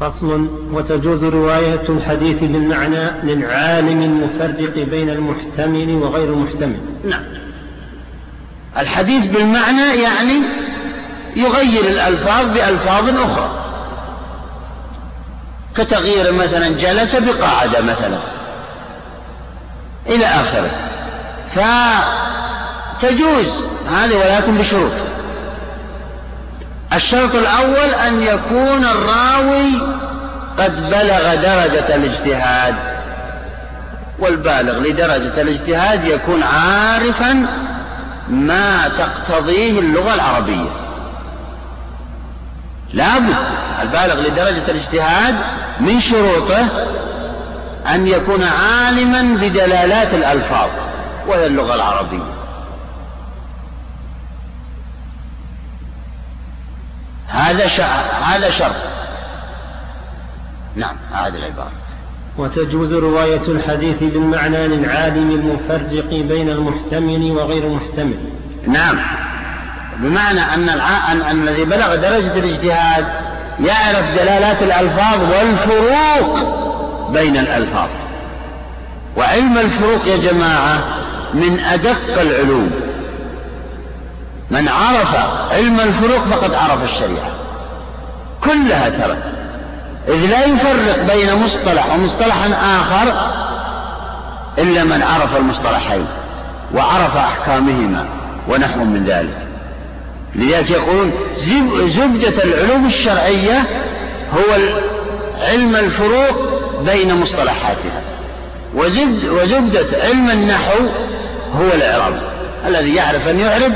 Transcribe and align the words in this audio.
فصل 0.00 0.48
وتجوز 0.72 1.24
رواية 1.24 1.82
الحديث 1.88 2.40
بالمعنى 2.40 3.10
للعالم 3.22 4.02
المفرق 4.02 4.84
بين 4.84 5.10
المحتمل 5.10 5.94
وغير 5.94 6.32
المحتمل 6.32 6.78
نعم. 7.04 7.22
الحديث 8.78 9.26
بالمعنى 9.26 10.02
يعني 10.02 10.42
يغير 11.36 11.80
الألفاظ 11.80 12.46
بألفاظ 12.46 13.08
أخرى. 13.08 13.50
كتغيير 15.74 16.32
مثلا 16.32 16.68
جلس 16.68 17.16
بقعد 17.16 17.76
مثلا. 17.76 18.18
إلى 20.06 20.26
آخره. 20.26 20.70
فتجوز. 22.98 23.64
هذه 23.90 24.16
ولكن 24.16 24.58
بشروط. 24.58 24.92
الشرط 26.92 27.34
الأول 27.34 27.94
أن 28.06 28.22
يكون 28.22 28.84
الراوي 28.84 29.89
قد 30.58 30.90
بلغ 30.90 31.34
درجة 31.34 31.94
الاجتهاد. 31.94 32.74
والبالغ 34.18 34.78
لدرجة 34.78 35.40
الاجتهاد 35.40 36.04
يكون 36.04 36.42
عارفا 36.42 37.46
ما 38.28 38.88
تقتضيه 38.88 39.80
اللغة 39.80 40.14
العربية. 40.14 40.70
لابد 42.92 43.34
البالغ 43.82 44.14
لدرجة 44.14 44.70
الاجتهاد 44.70 45.34
من 45.80 46.00
شروطه 46.00 46.66
أن 47.86 48.06
يكون 48.06 48.42
عالما 48.42 49.22
بدلالات 49.22 50.14
الألفاظ 50.14 50.68
وهي 51.26 51.46
اللغة 51.46 51.74
العربية. 51.74 52.40
هذا 57.28 57.66
هذا 58.22 58.50
شرط. 58.50 58.99
نعم 60.76 60.96
هذه 61.12 61.36
العبارة. 61.36 61.72
وتجوز 62.38 62.94
رواية 62.94 63.42
الحديث 63.48 64.02
بالمعنى 64.02 64.68
للعالم 64.68 65.30
المفرق 65.30 66.10
بين 66.10 66.48
المحتمل 66.48 67.30
وغير 67.30 67.66
المحتمل 67.66 68.18
نعم. 68.66 68.98
بمعنى 69.96 70.40
أن, 70.40 70.68
الع... 70.68 71.12
أن... 71.12 71.22
أن 71.22 71.48
الذي 71.48 71.64
بلغ 71.64 71.94
درجة 71.94 72.38
الاجتهاد 72.38 73.06
يعرف 73.64 74.14
دلالات 74.18 74.62
الألفاظ 74.62 75.20
والفروق 75.22 76.38
بين 77.12 77.36
الألفاظ. 77.36 77.88
وعلم 79.16 79.58
الفروق 79.58 80.06
يا 80.06 80.16
جماعة 80.16 80.84
من 81.34 81.60
أدق 81.60 82.20
العلوم. 82.20 82.70
من 84.50 84.68
عرف 84.68 85.16
علم 85.52 85.80
الفروق 85.80 86.24
فقد 86.24 86.54
عرف 86.54 86.84
الشريعة. 86.84 87.30
كلها 88.44 88.88
ترى 88.88 89.39
إذ 90.08 90.26
لا 90.26 90.44
يفرق 90.44 91.14
بين 91.14 91.34
مصطلح 91.34 91.92
ومصطلح 91.94 92.36
آخر 92.62 93.30
إلا 94.58 94.84
من 94.84 95.02
عرف 95.02 95.36
المصطلحين 95.36 96.06
وعرف 96.74 97.16
أحكامهما 97.16 98.06
ونحو 98.48 98.84
من 98.84 99.04
ذلك. 99.04 99.46
لذلك 100.34 100.70
يقولون 100.70 101.12
زبدة 101.88 102.44
العلوم 102.44 102.86
الشرعية 102.86 103.58
هو 104.34 104.58
علم 105.40 105.76
الفروق 105.76 106.60
بين 106.84 107.14
مصطلحاتها. 107.14 108.02
وزبد 108.74 109.24
وزبدة 109.24 109.86
علم 110.02 110.30
النحو 110.30 110.78
هو 111.58 111.66
الإعراب 111.74 112.20
الذي 112.66 112.94
يعرف 112.94 113.28
أن 113.28 113.40
يعرب 113.40 113.72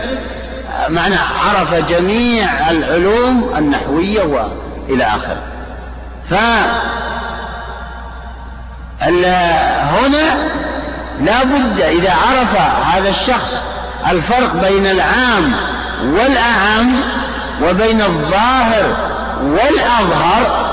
معنى 0.89 1.15
عرف 1.45 1.75
جميع 1.75 2.71
العلوم 2.71 3.51
النحوية 3.59 4.23
وإلى 4.23 5.05
آخره. 5.05 5.54
ف 6.31 6.35
هنا 9.91 10.49
لا 11.21 11.45
بد 11.45 11.81
إذا 11.81 12.13
عرف 12.13 12.57
هذا 12.95 13.09
الشخص 13.09 13.63
الفرق 14.11 14.55
بين 14.55 14.87
العام 14.87 15.53
والأعم 16.03 16.97
وبين 17.63 18.01
الظاهر 18.01 18.97
والأظهر 19.43 20.65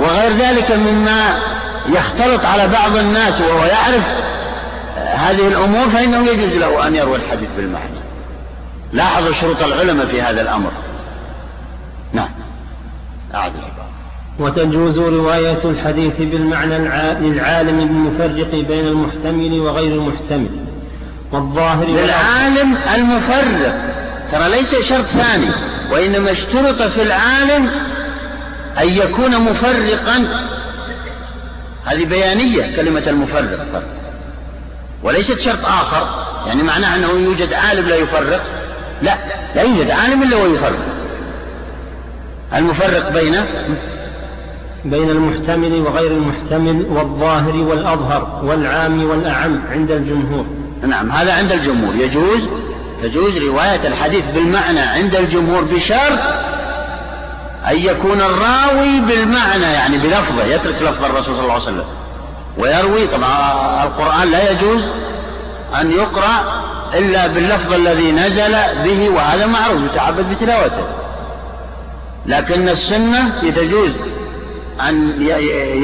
وغير 0.00 0.36
ذلك 0.36 0.70
مما 0.70 1.38
يختلط 1.88 2.44
على 2.44 2.68
بعض 2.68 2.96
الناس 2.96 3.40
وهو 3.40 3.64
يعرف 3.64 4.04
هذه 4.96 5.48
الأمور 5.48 5.90
فإنه 5.90 6.26
يجوز 6.26 6.56
له 6.56 6.86
أن 6.86 6.94
يروي 6.94 7.16
الحديث 7.16 7.48
بالمعنى. 7.56 7.98
لاحظوا 8.92 9.32
شروط 9.32 9.62
العلماء 9.62 10.06
في 10.06 10.22
هذا 10.22 10.40
الأمر. 10.40 10.70
نعم. 12.12 12.28
أعد 13.34 13.52
وتجوز 14.38 14.98
رواية 14.98 15.58
الحديث 15.64 16.16
بالمعنى 16.18 16.78
للعالم 17.20 17.80
المفرق 17.80 18.50
بين 18.50 18.86
المحتمل 18.86 19.60
وغير 19.60 19.92
المحتمل. 19.94 20.50
والظاهر 21.32 21.86
للعالم 21.86 22.76
المفرق. 22.94 23.74
ترى 24.32 24.48
ليس 24.48 24.74
شرط 24.74 25.04
ثاني 25.04 25.48
وإنما 25.92 26.30
اشترط 26.30 26.82
في 26.82 27.02
العالم 27.02 27.70
أن 28.80 28.88
يكون 28.88 29.38
مفرقا. 29.38 30.28
هذه 31.84 32.04
بيانية 32.04 32.76
كلمة 32.76 33.02
المفرق 33.06 33.82
وليست 35.02 35.40
شرط 35.40 35.64
آخر 35.64 36.26
يعني 36.46 36.62
معناه 36.62 36.96
أنه 36.96 37.10
يوجد 37.10 37.52
عالم 37.52 37.88
لا 37.88 37.96
يفرق. 37.96 38.40
لا 39.02 39.14
لا 39.54 39.62
يوجد 39.62 39.90
عالم 39.90 40.22
إلا 40.22 40.36
ويفرق 40.36 40.78
المفرق 42.56 43.12
بين 43.12 43.34
بين 44.90 45.10
المحتمل 45.10 45.80
وغير 45.80 46.10
المحتمل 46.10 46.86
والظاهر 46.90 47.56
والأظهر 47.56 48.40
والعام 48.44 49.10
والأعم 49.10 49.60
عند 49.70 49.90
الجمهور. 49.90 50.46
نعم 50.86 51.10
هذا 51.10 51.32
عند 51.32 51.52
الجمهور. 51.52 51.94
يجوز 51.94 52.48
تجوز 53.02 53.38
رواية 53.38 53.88
الحديث 53.88 54.24
بالمعنى 54.34 54.80
عند 54.80 55.16
الجمهور 55.16 55.62
بشرط 55.62 56.18
أن 57.70 57.76
يكون 57.76 58.20
الراوي 58.20 59.00
بالمعنى 59.00 59.62
يعني 59.62 59.98
بلفظه 59.98 60.44
يترك 60.44 60.82
لفظ 60.82 61.04
الرسول 61.04 61.36
صلى 61.36 61.42
الله 61.42 61.52
عليه 61.52 61.62
وسلم. 61.62 61.84
ويروي 62.58 63.06
طبعا 63.06 63.84
القرآن 63.84 64.30
لا 64.30 64.50
يجوز 64.50 64.82
أن 65.80 65.90
يقرأ 65.90 66.62
إلا 66.94 67.26
باللفظ 67.26 67.72
الذي 67.72 68.12
نزل 68.12 68.56
به 68.84 69.10
وهذا 69.10 69.46
معروف 69.46 69.82
يتعبد 69.92 70.30
بتلاوته. 70.30 70.84
لكن 72.26 72.68
السنة 72.68 73.32
يجوز 73.42 73.90
أن 74.80 75.22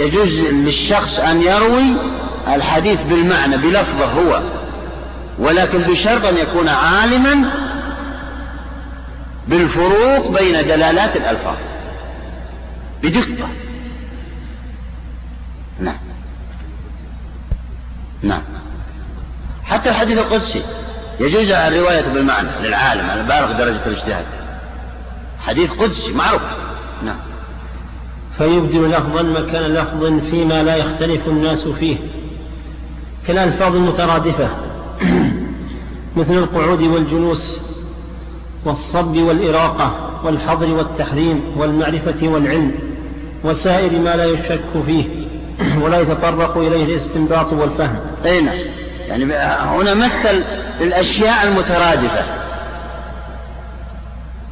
يجوز 0.00 0.40
للشخص 0.40 1.18
أن 1.18 1.42
يروي 1.42 1.96
الحديث 2.48 3.02
بالمعنى 3.02 3.56
بلفظه 3.56 4.04
هو. 4.04 4.42
ولكن 5.38 5.78
بشرط 5.78 6.24
أن 6.24 6.36
يكون 6.36 6.68
عالما 6.68 7.50
بالفروق 9.48 10.40
بين 10.40 10.52
دلالات 10.52 11.16
الألفاظ. 11.16 11.56
بدقة. 13.02 13.48
نعم. 15.80 15.98
نعم. 18.22 18.42
حتى 19.64 19.88
الحديث 19.90 20.18
القدسي. 20.18 20.62
يجوز 21.20 21.50
الرواية 21.50 22.00
بالمعنى 22.00 22.48
للعالم 22.62 23.10
على 23.10 23.22
بالغ 23.22 23.52
درجة 23.52 23.86
الاجتهاد. 23.86 24.24
حديث 25.46 25.70
قدسي 25.70 26.12
معروف. 26.12 26.42
نعم. 27.02 27.33
فيبدل 28.38 28.90
لفظا 28.90 29.22
مكان 29.22 29.62
لفظ 29.62 30.04
فيما 30.30 30.62
لا 30.62 30.76
يختلف 30.76 31.28
الناس 31.28 31.68
فيه. 31.68 31.96
كالألفاظ 33.26 33.76
المترادفة. 33.76 34.48
مثل 36.16 36.32
القعود 36.32 36.82
والجلوس 36.82 37.60
والصب 38.64 39.16
والإراقة 39.16 40.10
والحظر 40.24 40.74
والتحريم 40.74 41.42
والمعرفة 41.56 42.28
والعلم 42.28 42.74
وسائر 43.44 44.00
ما 44.00 44.16
لا 44.16 44.24
يشك 44.24 44.60
فيه 44.86 45.04
ولا 45.82 46.00
يتطرق 46.00 46.56
إليه 46.56 46.84
الاستنباط 46.84 47.52
والفهم. 47.52 48.00
أي 48.24 48.40
نعم. 48.40 48.54
يعني 49.08 49.24
هنا 49.80 49.94
مثل 49.94 50.44
الأشياء 50.80 51.46
المترادفة. 51.46 52.24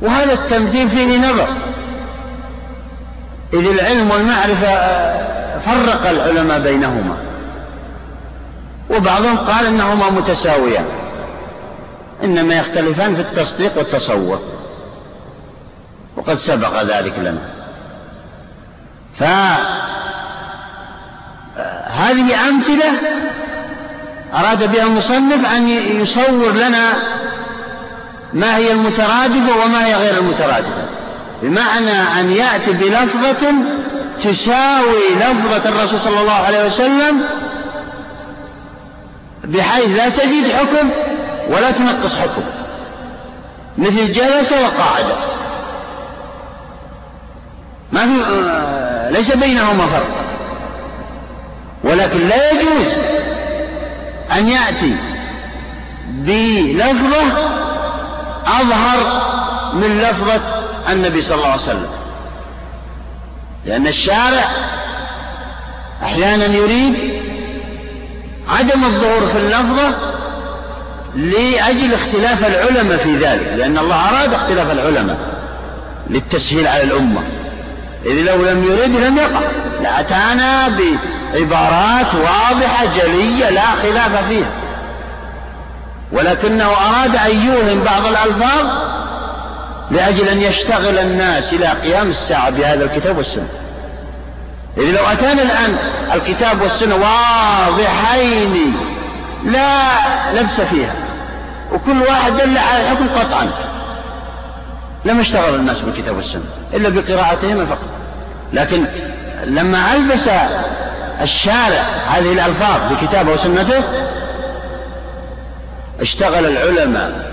وهذا 0.03 0.33
التمثيل 0.33 0.89
فيه 0.89 1.19
نظر. 1.19 1.49
إذ 3.53 3.67
العلم 3.67 4.11
والمعرفة 4.11 4.69
آه، 4.69 5.59
فرق 5.59 6.09
العلماء 6.11 6.61
بينهما. 6.61 7.17
وبعضهم 8.91 9.39
قال 9.39 9.67
إنهما 9.67 10.11
متساويان 10.11 10.85
إنما 12.25 12.55
يختلفان 12.55 13.15
في 13.15 13.21
التصديق 13.21 13.79
والتصور. 13.79 14.41
وقد 16.17 16.35
سبق 16.35 16.83
ذلك 16.83 17.19
لنا. 17.19 17.51
فهذه 19.19 19.55
آه، 22.35 22.49
أمثلة 22.49 22.93
أراد 24.35 24.73
بها 24.73 24.83
المصنف 24.83 25.47
أن 25.47 25.69
يصور 26.01 26.53
لنا 26.53 26.93
ما 28.33 28.57
هي 28.57 28.73
المترادفة 28.73 29.65
وما 29.65 29.87
هي 29.87 29.95
غير 29.95 30.19
المترادفة. 30.19 31.02
بمعنى 31.43 32.21
أن 32.21 32.33
يأتي 32.33 32.73
بلفظة 32.73 33.55
تساوي 34.25 35.15
لفظة 35.17 35.69
الرسول 35.69 36.01
صلى 36.01 36.21
الله 36.21 36.33
عليه 36.33 36.67
وسلم 36.67 37.23
بحيث 39.45 39.97
لا 39.97 40.09
تزيد 40.09 40.53
حكم 40.53 40.91
ولا 41.51 41.71
تنقص 41.71 42.19
حكم. 42.19 42.43
مثل 43.79 44.13
جلس 44.13 44.53
وقاعدة 44.53 45.15
ما 47.93 48.01
في 48.01 49.13
ليس 49.13 49.37
بينهما 49.37 49.87
فرق. 49.87 50.23
ولكن 51.85 52.29
لا 52.29 52.51
يجوز 52.51 52.87
أن 54.33 54.49
يأتي 54.49 54.97
بلفظة 56.09 57.23
أظهر 58.47 59.23
من 59.75 59.99
لفظة 59.99 60.62
النبي 60.89 61.23
صلى 61.23 61.35
الله 61.35 61.47
عليه 61.47 61.63
وسلم. 61.63 61.91
لأن 63.67 63.87
الشارع 63.87 64.45
أحيانا 66.03 66.45
يريد 66.45 67.23
عدم 68.49 68.85
الظهور 68.85 69.27
في 69.27 69.39
اللفظة 69.39 69.95
لأجل 71.17 71.95
اختلاف 71.95 72.45
العلماء 72.45 72.97
في 72.97 73.17
ذلك 73.17 73.53
لأن 73.57 73.79
الله 73.79 74.09
أراد 74.09 74.35
اختلاف 74.35 74.71
العلماء 74.71 75.17
للتسهيل 76.11 76.67
على 76.67 76.83
الأمة. 76.83 77.21
إذ 78.07 78.13
لو 78.13 78.45
لم 78.45 78.65
يرد 78.65 78.97
لم 78.97 79.17
يقع. 79.17 79.41
لأتانا 79.83 80.69
بعبارات 80.69 82.15
واضحة 82.15 82.85
جلية 82.85 83.51
لا 83.51 83.67
خلاف 83.83 84.29
فيها. 84.29 84.51
ولكنه 86.13 86.65
أراد 86.65 87.17
أن 87.17 87.47
يوهم 87.47 87.85
بعض 87.85 88.07
الألفاظ 88.07 88.67
لأجل 89.91 90.29
أن 90.29 90.43
يشتغل 90.43 90.99
الناس 90.99 91.53
إلى 91.53 91.67
قيام 91.67 92.11
الساعة 92.11 92.51
بهذا 92.51 92.85
الكتاب 92.85 93.17
والسنة. 93.17 93.49
إذ 94.77 94.83
لو 94.83 95.05
أتانا 95.05 95.43
الآن 95.43 95.77
الكتاب 96.15 96.63
والسنة 96.63 96.95
واضحين 96.95 98.75
لا 99.45 99.93
لبس 100.35 100.61
فيها. 100.61 100.95
وكل 101.73 102.03
واحد 102.03 102.33
دل 102.33 102.59
على 102.59 102.83
الحكم 102.83 103.09
قطعا. 103.09 103.51
لما 105.05 105.21
اشتغل 105.21 105.55
الناس 105.55 105.81
بالكتاب 105.81 106.17
والسنة 106.17 106.45
إلا 106.75 106.89
بقراءتهما 106.89 107.67
فقط. 107.67 107.89
لكن 108.53 108.87
لما 109.45 109.95
ألبس 109.95 110.29
الشارع 111.23 111.83
هذه 112.11 112.33
الألفاظ 112.33 112.93
بكتابه 112.93 113.33
وسنته 113.33 113.83
اشتغل 116.01 116.47
العلماء 116.47 117.32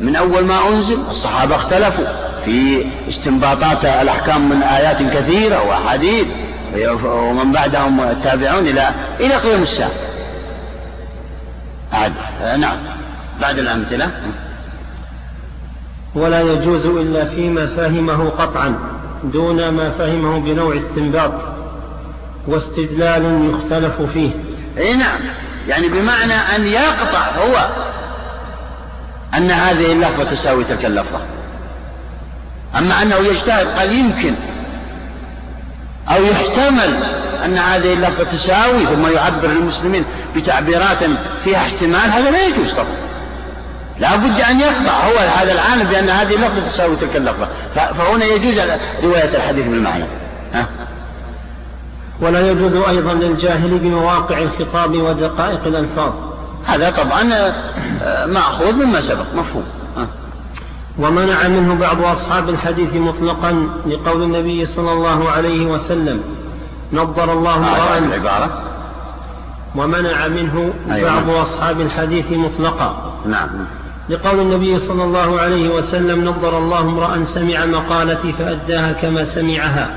من 0.00 0.16
أول 0.16 0.44
ما 0.44 0.68
أنزل 0.68 0.98
الصحابة 1.08 1.56
اختلفوا 1.56 2.04
في 2.44 2.84
استنباطات 3.08 3.84
الأحكام 3.84 4.48
من 4.48 4.62
آيات 4.62 5.02
كثيرة 5.02 5.68
وأحاديث 5.68 6.26
ومن 7.04 7.52
بعدهم 7.52 8.00
التابعون 8.00 8.66
إلى 8.66 8.90
إلى 9.20 9.36
قيام 9.36 9.62
الساعة. 9.62 9.90
أعد. 11.94 12.12
نعم. 12.58 12.76
بعد 13.40 13.58
الأمثلة. 13.58 14.10
ولا 16.14 16.40
يجوز 16.40 16.86
إلا 16.86 17.24
فيما 17.24 17.66
فهمه 17.66 18.28
قطعا 18.28 18.78
دون 19.24 19.68
ما 19.68 19.90
فهمه 19.90 20.38
بنوع 20.38 20.76
استنباط 20.76 21.32
واستدلال 22.46 23.50
يختلف 23.54 24.02
فيه. 24.02 24.30
إي 24.78 24.96
نعم. 24.96 25.20
يعني 25.68 25.88
بمعنى 25.88 26.34
أن 26.34 26.66
يقطع 26.66 27.26
هو 27.36 27.68
أن 29.36 29.50
هذه 29.50 29.92
اللفظة 29.92 30.24
تساوي 30.24 30.64
تلك 30.64 30.84
اللفظة. 30.84 31.20
أما 32.78 33.02
أنه 33.02 33.16
يجتهد 33.16 33.66
قال 33.66 33.92
يمكن 33.92 34.34
أو 36.08 36.24
يحتمل 36.24 36.96
أن 37.44 37.58
هذه 37.58 37.92
اللفظة 37.92 38.24
تساوي 38.24 38.86
ثم 38.86 39.12
يعبر 39.12 39.48
للمسلمين 39.48 40.04
بتعبيرات 40.36 40.98
فيها 41.44 41.58
احتمال 41.58 42.10
هذا 42.10 42.30
لا 42.30 42.46
يجوز 42.46 42.72
طبعا. 42.72 42.96
لا 44.00 44.16
بد 44.16 44.40
أن 44.40 44.60
يخضع 44.60 44.92
هو 44.92 45.18
هذا 45.18 45.52
العالم 45.52 45.88
بأن 45.88 46.08
هذه 46.08 46.34
اللفظة 46.34 46.68
تساوي 46.68 46.96
تلك 46.96 47.16
اللفظة. 47.16 47.48
فهنا 47.74 48.24
يجوز 48.24 48.60
رواية 49.02 49.36
الحديث 49.36 49.66
بالمعنى. 49.66 50.04
ها؟ 50.54 50.66
ولا 52.20 52.50
يجوز 52.50 52.76
أيضا 52.76 53.12
للجاهل 53.12 53.78
بمواقع 53.78 54.38
الخطاب 54.38 54.94
ودقائق 54.94 55.60
الألفاظ. 55.66 56.12
هذا 56.64 56.90
طبعا 56.90 57.32
آه، 58.02 58.26
مأخوذ 58.26 58.72
مما 58.72 59.00
سبق 59.00 59.34
مفهوم. 59.34 59.64
ومنع 60.98 61.48
منه 61.48 61.74
بعض 61.74 62.02
أصحاب 62.02 62.48
الحديث 62.48 62.94
مطلقا 62.94 63.68
لقول 63.86 64.22
النبي 64.22 64.64
صلى 64.64 64.92
الله 64.92 65.30
عليه 65.30 65.66
وسلم 65.66 66.20
نظر 66.92 67.32
الله 67.32 67.56
امرأ 67.56 67.98
العبارة. 67.98 68.62
ومنع 69.76 70.28
منه 70.28 70.72
أيوة. 70.90 71.14
بعض 71.14 71.36
أصحاب 71.36 71.80
الحديث 71.80 72.32
مطلقا. 72.32 73.12
نعم. 73.26 73.48
لقول 74.08 74.40
النبي 74.40 74.78
صلى 74.78 75.04
الله 75.04 75.40
عليه 75.40 75.68
وسلم 75.68 76.24
نظر 76.24 76.58
الله 76.58 76.80
امرأ 76.80 77.24
سمع 77.24 77.64
مقالتي 77.64 78.32
فأداها 78.32 78.92
كما 78.92 79.24
سمعها 79.24 79.90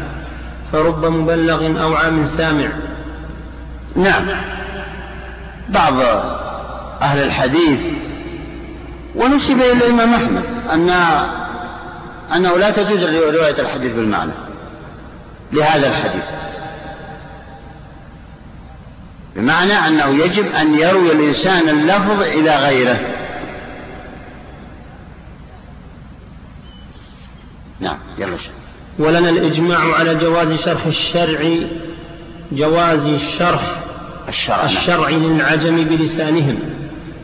فرب 0.72 1.06
مبلغ 1.06 1.84
أو 1.84 1.94
عام 1.94 2.26
سامع. 2.26 2.68
نعم. 3.96 4.26
بعض 5.70 5.94
أهل 7.02 7.24
الحديث. 7.24 7.80
ونسب 9.16 9.62
إلى 9.62 9.74
الإمام 9.74 10.14
أحمد 10.14 10.44
أن 10.72 10.90
أنه 12.36 12.58
لا 12.58 12.70
تجوز 12.72 13.04
رواية 13.04 13.60
الحديث 13.60 13.92
بالمعنى 13.94 14.32
لهذا 15.54 15.88
الحديث. 15.88 16.24
بمعنى 19.36 19.74
أنه 19.74 20.24
يجب 20.24 20.46
أن 20.52 20.80
يروي 20.80 21.12
الإنسان 21.12 21.70
اللفظ 21.70 22.22
إلى 22.22 22.56
غيره. 22.56 23.00
نعم 27.80 27.98
يلا 28.18 28.38
ولنا 29.00 29.30
الإجماع 29.30 29.96
على 29.96 30.16
جواز 30.16 30.54
شرح 30.54 30.86
الشرع 30.86 31.58
جواز 32.52 33.08
الشرح 33.08 33.62
الشرع, 34.30 34.58
نعم. 34.58 34.66
الشرع 34.66 35.10
للعجم 35.10 35.84
بلسانهم. 35.84 36.60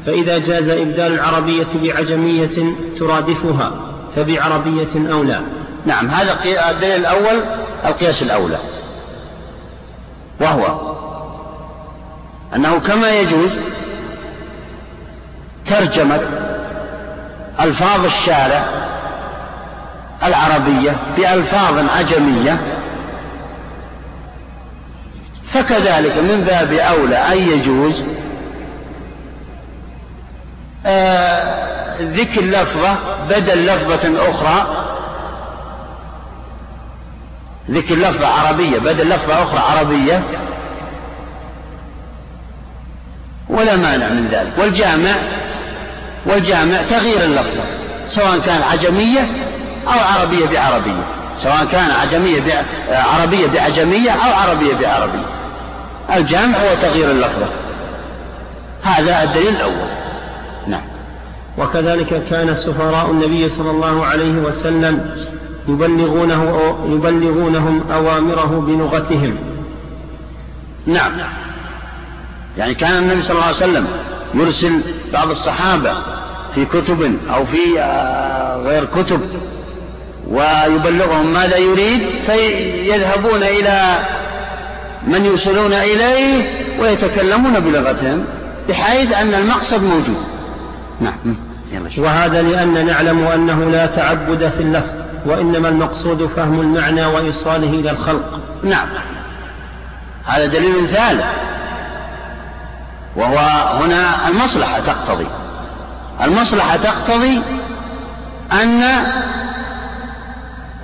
فإذا 0.07 0.37
جاز 0.37 0.69
إبدال 0.69 1.13
العربية 1.13 1.67
بعجمية 1.75 2.75
ترادفها 2.99 3.71
فبعربية 4.15 5.11
أولى. 5.11 5.41
نعم 5.85 6.07
هذا 6.07 6.37
الدليل 6.71 6.99
الأول 6.99 7.43
القياس 7.85 8.21
الأولى. 8.21 8.57
وهو 10.41 10.93
أنه 12.55 12.79
كما 12.79 13.09
يجوز 13.09 13.49
ترجمة 15.65 16.21
ألفاظ 17.59 18.05
الشارع 18.05 18.65
العربية 20.23 20.95
بألفاظ 21.17 21.85
عجمية 21.97 22.59
فكذلك 25.53 26.17
من 26.17 26.43
باب 26.47 26.73
أولى 26.73 27.15
أن 27.15 27.37
يجوز 27.37 28.03
ذكر 32.01 32.41
لفظة 32.41 32.97
بدل 33.29 33.65
لفظة 33.65 34.31
أخرى. 34.31 34.85
ذكر 37.71 37.95
لفظة 37.95 38.27
عربية 38.27 38.79
بدل 38.79 39.09
لفظة 39.09 39.43
أخرى 39.43 39.59
عربية. 39.59 40.23
ولا 43.49 43.75
مانع 43.75 44.07
من 44.07 44.27
ذلك. 44.31 44.51
والجامع 44.57 45.15
والجامع 46.25 46.77
تغيير 46.89 47.23
اللفظة 47.23 47.63
سواء 48.09 48.39
كان 48.39 48.61
عجمية 48.61 49.21
أو 49.87 49.99
عربية 49.99 50.45
بعربية. 50.45 51.03
سواء 51.43 51.65
كان 51.65 51.91
عجمية 51.91 52.65
عربية 52.89 53.47
بعجمية 53.47 54.11
أو 54.11 54.33
عربية 54.33 54.73
بعربية. 54.73 55.25
الجامع 56.15 56.57
هو 56.57 56.75
تغيير 56.81 57.11
اللفظة. 57.11 57.47
هذا 58.83 59.23
الدليل 59.23 59.55
الأول. 59.55 59.87
وكذلك 61.57 62.23
كان 62.23 62.53
سفراء 62.53 63.11
النبي 63.11 63.47
صلى 63.47 63.71
الله 63.71 64.05
عليه 64.05 64.33
وسلم 64.33 65.15
يبلغونه 65.67 66.75
يبلغونهم 66.89 67.83
أوامره 67.91 68.63
بلغتهم. 68.67 69.35
نعم. 70.87 71.11
يعني 72.57 72.73
كان 72.73 73.03
النبي 73.03 73.21
صلى 73.21 73.35
الله 73.35 73.45
عليه 73.45 73.55
وسلم 73.55 73.87
يرسل 74.33 74.81
بعض 75.13 75.29
الصحابة 75.29 75.93
في 76.55 76.65
كتب 76.65 77.17
أو 77.33 77.45
في 77.45 77.79
آه، 77.79 78.61
غير 78.61 78.85
كتب 78.85 79.21
ويبلغهم 80.29 81.33
ماذا 81.33 81.57
يريد 81.57 82.01
فيذهبون 82.25 83.43
إلى 83.43 83.97
من 85.07 85.25
يوصلون 85.25 85.73
إليه 85.73 86.43
ويتكلمون 86.79 87.59
بلغتهم 87.59 88.25
بحيث 88.69 89.13
أن 89.13 89.33
المقصد 89.33 89.83
موجود. 89.83 90.23
نعم. 91.01 91.46
وهذا 91.97 92.41
لأن 92.41 92.85
نعلم 92.85 93.27
أنه 93.27 93.71
لا 93.71 93.85
تعبد 93.85 94.49
في 94.49 94.63
اللفظ 94.63 94.93
وإنما 95.25 95.69
المقصود 95.69 96.25
فهم 96.35 96.61
المعنى 96.61 97.05
وإيصاله 97.05 97.69
إلى 97.69 97.91
الخلق. 97.91 98.39
نعم. 98.63 98.87
هذا 100.25 100.45
دليل 100.45 100.87
ثالث. 100.87 101.25
وهو 103.15 103.37
هنا 103.83 104.27
المصلحة 104.27 104.79
تقتضي. 104.79 105.27
المصلحة 106.23 106.77
تقتضي 106.77 107.41
أن 108.51 108.83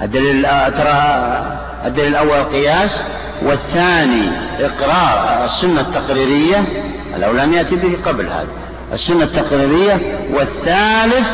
الدليل 0.01 0.43
ترى 0.71 1.43
الدليل 1.85 2.07
الأول 2.07 2.37
القياس 2.37 2.99
والثاني 3.41 4.29
إقرار 4.59 5.45
السنة 5.45 5.81
التقريرية 5.81 6.63
لو 7.17 7.31
لم 7.31 7.53
يأتي 7.53 7.75
به 7.75 7.97
قبل 8.05 8.25
هذا. 8.25 8.62
السنة 8.93 9.23
التقريرية 9.23 10.19
والثالث 10.33 11.27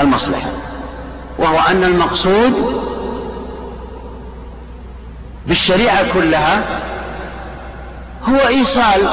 المصلحة 0.00 0.50
وهو 1.38 1.58
أن 1.70 1.84
المقصود 1.84 2.82
بالشريعة 5.46 6.12
كلها 6.12 6.62
هو 8.28 8.48
إيصال 8.48 9.08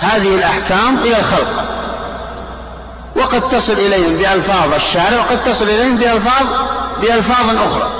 هذه 0.00 0.34
الأحكام 0.34 0.98
إلى 0.98 1.20
الخلق. 1.20 1.64
وقد 3.16 3.48
تصل 3.48 3.72
إليهم 3.72 4.16
بألفاظ 4.16 4.74
الشارع 4.74 5.18
وقد 5.18 5.44
تصل 5.44 5.64
إليهم 5.64 5.96
بألفاظ 5.96 6.46
بألفاظ 7.00 7.56
أخرى. 7.56 7.90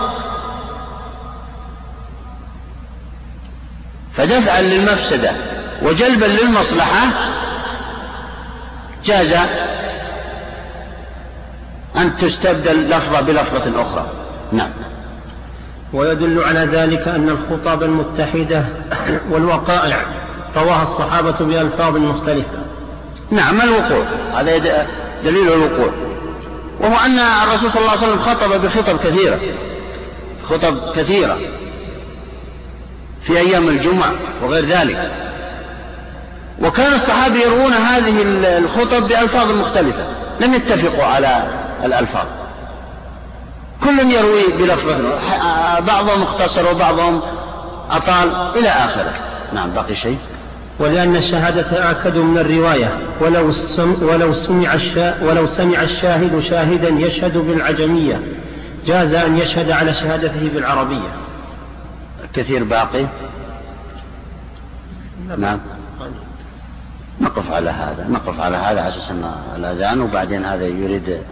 فدفعا 4.16 4.62
للمفسدة 4.62 5.32
وجلبا 5.82 6.26
للمصلحة 6.26 7.06
جاز 9.04 9.34
أن 11.96 12.16
تستبدل 12.16 12.90
لفظة 12.90 13.20
بلفظة 13.20 13.82
أخرى. 13.82 14.06
نعم. 14.52 14.70
ويدل 15.92 16.42
على 16.44 16.60
ذلك 16.60 17.08
أن 17.08 17.28
الخطاب 17.28 17.82
المتحدة 17.82 18.64
والوقائع 19.30 20.06
رواها 20.56 20.82
الصحابة 20.82 21.38
بألفاظ 21.40 21.96
مختلفة. 21.96 22.58
نعم 23.30 23.60
الوقوع. 23.60 24.04
هذا 24.34 24.86
دليل 25.24 25.52
الوقوع. 25.52 25.92
وهو 26.80 26.96
أن 26.96 27.18
الرسول 27.18 27.70
صلى 27.70 27.80
الله 27.80 27.90
عليه 27.90 28.02
وسلم 28.02 28.18
خطب 28.18 28.62
بخطب 28.62 28.98
كثيرة. 28.98 29.38
خطب 30.50 30.92
كثيرة 30.96 31.38
في 33.22 33.38
أيام 33.38 33.68
الجمعة 33.68 34.12
وغير 34.42 34.66
ذلك. 34.66 35.31
وكان 36.60 36.94
الصحابة 36.94 37.36
يروون 37.36 37.72
هذه 37.72 38.22
الخطب 38.58 39.08
بألفاظ 39.08 39.50
مختلفة. 39.50 40.06
لم 40.40 40.54
يتفقوا 40.54 41.04
على 41.04 41.42
الألفاظ. 41.84 42.26
كل 43.84 43.98
يروي 43.98 44.42
بلفظه 44.58 44.98
بعضهم 45.80 46.22
اختصر 46.22 46.70
وبعضهم 46.70 47.20
أطال 47.90 48.30
إلى 48.56 48.68
آخره. 48.68 49.12
نعم 49.52 49.70
باقي 49.70 49.96
شيء؟ 49.96 50.18
ولأن 50.78 51.16
الشهادة 51.16 51.90
آكد 51.90 52.16
من 52.16 52.38
الرواية. 52.38 52.98
ولو 53.20 53.52
سم 53.52 53.96
ولو 54.02 54.32
سمع 54.32 54.74
الشا 54.74 55.22
ولو 55.22 55.46
سمع 55.46 55.82
الشاهد 55.82 56.38
شاهدا 56.40 56.88
يشهد 56.88 57.38
بالعجمية. 57.38 58.22
جاز 58.86 59.14
أن 59.14 59.36
يشهد 59.36 59.70
على 59.70 59.92
شهادته 59.92 60.50
بالعربية. 60.54 61.12
كثير 62.34 62.64
باقي؟ 62.64 63.06
نعم. 65.38 65.58
نقف 67.20 67.52
على 67.52 67.70
هذا 67.70 68.08
نقف 68.08 68.40
على 68.40 68.56
هذا 68.56 68.80
على 68.80 68.88
أساس 68.88 69.10
أن 69.10 69.32
الأذان 69.56 70.00
وبعدين 70.00 70.44
هذا 70.44 70.66
يريد 70.66 71.22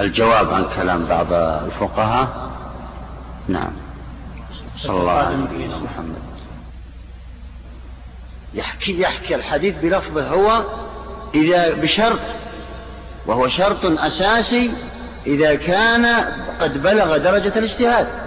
الجواب 0.00 0.54
عن 0.54 0.64
كلام 0.76 1.06
بعض 1.06 1.32
الفقهاء. 1.32 2.50
نعم. 3.48 3.72
صلى 4.78 5.00
الله 5.00 5.36
نبينا 5.36 5.78
محمد. 5.78 6.22
يحكي 8.54 9.00
يحكي 9.00 9.34
الحديث 9.34 9.74
بلفظه 9.82 10.28
هو 10.28 10.64
إذا 11.34 11.74
بشرط 11.74 12.20
وهو 13.26 13.48
شرط 13.48 13.84
أساسي 13.84 14.72
إذا 15.26 15.54
كان 15.54 16.24
قد 16.60 16.82
بلغ 16.82 17.16
درجة 17.16 17.58
الاجتهاد. 17.58 18.23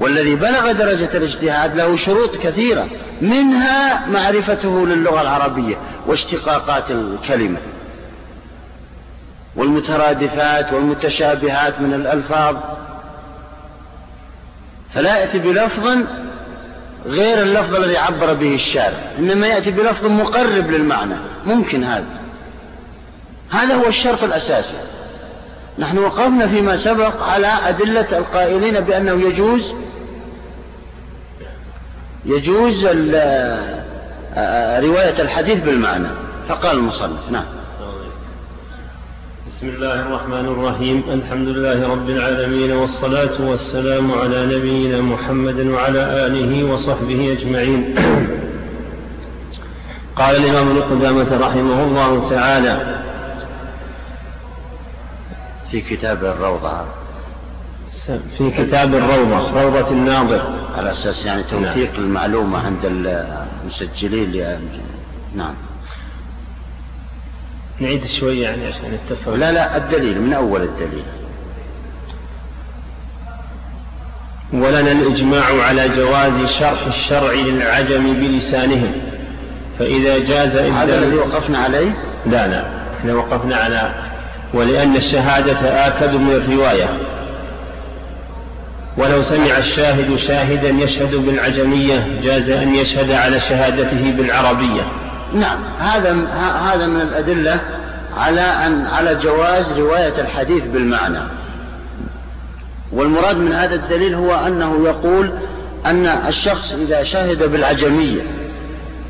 والذي 0.00 0.34
بلغ 0.34 0.72
درجة 0.72 1.10
الاجتهاد 1.14 1.76
له 1.76 1.96
شروط 1.96 2.36
كثيرة 2.36 2.86
منها 3.20 4.08
معرفته 4.08 4.86
للغة 4.86 5.20
العربية 5.20 5.76
واشتقاقات 6.06 6.90
الكلمة 6.90 7.58
والمترادفات 9.56 10.72
والمتشابهات 10.72 11.80
من 11.80 11.94
الألفاظ. 11.94 12.56
فلا 14.94 15.18
يأتي 15.18 15.38
بلفظ 15.38 15.88
غير 17.06 17.42
اللفظ 17.42 17.74
الذي 17.74 17.96
عبر 17.96 18.34
به 18.34 18.54
الشارع 18.54 18.98
إنما 19.18 19.46
يأتي 19.46 19.70
بلفظ 19.70 20.06
مقرب 20.06 20.70
للمعنى 20.70 21.14
ممكن 21.46 21.84
هذا. 21.84 22.18
هذا 23.50 23.74
هو 23.74 23.86
الشرط 23.86 24.24
الأساسي. 24.24 24.74
نحن 25.78 25.98
وقفنا 25.98 26.48
فيما 26.48 26.76
سبق 26.76 27.22
على 27.22 27.52
أدلة 27.66 28.18
القائلين 28.18 28.80
بأنه 28.80 29.28
يجوز 29.28 29.74
يجوز 32.24 32.86
رواية 34.86 35.20
الحديث 35.20 35.60
بالمعنى. 35.60 36.08
فقال 36.48 36.76
المصنف 36.76 37.30
نعم. 37.30 37.44
بسم 39.46 39.68
الله 39.68 39.94
الرحمن 39.94 40.46
الرحيم. 40.46 41.02
الحمد 41.08 41.48
لله 41.48 41.88
رب 41.88 42.10
العالمين 42.10 42.72
والصلاة 42.72 43.40
والسلام 43.40 44.12
على 44.12 44.46
نبينا 44.46 45.00
محمد 45.00 45.60
وعلى 45.60 46.26
آله 46.26 46.64
وصحبه 46.64 47.32
أجمعين. 47.32 47.94
قال 50.16 50.36
الإمام 50.36 50.68
ابن 50.68 50.82
قدامة 50.82 51.38
رحمه 51.46 51.84
الله 51.84 52.28
تعالى 52.28 52.98
في 55.70 55.80
كتاب 55.80 56.24
الروضة. 56.24 56.97
في 58.38 58.50
كتاب 58.50 58.94
الروضة. 58.94 59.62
روضة 59.62 59.90
الناظر. 59.90 60.68
على 60.76 60.90
أساس 60.90 61.26
يعني 61.26 61.42
توثيق 61.42 61.92
نعم. 61.92 62.04
المعلومة 62.04 62.58
عند 62.58 62.84
المسجلين 63.64 64.58
نعم. 65.34 65.54
نعيد 67.80 68.04
شوية 68.04 68.42
يعني 68.42 68.66
عشان 68.66 68.94
يتصل 68.94 69.38
لا 69.38 69.52
لا 69.52 69.76
الدليل 69.76 70.22
من 70.22 70.32
أول 70.32 70.62
الدليل. 70.62 71.04
ولنا 74.52 74.92
الإجماع 74.92 75.62
على 75.62 75.88
جواز 75.88 76.50
شرح 76.50 76.86
الشرع 76.86 77.32
للعجم 77.32 78.12
بلسانهم. 78.12 78.92
فإذا 79.78 80.18
جاز 80.18 80.56
هذا 80.56 80.98
الذي 80.98 81.16
وقفنا 81.16 81.58
عليه؟ 81.58 81.90
لا 82.26 82.46
لا 82.46 82.64
إحنا 82.98 83.14
وقفنا 83.14 83.56
على 83.56 83.94
ولأن 84.54 84.96
الشهادة 84.96 85.86
آكد 85.86 86.14
من 86.14 86.32
الرواية. 86.32 87.17
ولو 88.98 89.22
سمع 89.22 89.58
الشاهد 89.58 90.16
شاهدا 90.16 90.68
يشهد 90.68 91.14
بالعجمية 91.14 92.20
جاز 92.22 92.50
أن 92.50 92.74
يشهد 92.74 93.10
على 93.10 93.40
شهادته 93.40 94.12
بالعربية. 94.16 94.82
نعم 95.34 95.58
هذا 95.78 96.16
هذا 96.72 96.86
من 96.86 97.00
الأدلة 97.00 97.60
على 98.16 98.40
أن 98.40 98.86
على 98.86 99.14
جواز 99.14 99.72
رواية 99.72 100.20
الحديث 100.20 100.62
بالمعنى. 100.62 101.20
والمراد 102.92 103.36
من 103.36 103.52
هذا 103.52 103.74
الدليل 103.74 104.14
هو 104.14 104.34
أنه 104.34 104.84
يقول 104.84 105.30
أن 105.86 106.06
الشخص 106.06 106.74
إذا 106.74 107.04
شهد 107.04 107.42
بالعجمية 107.42 108.22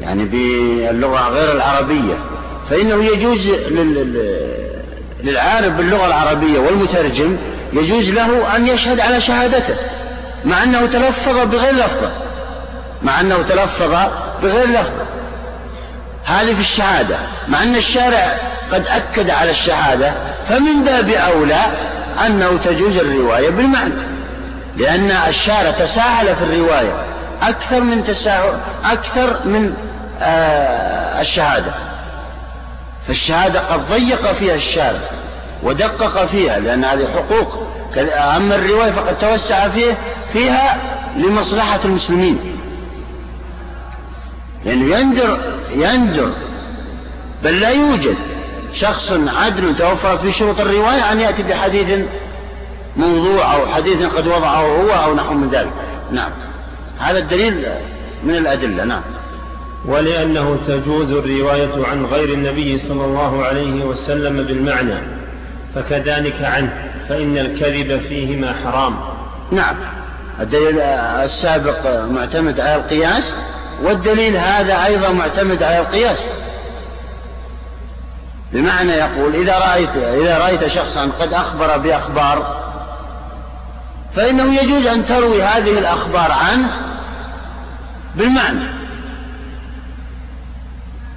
يعني 0.01 0.25
باللغة 0.25 1.29
غير 1.29 1.57
العربية 1.57 2.15
فإنه 2.71 3.05
يجوز 3.05 3.49
للعارف 5.25 5.73
باللغة 5.73 6.07
العربية 6.07 6.59
والمترجم 6.59 7.37
يجوز 7.73 8.09
له 8.09 8.57
أن 8.57 8.69
يشهد 8.69 9.01
على 9.01 9.21
شهادته 9.21 9.75
مع 10.45 10.63
أنه 10.63 10.87
تلفظ 10.87 11.39
بغير 11.39 11.75
لفظة 11.75 12.11
مع 13.03 13.21
أنه 13.21 13.43
تلفظ 13.49 13.97
بغير 14.43 14.67
لفظة. 14.69 15.07
هذه 16.25 16.55
في 16.55 16.61
الشهادة 16.61 17.17
مع 17.49 17.63
أن 17.63 17.77
الشارع 17.77 18.37
قد 18.73 18.87
أكد 18.87 19.31
على 19.31 19.51
الشهادة 19.51 20.13
فمن 20.49 20.85
باب 20.85 21.11
أولى 21.11 21.61
أنه 22.27 22.59
تجوز 22.65 22.97
الرواية 22.97 23.51
بالمعنى 23.51 23.95
لأن 24.77 25.11
الشارع 25.11 25.71
تساهل 25.71 26.37
في 26.37 26.45
الرواية 26.45 26.93
أكثر 27.43 27.81
من 27.81 28.05
تساهل 28.05 28.59
أكثر 28.85 29.37
من 29.45 29.75
آه 30.23 31.21
الشهادة. 31.21 31.73
فالشهادة 33.07 33.61
قد 33.61 33.89
ضيق 33.91 34.33
فيها 34.33 34.55
الشارع. 34.55 35.01
ودقق 35.63 36.27
فيها 36.27 36.59
لأن 36.59 36.85
هذه 36.85 37.09
حقوق. 37.15 37.67
أما 38.37 38.55
الرواية 38.55 38.91
فقد 38.91 39.19
توسع 39.19 39.69
فيه 39.69 39.99
فيها 40.33 40.81
لمصلحة 41.17 41.81
المسلمين. 41.85 42.39
لأنه 44.65 44.97
يندر 44.97 45.39
يندر 45.75 46.31
بل 47.45 47.61
لا 47.61 47.71
يوجد 47.71 48.17
شخص 48.75 49.13
عدل 49.13 49.77
توفر 49.77 50.19
في 50.19 50.33
شروط 50.33 50.61
الرواية 50.61 51.13
أن 51.13 51.21
يأتي 51.21 51.43
بحديث 51.43 52.05
موضوع 52.97 53.55
أو 53.55 53.67
حديث 53.67 54.03
قد 54.03 54.27
وضعه 54.27 54.61
هو 54.61 54.91
أو 54.91 55.15
نحو 55.15 55.35
من 55.35 55.51
ذلك. 55.51 55.73
نعم. 56.13 56.31
هذا 56.99 57.19
الدليل 57.19 57.69
من 58.25 58.37
الأدلة. 58.37 58.85
نعم. 58.85 59.03
ولأنه 59.87 60.59
تجوز 60.67 61.13
الرواية 61.13 61.87
عن 61.87 62.05
غير 62.05 62.33
النبي 62.33 62.79
صلى 62.79 63.05
الله 63.05 63.45
عليه 63.45 63.85
وسلم 63.85 64.43
بالمعنى. 64.43 65.18
فكذلك 65.75 66.43
عنه 66.43 66.73
فإن 67.09 67.39
الكذب 67.39 68.01
فيهما 68.09 68.55
حرام. 68.65 68.97
نعم. 69.53 69.77
الدليل 70.41 70.81
السابق 70.81 72.05
معتمد 72.11 72.61
على 72.61 72.77
القياس 72.77 73.33
والدليل 73.83 74.37
هذا 74.37 74.85
أيضا 74.85 75.09
معتمد 75.09 75.63
على 75.63 75.79
القياس. 75.79 76.19
بمعنى 78.53 78.93
يقول 78.93 79.35
إذا 79.35 79.59
رأيت 79.59 79.97
إذا 79.97 80.39
رأيت 80.39 80.67
شخصا 80.67 81.11
قد 81.21 81.33
أخبر 81.35 81.79
بأخبار 81.79 82.59
فإنه 84.17 84.55
يجوز 84.55 84.87
أن 84.87 85.07
تروي 85.07 85.43
هذه 85.43 85.79
الأخبار 85.79 86.33
عنه 86.33 86.69
بالمعنى. 88.15 88.79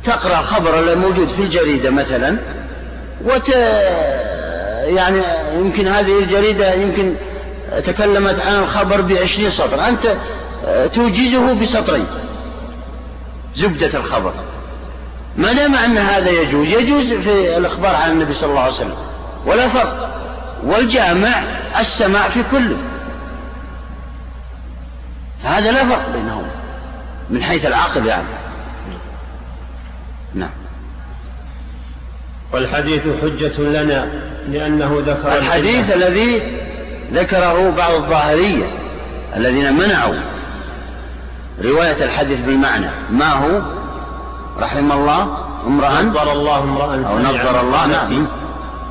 تقرأ 0.05 0.39
الخبر 0.39 0.79
الموجود 0.79 1.29
في 1.29 1.41
الجريدة 1.41 1.89
مثلا 1.89 2.37
وت 3.25 3.49
يعني 4.83 5.21
يمكن 5.53 5.87
هذه 5.87 6.19
الجريدة 6.19 6.73
يمكن 6.73 7.15
تكلمت 7.85 8.39
عن 8.39 8.55
الخبر 8.55 9.01
بعشرين 9.01 9.49
سطر. 9.49 9.87
أنت 9.87 10.17
توجزه 10.95 11.53
بسطرين. 11.53 12.07
زبدة 13.55 13.99
الخبر. 13.99 14.33
ما 15.37 15.53
دام 15.53 15.75
أن 15.75 15.97
هذا 15.97 16.29
يجوز 16.29 16.67
يجوز 16.67 17.13
في 17.13 17.57
الإخبار 17.57 17.95
عن 17.95 18.11
النبي 18.11 18.33
صلى 18.33 18.49
الله 18.49 18.61
عليه 18.61 18.73
وسلم. 18.73 18.95
ولا 19.45 19.67
فرق. 19.67 20.09
والجامع 20.63 21.43
السماع 21.79 22.29
في 22.29 22.43
كله. 22.51 22.77
فهذا 25.43 25.71
لا 25.71 25.85
فرق 25.85 26.09
بينهم 26.09 26.47
من 27.29 27.43
حيث 27.43 27.65
العقل 27.65 28.05
يعني. 28.05 28.27
نعم. 30.33 30.49
والحديث 32.53 33.01
حجة 33.21 33.61
لنا 33.61 34.07
لأنه 34.49 35.01
ذكر 35.05 35.37
الحديث 35.37 35.91
الذي 35.91 36.41
ذكره 37.13 37.69
بعض 37.77 37.93
الظاهرية 37.93 38.65
الذين 39.35 39.73
منعوا 39.73 40.15
رواية 41.63 42.03
الحديث 42.03 42.39
بالمعنى. 42.39 42.89
ما 43.09 43.31
هو؟ 43.31 43.61
رحم 44.59 44.91
الله 44.91 45.37
امرأ 45.67 46.01
نظر 46.01 46.31
الله 46.31 46.59
امرأ 46.59 46.95
أو 46.95 47.19
نظر 47.19 47.61
الله 47.61 47.85
نعم. 47.85 48.27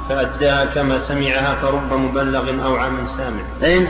فأداها 0.09 0.65
كما 0.65 0.99
سمعها 0.99 1.55
فرب 1.63 1.93
مبلغ 1.93 2.65
أوعى 2.65 2.91
من 2.91 3.07
سامع. 3.07 3.43
أين 3.63 3.89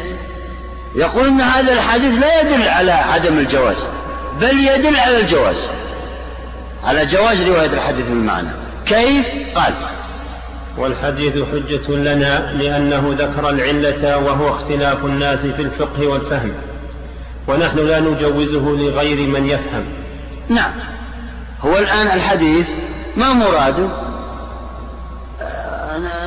يقول 0.95 1.27
أن 1.27 1.41
هذا 1.41 1.73
الحديث 1.73 2.19
لا 2.19 2.41
يدل 2.41 2.69
على 2.69 2.93
عدم 2.93 3.39
الجواز 3.39 3.77
بل 4.41 4.59
يدل 4.59 4.97
على 4.97 5.21
الجواز 5.21 5.57
على 6.85 7.07
جواز 7.07 7.49
رواية 7.49 7.73
الحديث 7.73 8.07
بالمعنى. 8.07 8.51
كيف؟ 8.87 9.27
قال. 9.55 9.75
والحديث 10.79 11.33
حجة 11.33 11.91
لنا 11.91 12.53
لأنه 12.53 13.15
ذكر 13.19 13.51
العلة 13.51 14.19
وهو 14.19 14.49
اختلاف 14.49 15.05
الناس 15.05 15.39
في 15.39 15.63
الفقه 15.63 16.07
والفهم. 16.07 16.53
ونحن 17.49 17.79
لا 17.79 18.01
نجوزه 18.01 18.71
لغير 18.71 19.29
من 19.29 19.47
يفهم. 19.47 19.85
نعم. 20.49 20.73
هو 21.61 21.79
الآن 21.79 22.07
الحديث 22.07 22.71
ما 23.17 23.33
مراده؟ 23.33 23.89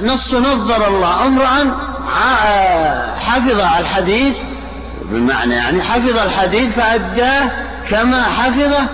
نص 0.03 0.33
نظر 0.33 0.87
الله 0.87 1.25
أمرأ 1.25 1.77
حفظ 3.19 3.59
الحديث 3.59 4.37
بالمعنى 5.11 5.53
يعني 5.53 5.81
حفظ 5.81 6.17
الحديث 6.17 6.69
فأداه 6.69 7.51
كما 7.89 8.23
حفظه 8.23 8.87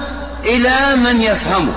إلى 0.45 0.95
من 0.95 1.21
يفهمه. 1.21 1.73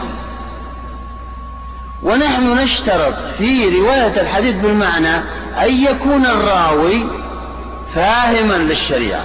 ونحن 2.02 2.58
نشترط 2.58 3.14
في 3.38 3.78
رواية 3.78 4.20
الحديث 4.20 4.54
بالمعنى 4.54 5.16
أن 5.62 5.84
يكون 5.84 6.26
الراوي 6.26 7.04
فاهما 7.94 8.54
للشريعة. 8.54 9.24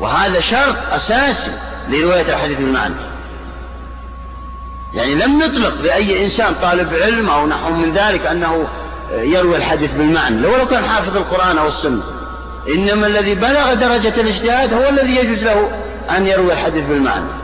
وهذا 0.00 0.40
شرط 0.40 0.76
أساسي 0.92 1.50
لرواية 1.88 2.34
الحديث 2.34 2.56
بالمعنى. 2.56 2.94
يعني 4.94 5.14
لم 5.14 5.42
نطلق 5.42 5.80
لأي 5.82 6.24
إنسان 6.24 6.54
طالب 6.62 6.94
علم 6.94 7.30
أو 7.30 7.46
نحو 7.46 7.70
من 7.70 7.92
ذلك 7.92 8.26
أنه 8.26 8.66
يروي 9.12 9.56
الحديث 9.56 9.90
بالمعنى. 9.92 10.36
لو 10.36 10.66
كان 10.66 10.84
حافظ 10.84 11.16
القرآن 11.16 11.58
أو 11.58 11.68
السنة. 11.68 12.02
إنما 12.74 13.06
الذي 13.06 13.34
بلغ 13.34 13.74
درجة 13.74 14.20
الاجتهاد 14.20 14.74
هو 14.74 14.88
الذي 14.88 15.16
يجوز 15.16 15.38
له 15.38 15.70
أن 16.16 16.26
يروي 16.26 16.52
الحديث 16.52 16.84
بالمعنى. 16.84 17.43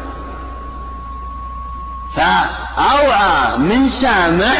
فأوعى 2.16 3.56
من 3.58 3.88
سامع 3.88 4.52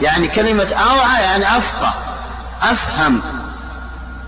يعني 0.00 0.28
كلمة 0.28 0.74
أوعى 0.74 1.22
يعني 1.22 1.44
أفقه 1.44 1.94
أفهم. 2.62 3.22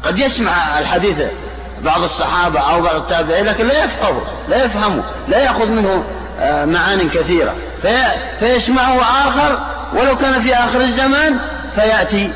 قد 0.03 0.19
يسمع 0.19 0.79
الحديث 0.79 1.23
بعض 1.83 2.03
الصحابة 2.03 2.61
أو 2.61 2.83
بعض 2.83 2.95
التابعين 2.95 3.45
لكن 3.45 3.67
لا 3.67 3.85
يفقهه 3.85 4.23
لا 4.49 4.65
يفهمه 4.65 5.05
لا 5.29 5.39
يأخذ 5.39 5.71
منه 5.71 6.05
آه، 6.41 6.65
معان 6.65 7.09
كثيرة. 7.09 7.55
في 7.83 8.05
فيسمعه 8.39 9.01
آخر 9.01 9.59
ولو 9.95 10.17
كان 10.17 10.43
في 10.43 10.55
آخر 10.55 10.81
الزمان 10.81 11.39
فيأتي 11.75 12.33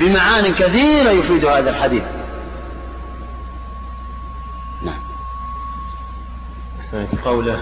بمعان 0.00 0.54
كثيرة 0.54 1.10
يفيد 1.10 1.44
هذا 1.44 1.70
الحديث. 1.70 2.02
نعم. 4.82 4.98
قوله. 7.24 7.60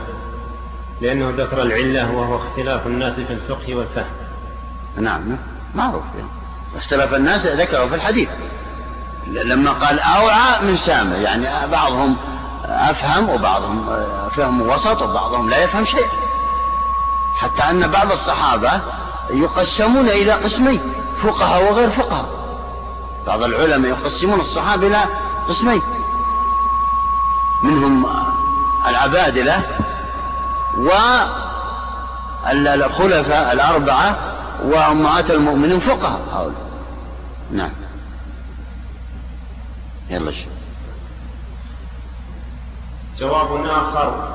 لأنه 1.01 1.31
ذكر 1.37 1.63
العلة 1.63 2.11
وهو 2.11 2.37
اختلاف 2.37 2.87
الناس 2.87 3.21
في 3.21 3.33
الفقه 3.33 3.75
والفهم. 3.75 4.11
نعم 4.97 5.39
معروف 5.75 6.03
يعني. 6.19 6.31
اختلاف 6.77 7.15
الناس 7.15 7.47
ذكروا 7.47 7.89
في 7.89 7.95
الحديث. 7.95 8.29
لما 9.27 9.71
قال 9.71 10.01
أوعى 10.01 10.63
من 10.63 10.77
سامع 10.77 11.17
يعني 11.17 11.71
بعضهم 11.73 12.17
أفهم 12.65 13.29
وبعضهم 13.29 13.87
فهم 14.31 14.69
وسط 14.69 15.03
وبعضهم 15.03 15.51
لا 15.51 15.65
يفهم 15.65 15.85
شيء. 15.85 16.09
حتى 17.37 17.63
أن 17.71 17.87
بعض 17.87 18.13
الصحابة 18.13 18.81
يقسمون 19.31 20.09
إلى 20.09 20.33
قسمين 20.33 20.93
فقهاء 21.23 21.73
وغير 21.73 21.91
فقهاء. 21.91 22.29
بعض 23.27 23.43
العلماء 23.43 23.91
يقسمون 23.91 24.41
الصحابة 24.41 24.87
إلى 24.87 25.05
قسمين. 25.49 25.83
منهم 27.63 28.07
العبادلة 28.89 29.63
والخلفاء 32.77 33.53
الأربعة 33.53 34.17
وأمهات 34.65 35.31
المؤمنين 35.31 35.81
فقهاء. 35.81 36.21
هؤلاء. 36.33 36.67
نعم. 37.51 37.71
يلا 40.11 40.33
شو. 40.33 40.47
جواب 43.19 43.67
آخر. 43.67 44.33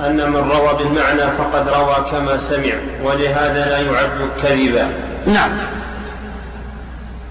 أن 0.00 0.30
من 0.30 0.50
روى 0.50 0.74
بالمعنى 0.74 1.30
فقد 1.30 1.68
روى 1.68 2.10
كما 2.10 2.36
سمع 2.36 2.74
ولهذا 3.02 3.64
لا 3.66 3.78
يعد 3.78 4.28
كذبا. 4.42 4.92
نعم. 5.26 5.50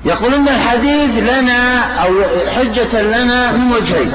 يقولون 0.06 0.48
الحديث 0.48 1.18
لنا 1.18 1.84
أو 2.04 2.12
حجة 2.56 3.02
لنا 3.02 3.52
من 3.52 3.74
وجهين. 3.74 4.12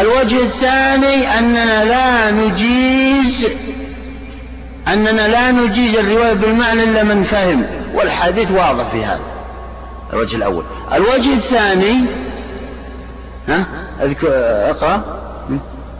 الوجه 0.00 0.42
الثاني 0.42 1.38
أننا 1.38 1.84
لا 1.84 2.30
نجيز 2.30 3.46
أننا 4.88 5.28
لا 5.28 5.50
نجيز 5.50 5.94
الرواية 5.94 6.32
بالمعنى 6.32 6.84
إلا 6.84 7.02
من 7.02 7.24
فهم 7.24 7.66
والحديث 7.94 8.50
واضح 8.50 8.88
في 8.92 9.04
هذا. 9.04 9.20
الوجه 10.12 10.36
الأول. 10.36 10.64
الوجه 10.92 11.34
الثاني 11.34 12.04
ها؟ 13.48 13.66
اقرأ. 14.70 15.04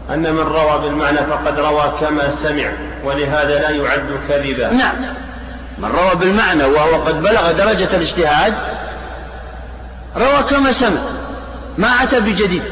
أن 0.09 0.33
من 0.33 0.39
روى 0.39 0.81
بالمعنى 0.81 1.17
فقد 1.17 1.59
روى 1.59 1.93
كما 1.99 2.29
سمع 2.29 2.71
ولهذا 3.05 3.59
لا 3.61 3.69
يعد 3.69 4.19
كذبا. 4.29 4.73
نعم. 4.73 4.95
من 5.77 5.85
روى 5.85 6.15
بالمعنى 6.15 6.63
وهو 6.63 6.95
قد 6.95 7.21
بلغ 7.21 7.51
درجة 7.51 7.95
الاجتهاد 7.95 8.53
روى 10.17 10.43
كما 10.49 10.71
سمع 10.71 11.01
ما 11.77 11.87
أتى 11.87 12.19
بجديد. 12.19 12.63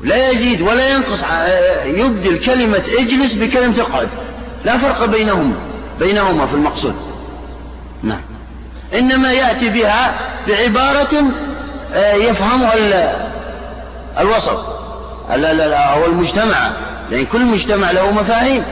لا 0.00 0.30
يزيد 0.30 0.60
ولا 0.60 0.88
ينقص 0.88 1.22
يبدل 1.84 2.38
كلمة 2.38 2.82
اجلس 2.98 3.32
بكلمة 3.32 3.80
اقعد. 3.80 4.08
لا 4.64 4.78
فرق 4.78 5.04
بينهما 5.04 5.54
بينهما 5.98 6.46
في 6.46 6.54
المقصود. 6.54 6.94
نعم. 8.02 8.20
إنما 8.94 9.32
يأتي 9.32 9.68
بها 9.68 10.14
بعبارة 10.48 11.24
آه، 11.94 12.14
يفهمها 12.14 12.74
الوسط 14.18 14.58
أو 15.30 16.06
المجتمع. 16.06 16.70
لأن 17.10 17.24
كل 17.24 17.44
مجتمع 17.44 17.90
له 17.90 18.10
مفاهيم. 18.10 18.64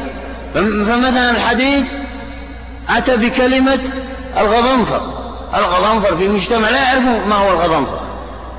فمثلا 0.55 1.31
الحديث 1.31 1.93
أتى 2.89 3.17
بكلمة 3.17 3.79
الغضنفر. 4.39 5.01
الغضنفر 5.55 6.17
في 6.17 6.29
مجتمع 6.29 6.69
لا 6.69 6.83
يعرفون 6.83 7.29
ما 7.29 7.35
هو 7.35 7.51
الغضنفر. 7.51 8.01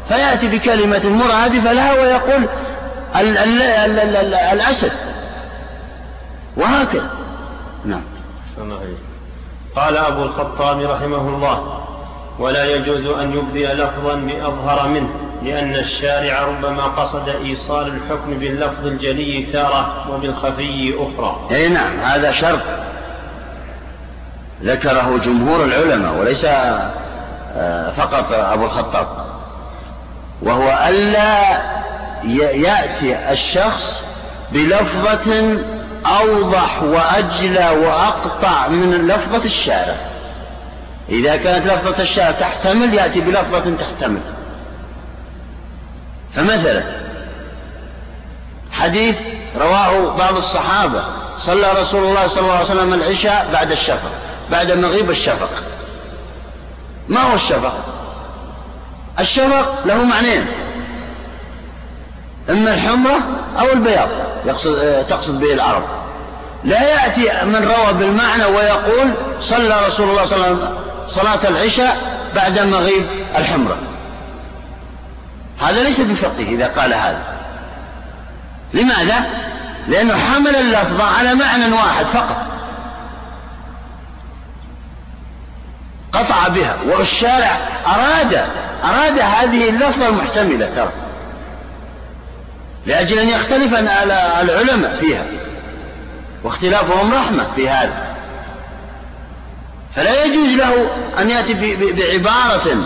فيأتي 0.08 0.48
بكلمة 0.48 1.10
مرادفة 1.10 1.74
لها 1.74 1.94
ويقول 1.94 2.48
ال 3.16 3.38
ال 3.38 3.62
ال 3.62 4.00
ال 4.00 4.16
ال 4.16 4.34
الأسد. 4.34 4.92
وهكذا. 6.58 7.10
نعم. 7.86 8.02
قال 9.76 9.98
أبو 9.98 10.24
الخطاب 10.24 10.82
رحمه 10.82 11.30
الله 11.30 11.82
ولا 12.40 12.66
يجوز 12.66 13.06
أن 13.06 13.34
يبدي 13.34 13.66
لفظا 13.66 14.16
بأظهر 14.16 14.88
منه 14.88 15.10
لأن 15.44 15.76
الشارع 15.76 16.44
ربما 16.44 16.84
قصد 16.84 17.30
إيصال 17.30 17.88
الحكم 17.88 18.34
باللفظ 18.40 18.86
الجلي 18.86 19.44
تارة 19.54 20.12
وبالخفي 20.12 20.96
أخرى. 21.00 21.48
أي 21.52 21.70
نعم 21.70 22.00
هذا 22.00 22.32
شرط. 22.32 22.62
ذكره 24.64 25.20
جمهور 25.26 25.64
العلماء 25.64 26.20
وليس 26.20 26.46
آه، 26.46 27.92
فقط 27.92 28.32
أبو 28.32 28.66
الخطاب. 28.66 29.25
وهو 30.42 30.88
ألا 30.88 31.62
يأتي 32.54 33.32
الشخص 33.32 34.04
بلفظة 34.52 35.58
أوضح 36.06 36.84
وأجلى 36.84 37.70
وأقطع 37.70 38.68
من 38.68 39.08
لفظة 39.08 39.46
الشارع. 39.46 39.96
إذا 41.10 41.36
كانت 41.36 41.66
لفظة 41.66 42.04
الشارع 42.04 42.32
تحتمل 42.32 42.94
يأتي 42.94 43.22
بلفظة 43.22 43.76
تحتمل. 43.80 44.22
فمثلا 46.36 46.84
حديث 48.72 49.16
رواه 49.58 50.16
بعض 50.18 50.38
الصحابة 50.38 51.04
صلى 51.40 51.72
رسول 51.82 52.04
الله 52.04 52.28
صلى 52.28 52.42
الله 52.42 52.54
عليه 52.54 52.66
وسلم 52.66 52.94
العشاء 52.94 53.50
بعد 53.54 53.72
الشفق 53.72 54.12
بعد 54.52 54.72
مغيب 54.72 55.10
الشفق. 55.10 55.50
ما 57.10 57.22
هو 57.22 57.36
الشفق؟ 57.36 57.95
الشفق 59.20 59.86
له 59.86 60.04
معنيين. 60.04 60.46
إما 62.50 62.74
الحمرة 62.74 63.18
أو 63.60 63.74
البياض 63.74 64.10
يقصد 64.46 65.06
تقصد 65.10 65.40
به 65.40 65.54
العرب. 65.54 65.84
لا 66.64 66.82
يأتي 66.82 67.46
من 67.46 67.72
روى 67.76 67.94
بالمعنى 67.94 68.46
ويقول 68.46 69.14
صلى 69.42 69.86
رسول 69.88 70.10
الله 70.10 70.26
صلى 70.26 70.36
الله 70.36 70.46
عليه 70.46 70.56
وسلم 70.56 70.78
صلاة 71.08 71.48
العشاء 71.50 71.98
بعد 72.36 72.60
مغيب 72.60 73.06
الحمرة. 73.38 73.78
هذا 75.62 75.84
ليس 75.84 76.00
بفقه 76.00 76.40
إذا 76.40 76.68
قال 76.68 76.94
هذا. 76.94 77.22
لماذا؟ 78.74 79.26
لأنه 79.88 80.18
حمل 80.18 80.56
اللفظ 80.56 81.02
على 81.02 81.36
معنى 81.36 81.74
واحد 81.74 82.06
فقط. 82.06 82.38
قطع 86.14 86.48
بها 86.48 86.76
والشارع 86.88 87.58
أراد 87.88 88.46
أراد 88.90 89.20
هذه 89.20 89.70
اللفظة 89.70 90.08
المحتملة 90.08 90.70
ترى. 90.76 90.92
لأجل 92.86 93.20
أن 93.20 93.30
يختلف 93.30 93.74
العلماء 94.42 94.98
فيها 95.00 95.26
واختلافهم 96.44 97.14
رحمة 97.14 97.48
في 97.56 97.70
هذا. 97.70 98.16
فلا 99.96 100.24
يجوز 100.24 100.50
له 100.50 100.88
أن 101.20 101.30
يأتي 101.30 101.76
بعبارة 101.92 102.78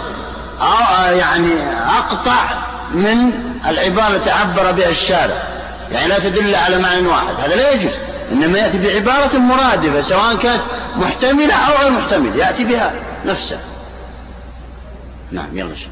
أو 0.61 1.15
يعني 1.15 1.53
أقطع 1.97 2.49
من 2.91 3.31
العبارة 3.67 4.15
التي 4.15 4.31
عبر 4.31 4.71
بها 4.71 4.89
الشارع. 4.89 5.43
يعني 5.91 6.07
لا 6.07 6.19
تدل 6.19 6.55
على 6.55 6.77
معنى 6.77 7.07
واحد. 7.07 7.33
هذا 7.43 7.55
لا 7.55 7.71
يجوز. 7.71 7.91
إنما 8.31 8.59
يأتي 8.59 8.77
بعبارة 8.77 9.37
مرادفة 9.37 10.01
سواء 10.01 10.35
كانت 10.35 10.61
محتملة 10.95 11.53
أو 11.53 11.81
غير 11.81 11.91
محتملة 11.91 12.45
يأتي 12.45 12.63
بها 12.63 12.93
نفسه. 13.25 13.59
نعم 15.31 15.57
يلا 15.57 15.75
شو. 15.75 15.87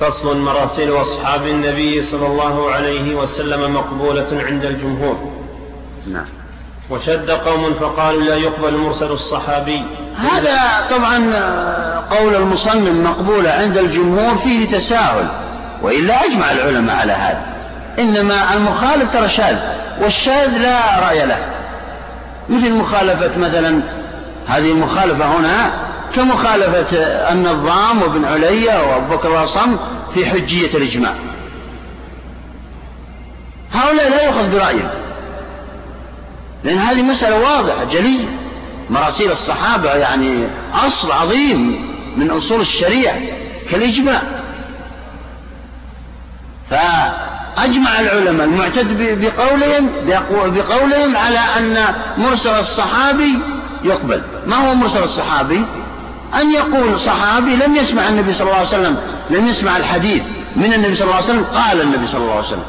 فصل 0.00 0.38
مراسيل 0.38 0.92
أصحاب 0.92 1.46
النبي 1.46 2.02
صلى 2.02 2.26
الله 2.26 2.70
عليه 2.70 3.14
وسلم 3.14 3.74
مقبولة 3.74 4.28
عند 4.32 4.64
الجمهور. 4.64 5.32
نعم. 6.06 6.26
وشد 6.90 7.30
قوم 7.30 7.74
فقالوا 7.74 8.22
لا 8.22 8.36
يقبل 8.36 8.76
مرسل 8.76 9.10
الصحابي. 9.10 9.82
هذا 10.16 10.86
طبعا 10.90 11.16
قول 12.10 12.34
المصنف 12.34 12.88
مقبولة 12.88 13.50
عند 13.50 13.78
الجمهور 13.78 14.38
فيه 14.38 14.68
تساهل 14.68 15.28
وإلا 15.82 16.24
أجمع 16.24 16.52
العلماء 16.52 16.96
على 16.96 17.12
هذا. 17.12 17.42
إنما 17.98 18.54
المخالف 18.54 19.12
ترى 19.12 19.28
شاذ 19.28 19.56
والشاذ 20.02 20.58
لا 20.58 21.08
رأي 21.08 21.26
له. 21.26 21.46
مثل 22.48 22.78
مخالفة 22.78 23.38
مثلا 23.38 23.80
هذه 24.46 24.70
المخالفة 24.70 25.24
هنا 25.24 25.89
كمخالفة 26.14 26.96
النظام 27.32 28.02
وابن 28.02 28.24
عليا 28.24 28.80
وأبو 28.80 29.16
بكر 29.16 29.38
الأصم 29.38 29.76
في 30.14 30.26
حجية 30.26 30.66
الإجماع. 30.66 31.14
هؤلاء 33.72 34.10
لا 34.10 34.26
يؤخذ 34.26 34.50
برأيهم. 34.52 34.90
لأن 36.64 36.78
هذه 36.78 37.02
مسألة 37.02 37.38
واضحة 37.38 37.84
جلية. 37.84 38.28
مراسيل 38.90 39.30
الصحابة 39.30 39.94
يعني 39.94 40.46
أصل 40.86 41.12
عظيم 41.12 41.86
من 42.16 42.30
أصول 42.30 42.60
الشريعة 42.60 43.20
كالإجماع. 43.70 44.22
فأجمع 46.70 48.00
العلماء 48.00 48.46
المعتد 48.46 49.20
بقولهم 49.20 49.90
بقولهم 50.30 51.16
على 51.16 51.38
أن 51.38 51.94
مرسل 52.18 52.58
الصحابي 52.58 53.38
يقبل. 53.84 54.22
ما 54.46 54.56
هو 54.56 54.74
مرسل 54.74 55.02
الصحابي؟ 55.02 55.64
أن 56.34 56.54
يقول 56.54 57.00
صحابي 57.00 57.56
لم 57.56 57.76
يسمع 57.76 58.08
النبي 58.08 58.32
صلى 58.32 58.46
الله 58.46 58.56
عليه 58.56 58.68
وسلم 58.68 58.96
لم 59.30 59.46
يسمع 59.46 59.76
الحديث 59.76 60.22
من 60.56 60.72
النبي 60.74 60.94
صلى 60.94 61.04
الله 61.04 61.14
عليه 61.14 61.24
وسلم 61.24 61.44
قال 61.44 61.80
النبي 61.80 62.06
صلى 62.06 62.20
الله 62.20 62.34
عليه 62.34 62.46
وسلم. 62.46 62.64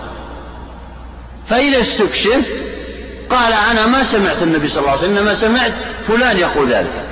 فإذا 1.50 1.82
استكشف 1.82 2.46
قال 3.30 3.54
أنا 3.54 3.88
ما 3.88 4.04
سمعت 4.04 4.44
النبي 4.44 4.68
صلى 4.68 4.80
الله 4.80 4.92
عليه 4.92 5.02
وسلم 5.02 5.18
إنما 5.18 5.34
سمعت 5.34 5.74
فلان 6.08 6.38
يقول 6.38 6.70
ذلك. 6.70 7.06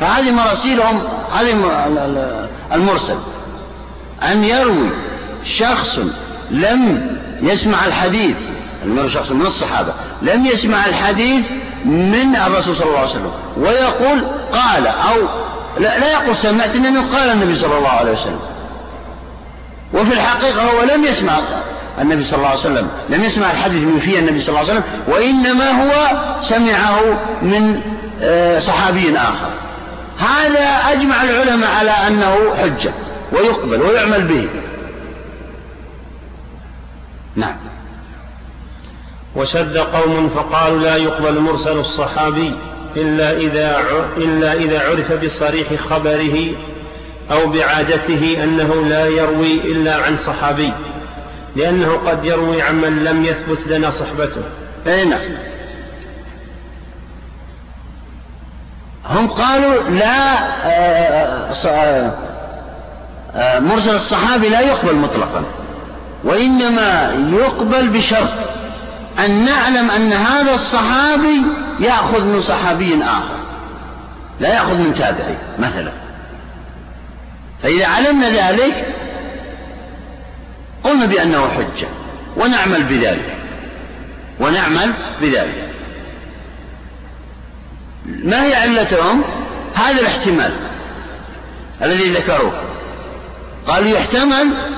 فهذه 0.00 0.30
مراسيلهم 0.30 1.02
هذه 1.34 1.78
المرسل. 2.72 3.18
أن 4.22 4.44
يروي 4.44 4.90
شخص 5.44 5.98
لم 6.50 7.16
يسمع 7.42 7.86
الحديث 7.86 8.36
المرء 8.86 9.08
شخص 9.08 9.30
من 9.30 9.46
الصحابة. 9.46 9.92
لم 10.22 10.46
يسمع 10.46 10.86
الحديث 10.86 11.50
من 11.84 12.36
الرسول 12.46 12.76
صلى 12.76 12.86
الله 12.86 12.98
عليه 12.98 13.10
وسلم. 13.10 13.32
ويقول 13.56 14.24
قال 14.52 14.86
أو 14.86 15.28
لا, 15.78 15.98
لا 15.98 16.12
يقول 16.12 16.36
سمعت 16.36 16.74
إنه 16.74 17.16
قال 17.16 17.30
النبي 17.30 17.54
صلى 17.54 17.78
الله 17.78 17.88
عليه 17.88 18.12
وسلم. 18.12 18.40
وفي 19.94 20.12
الحقيقة 20.12 20.62
هو 20.62 20.82
لم 20.82 21.04
يسمع 21.04 21.32
النبي 22.00 22.24
صلى 22.24 22.36
الله 22.36 22.48
عليه 22.48 22.58
وسلم. 22.58 22.88
لم 23.08 23.24
يسمع 23.24 23.50
الحديث 23.50 23.82
من 23.82 23.98
فيه 23.98 24.18
النبي 24.18 24.40
صلى 24.40 24.48
الله 24.48 24.70
عليه 24.70 24.80
وسلم. 24.80 24.84
وإنما 25.08 25.70
هو 25.70 26.16
سمعه 26.40 27.00
من 27.42 27.80
آه، 28.22 28.58
صحابي 28.58 29.18
آخر. 29.18 29.50
هذا 30.18 30.92
أجمع 30.92 31.24
العلماء 31.24 31.70
على 31.70 31.90
أنه 31.90 32.36
حجة 32.62 32.92
ويقبل 33.32 33.82
ويعمل 33.82 34.22
به. 34.22 34.48
نعم. 37.36 37.56
وشد 39.36 39.76
قوم 39.76 40.28
فقالوا 40.28 40.78
لا 40.78 40.96
يقبل 40.96 41.40
مرسل 41.40 41.78
الصحابي 41.78 42.52
إلا 42.96 43.32
إذا 43.32 43.82
إلا 44.16 44.52
إذا 44.52 44.80
عرف 44.80 45.12
بصريح 45.12 45.74
خبره 45.74 46.46
أو 47.30 47.46
بعادته 47.46 48.44
أنه 48.44 48.74
لا 48.74 49.06
يروي 49.06 49.54
إلا 49.54 49.96
عن 49.96 50.16
صحابي 50.16 50.72
لأنه 51.56 51.92
قد 52.06 52.24
يروي 52.24 52.62
عمن 52.62 53.04
لم 53.04 53.24
يثبت 53.24 53.66
لنا 53.66 53.90
صحبته. 53.90 54.42
أي 54.86 55.04
نعم 55.04 55.20
هم 59.06 59.26
قالوا 59.26 59.82
لا 59.82 60.32
آه، 60.64 61.54
آه، 61.66 62.12
آه، 63.34 63.58
مرسل 63.58 63.94
الصحابي 63.94 64.48
لا 64.48 64.60
يقبل 64.60 64.94
مطلقا 64.94 65.44
وإنما 66.24 67.12
يقبل 67.32 67.88
بشرط. 67.88 68.55
أن 69.18 69.44
نعلم 69.44 69.90
أن 69.90 70.12
هذا 70.12 70.54
الصحابي 70.54 71.42
يأخذ 71.80 72.24
من 72.24 72.40
صحابي 72.40 73.04
آخر. 73.04 73.38
لا 74.40 74.54
يأخذ 74.54 74.78
من 74.78 74.94
تابعي 74.94 75.36
مثلا. 75.58 75.92
فإذا 77.62 77.86
علمنا 77.86 78.28
ذلك 78.28 78.94
قلنا 80.84 81.06
بأنه 81.06 81.48
حجة 81.48 81.88
ونعمل 82.36 82.82
بذلك. 82.82 83.36
ونعمل 84.40 84.92
بذلك. 85.20 85.68
ما 88.06 88.44
هي 88.44 88.54
علتهم؟ 88.54 89.24
هذا 89.74 90.00
الاحتمال 90.00 90.52
الذي 91.82 92.10
ذكروه. 92.10 92.52
قالوا 93.66 93.88
يحتمل 93.88 94.76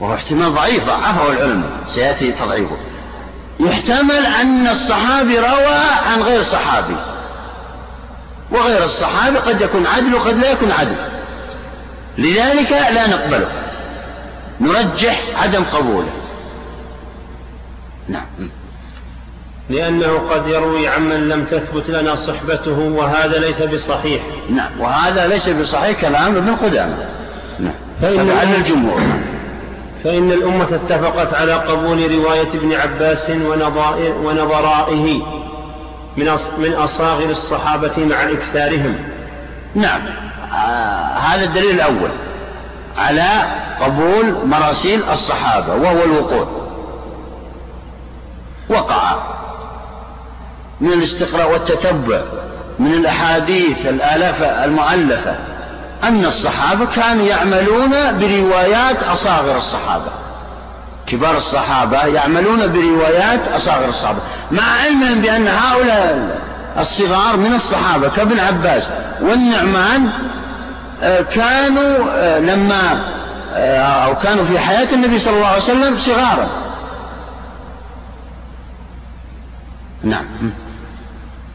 وهو 0.00 0.14
احتمال 0.14 0.54
ضعيف 0.54 0.84
ضعفه 0.84 1.32
العلماء 1.32 1.70
سيأتي 1.88 2.32
تضعيفه. 2.32 2.76
يحتمل 3.60 4.26
أن 4.40 4.66
الصحابي 4.66 5.38
روى 5.38 5.74
عن 6.06 6.22
غير 6.22 6.42
صحابي. 6.42 6.96
وغير 8.52 8.84
الصحابي 8.84 9.38
قد 9.38 9.60
يكون 9.60 9.86
عدل 9.86 10.14
وقد 10.14 10.38
لا 10.38 10.50
يكون 10.50 10.72
عدل. 10.72 10.96
لذلك 12.18 12.72
لا 12.72 13.08
نقبله. 13.08 13.48
نرجح 14.60 15.22
عدم 15.42 15.64
قبوله. 15.64 16.10
نعم. 18.08 18.50
لأنه 19.70 20.18
قد 20.30 20.48
يروي 20.48 20.88
عمن 20.88 21.28
لم 21.28 21.44
تثبت 21.44 21.90
لنا 21.90 22.14
صحبته 22.14 22.78
وهذا 22.78 23.38
ليس 23.38 23.62
بصحيح. 23.62 24.22
نعم. 24.50 24.80
وهذا 24.80 25.26
ليس 25.26 25.48
بصحيح 25.48 26.00
كلام 26.00 26.36
ابن 26.36 26.56
قدامة. 26.56 26.96
نعم. 27.60 27.74
فإن 28.02 28.30
على 28.30 28.56
الجمهور. 28.56 29.02
فإن 30.04 30.32
الأمة 30.32 30.64
اتفقت 30.74 31.34
على 31.34 31.52
قبول 31.52 32.14
رواية 32.14 32.48
ابن 32.54 32.72
عباس 32.72 33.30
ونظرائه 34.24 35.22
من 36.58 36.74
أصاغر 36.74 37.30
الصحابة 37.30 37.92
مع 37.98 38.22
إكثارهم. 38.22 38.96
نعم. 39.74 40.00
آه 40.52 41.18
هذا 41.18 41.44
الدليل 41.44 41.70
الأول 41.70 42.10
على 42.98 43.28
قبول 43.80 44.46
مراسيل 44.46 45.02
الصحابة 45.12 45.74
وهو 45.74 46.04
الوقوع. 46.04 46.46
وقع 48.68 49.34
من 50.80 50.92
الاستقراء 50.92 51.52
والتتبع 51.52 52.22
من 52.78 52.92
الأحاديث 52.94 53.86
الآلاف 53.86 54.42
المؤلفة 54.42 55.36
أن 56.08 56.24
الصحابة 56.24 56.86
كانوا 56.86 57.26
يعملون 57.26 58.18
بروايات 58.18 59.02
أصاغر 59.02 59.56
الصحابة. 59.56 60.10
كبار 61.06 61.36
الصحابة 61.36 62.04
يعملون 62.06 62.72
بروايات 62.72 63.48
أصاغر 63.48 63.88
الصحابة. 63.88 64.18
مع 64.50 64.62
علمهم 64.62 65.20
بأن 65.20 65.48
هؤلاء 65.48 66.38
الصغار 66.78 67.36
من 67.36 67.54
الصحابة 67.54 68.08
كابن 68.08 68.40
عباس 68.40 68.88
والنعمان 69.20 70.10
آه، 71.02 71.20
كانوا 71.22 71.96
آه، 72.10 72.38
لما 72.38 73.14
آه، 73.54 73.78
أو 73.78 74.16
كانوا 74.16 74.44
في 74.44 74.58
حياة 74.58 74.92
النبي 74.92 75.18
صلى 75.18 75.36
الله 75.36 75.46
عليه 75.46 75.62
وسلم 75.62 75.96
صغارا. 75.96 76.48
نعم. 80.02 80.24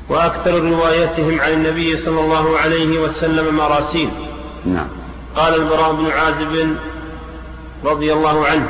وأكثر 0.09 0.51
روايتهم 0.51 1.41
عن 1.41 1.51
النبي 1.51 1.95
صلى 1.95 2.19
الله 2.21 2.59
عليه 2.59 2.99
وسلم 2.99 3.55
مراسيل. 3.55 4.09
نعم. 4.65 4.87
قال 5.35 5.55
البراء 5.55 5.93
بن 5.93 6.11
عازب 6.11 6.75
رضي 7.85 8.13
الله 8.13 8.47
عنه 8.47 8.69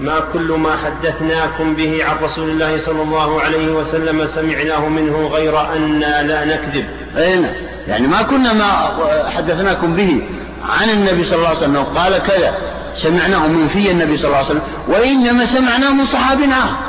ما 0.00 0.20
كل 0.32 0.52
ما 0.52 0.76
حدثناكم 0.76 1.74
به 1.74 2.04
عن 2.04 2.16
رسول 2.22 2.50
الله 2.50 2.78
صلى 2.78 3.02
الله 3.02 3.40
عليه 3.40 3.72
وسلم 3.72 4.26
سمعناه 4.26 4.88
منه 4.88 5.26
غير 5.26 5.60
أنا 5.60 6.22
لا 6.22 6.44
نكذب. 6.44 6.86
أي 7.16 7.38
نعم. 7.38 7.52
يعني 7.88 8.06
ما 8.06 8.22
كنا 8.22 8.52
ما 8.52 8.90
حدثناكم 9.30 9.94
به 9.94 10.22
عن 10.68 10.90
النبي 10.90 11.24
صلى 11.24 11.36
الله 11.36 11.48
عليه 11.48 11.58
وسلم. 11.58 11.76
قال 11.76 12.18
كذا 12.18 12.54
سمعناه 12.94 13.46
من 13.46 13.68
في 13.68 13.90
النبي 13.90 14.16
صلى 14.16 14.26
الله 14.26 14.36
عليه 14.36 14.46
وسلم 14.46 14.62
وإنما 14.88 15.44
سمعناه 15.44 15.92
من 15.92 16.04
صحاب 16.04 16.38
آخر. 16.42 16.88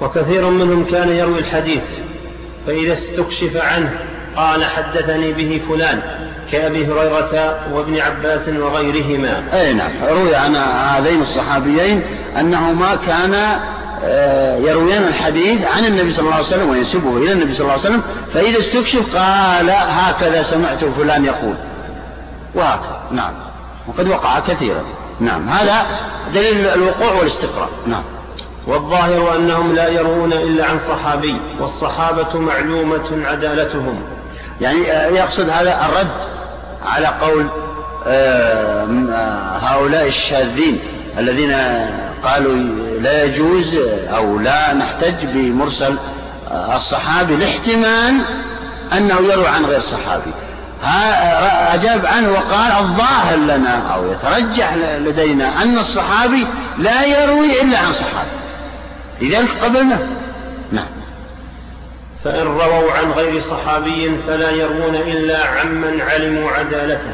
وكثير 0.00 0.50
منهم 0.50 0.84
كان 0.84 1.08
يروي 1.08 1.38
الحديث 1.38 1.84
فإذا 2.66 2.92
استكشف 2.92 3.56
عنه 3.56 3.98
قال 4.40 4.64
حدثني 4.64 5.32
به 5.32 5.60
فلان 5.68 6.00
كأبي 6.52 6.86
هريرة 6.86 7.58
وابن 7.72 7.98
عباس 7.98 8.48
وغيرهما. 8.48 9.42
أي 9.52 9.72
نعم. 9.72 9.90
روي 10.10 10.34
عن 10.34 10.56
هذين 10.56 11.22
الصحابيين 11.22 12.02
أنهما 12.38 12.94
كانا 13.06 13.60
آه، 14.04 14.56
يرويان 14.56 15.02
الحديث 15.02 15.64
عن 15.64 15.84
النبي 15.84 16.10
صلى 16.10 16.22
الله 16.22 16.34
عليه 16.34 16.46
وسلم 16.46 16.70
وينسبه 16.70 17.16
إلى 17.16 17.32
النبي 17.32 17.54
صلى 17.54 17.60
الله 17.60 17.72
عليه 17.72 17.82
وسلم 17.82 18.02
فإذا 18.34 18.58
استكشف 18.58 19.16
قال 19.16 19.70
هكذا 19.70 20.42
سمعت 20.42 20.84
فلان 20.84 21.24
يقول. 21.24 21.54
وهكذا. 22.54 23.00
نعم. 23.10 23.32
وقد 23.88 24.08
وقع 24.08 24.40
كثيرا. 24.40 24.82
نعم. 25.20 25.48
هذا 25.48 25.86
دليل 26.34 26.66
الوقوع 26.66 27.12
والاستقراء. 27.12 27.68
نعم. 27.86 28.02
والظاهر 28.66 29.36
أنهم 29.36 29.74
لا 29.74 29.88
يروون 29.88 30.32
إلا 30.32 30.66
عن 30.66 30.78
صحابي 30.78 31.36
والصحابة 31.60 32.38
معلومة 32.38 33.26
عدالتهم. 33.26 34.02
يعني 34.60 34.92
آه، 34.92 35.06
يقصد 35.06 35.48
هذا 35.50 35.86
الرد 35.86 36.10
على 36.86 37.06
قول 37.06 37.46
آه، 38.06 38.86
آه، 39.12 39.58
هؤلاء 39.58 40.06
الشاذين 40.06 40.78
الذين 41.18 41.56
قالوا 42.24 42.56
لا 43.00 43.24
يجوز 43.24 43.74
أو 44.14 44.38
لا 44.38 44.74
نحتج 44.74 45.26
بمرسل 45.26 45.96
الصحابي 46.50 47.36
لاحتمال 47.36 48.20
أنه 48.92 49.20
يروي 49.32 49.48
عن 49.48 49.64
غير 49.64 49.80
صحابي. 49.80 50.30
أجاب 51.74 52.06
عنه 52.06 52.30
وقال 52.30 52.72
الظاهر 52.72 53.36
لنا 53.36 53.94
أو 53.94 54.06
يترجح 54.06 54.74
لدينا 54.76 55.62
أن 55.62 55.78
الصحابي 55.78 56.46
لا 56.78 57.04
يروي 57.04 57.62
إلا 57.62 57.78
عن 57.78 57.92
صحابي. 57.92 58.30
لذلك 59.20 59.50
قبلنا. 59.62 59.98
نعم. 60.72 60.99
فإن 62.24 62.46
رووا 62.46 62.92
عن 62.92 63.12
غير 63.12 63.40
صحابي 63.40 64.16
فلا 64.26 64.50
يروون 64.50 64.94
إلا 64.94 65.46
عمن 65.46 66.00
علموا 66.00 66.50
عدالته. 66.50 67.10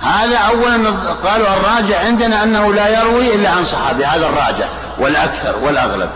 هذا 0.00 0.38
أولا 0.38 0.90
قالوا 1.24 1.54
الراجع 1.54 2.00
عندنا 2.06 2.44
أنه 2.44 2.74
لا 2.74 3.00
يروي 3.00 3.34
إلا 3.34 3.50
عن 3.50 3.64
صحابي 3.64 4.04
هذا 4.04 4.26
الراجع 4.26 4.68
والأكثر 4.98 5.56
والأغلب. 5.62 6.10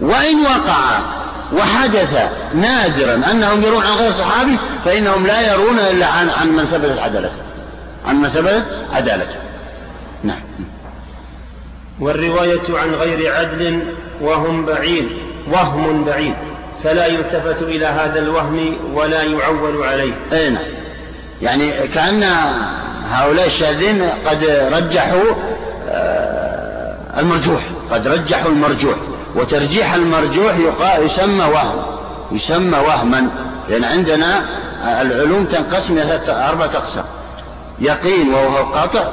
وإن 0.00 0.42
وقع 0.42 1.00
وحدث 1.52 2.28
نادرا 2.54 3.14
أنهم 3.30 3.62
يرون 3.62 3.82
عن 3.82 3.92
غير 3.92 4.12
صحابي 4.12 4.58
فإنهم 4.84 5.26
لا 5.26 5.52
يرون 5.52 5.78
إلا 5.78 6.06
عن 6.06 6.30
عن 6.30 6.48
من 6.48 6.64
ثبتت 6.64 6.98
عدالته. 6.98 7.42
عن 8.06 8.16
من 8.16 8.28
ثبتت 8.28 8.64
عدالته. 8.92 9.36
نعم. 10.24 10.42
والرواية 12.00 12.78
عن 12.78 12.94
غير 12.94 13.34
عدل 13.34 13.82
وهم 14.20 14.66
بعيد 14.66 15.08
وهم 15.52 16.04
بعيد. 16.04 16.34
فلا 16.84 17.06
يلتفت 17.06 17.62
إلى 17.62 17.86
هذا 17.86 18.18
الوهم 18.18 18.76
ولا 18.94 19.22
يعول 19.22 19.82
عليه. 19.82 20.12
أي 20.32 20.50
نعم. 20.50 20.64
يعني 21.42 21.70
كأن 21.70 22.22
هؤلاء 23.10 23.46
الشاذين 23.46 24.02
قد 24.26 24.44
رجحوا 24.72 25.34
آه، 25.88 27.20
المرجوح 27.20 27.62
قد 27.90 28.08
رجحوا 28.08 28.50
المرجوح 28.50 28.94
وترجيح 29.34 29.94
المرجوح 29.94 30.56
يسمى 30.98 31.44
وهم 31.44 31.82
يسمى 32.32 32.78
وهما 32.78 33.28
لأن 33.68 33.84
عندنا 33.84 34.44
العلوم 35.00 35.44
تنقسم 35.44 35.98
إلى 35.98 36.20
أربعة 36.28 36.70
أقسام 36.74 37.04
يقين 37.78 38.34
وهو 38.34 38.60
القطع 38.60 39.04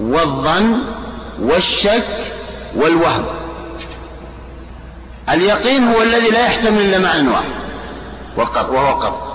والظن 0.00 0.78
والشك 1.42 2.04
والوهم. 2.76 3.24
اليقين 5.30 5.88
هو 5.88 6.02
الذي 6.02 6.28
لا 6.28 6.46
يحتمل 6.46 6.78
إلا 6.78 6.98
معنى 6.98 7.28
واحد. 7.28 8.68
وهو 8.70 8.94
قطع 8.94 9.28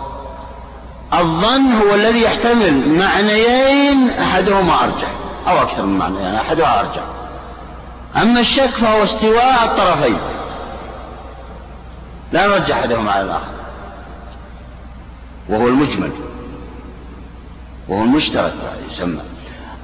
الظن 1.13 1.71
هو 1.71 1.95
الذي 1.95 2.21
يحتمل 2.21 2.89
معنيين 2.89 4.09
أحدهما 4.09 4.83
أرجح 4.83 5.11
أو 5.47 5.61
أكثر 5.61 5.85
من 5.85 5.97
معنى 5.97 6.19
يعني 6.19 6.41
أحدها 6.41 6.79
أرجح. 6.79 7.03
أما 8.21 8.39
الشك 8.39 8.69
فهو 8.69 9.03
استواء 9.03 9.63
الطرفين. 9.63 10.17
لا 12.31 12.47
نرجح 12.47 12.77
أحدهما 12.77 13.11
على 13.11 13.23
الآخر. 13.23 13.53
وهو 15.49 15.67
المجمل. 15.67 16.11
وهو 17.87 18.03
المشترك 18.03 18.53
يسمى. 18.89 19.21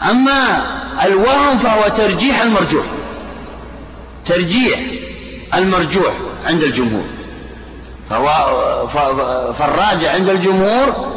أما 0.10 0.66
الوهم 1.06 1.58
فهو 1.58 1.88
ترجيح 1.88 2.42
المرجوح. 2.42 2.86
ترجيح. 4.26 4.80
المرجوح 5.54 6.14
عند 6.46 6.64
الجمهور. 6.64 7.04
فهو 8.10 8.28
فالراجع 9.60 10.12
عند 10.12 10.30
الجمهور 10.30 11.10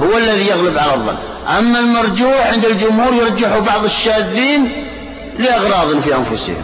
هو 0.00 0.18
الذي 0.18 0.46
يغلب 0.46 0.78
على 0.78 0.94
الظن. 0.94 1.16
أما 1.58 1.78
المرجوح 1.80 2.46
عند 2.52 2.64
الجمهور 2.64 3.14
يرجح 3.14 3.58
بعض 3.58 3.84
الشاذين 3.84 4.86
لأغراض 5.38 6.00
في 6.00 6.14
أنفسهم. 6.14 6.62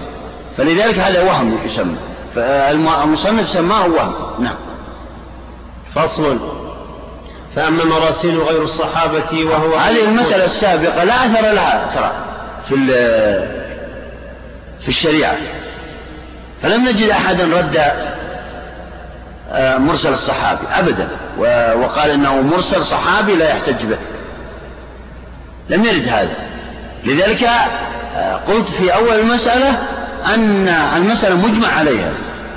فلذلك 0.56 0.98
هذا 0.98 1.22
وهم 1.22 1.58
يسمى. 1.64 1.96
فالمصنف 2.34 3.48
سماه 3.48 3.86
وهم. 3.86 4.14
نعم. 4.38 4.56
فصل. 5.94 6.38
فأما 7.56 7.84
مراسيل 7.84 8.38
غير 8.38 8.62
الصحابة 8.62 9.44
وهو 9.44 9.74
هذه 9.74 10.04
المسألة 10.04 10.44
السابقة 10.44 11.04
لا 11.04 11.14
أثر 11.14 11.52
لها 11.52 11.90
ترى 11.94 12.12
في 12.68 12.86
في 14.80 14.88
الشريعة. 14.88 15.36
فلم 16.62 16.88
نجد 16.88 17.08
أحدا 17.08 17.44
رد 17.44 17.76
آه، 19.52 19.78
مرسل 19.78 20.12
الصحابي 20.12 20.66
أبدا. 20.70 21.08
وقال 21.74 22.10
إنه 22.10 22.40
مرسل 22.40 22.86
صحابي 22.86 23.34
لا 23.34 23.50
يحتج 23.50 23.86
به. 23.86 23.98
لم 25.68 25.84
يرد 25.84 26.08
هذا. 26.08 26.34
لذلك 27.04 27.44
آه، 28.14 28.36
قلت 28.36 28.68
في 28.68 28.94
أول 28.94 29.20
المسألة 29.20 29.68
أن 30.34 30.68
المسألة 30.68 31.46
مجمع 31.46 31.68
عليها. 31.68 32.12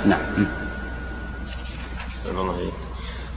نعم. 0.06 0.46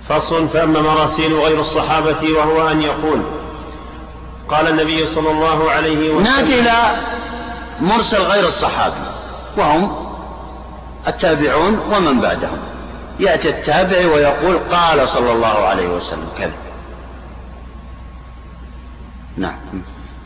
فصل 0.10 0.48
فأما 0.48 0.82
مراسيل 0.82 1.34
غير 1.34 1.60
الصحابة 1.60 2.34
وهو 2.38 2.72
أن 2.72 2.82
يقول 2.82 3.22
قال 4.50 4.68
النبي 4.68 5.06
صلى 5.06 5.32
الله 5.32 5.72
عليه 5.72 6.10
وسلم 6.10 6.24
ناتي 6.24 6.60
إلى 6.60 6.74
مرسل 7.82 8.22
غير 8.22 8.48
الصحابي. 8.48 8.96
وهم 9.58 10.07
التابعون 11.08 11.80
ومن 11.92 12.20
بعدهم. 12.20 12.60
يأتي 13.20 13.50
التابع 13.50 13.98
ويقول 13.98 14.60
قال 14.72 15.10
صلى 15.10 15.32
الله 15.32 15.68
عليه 15.68 15.88
وسلم 15.88 16.28
كذا. 16.38 16.52
نعم. 19.38 19.84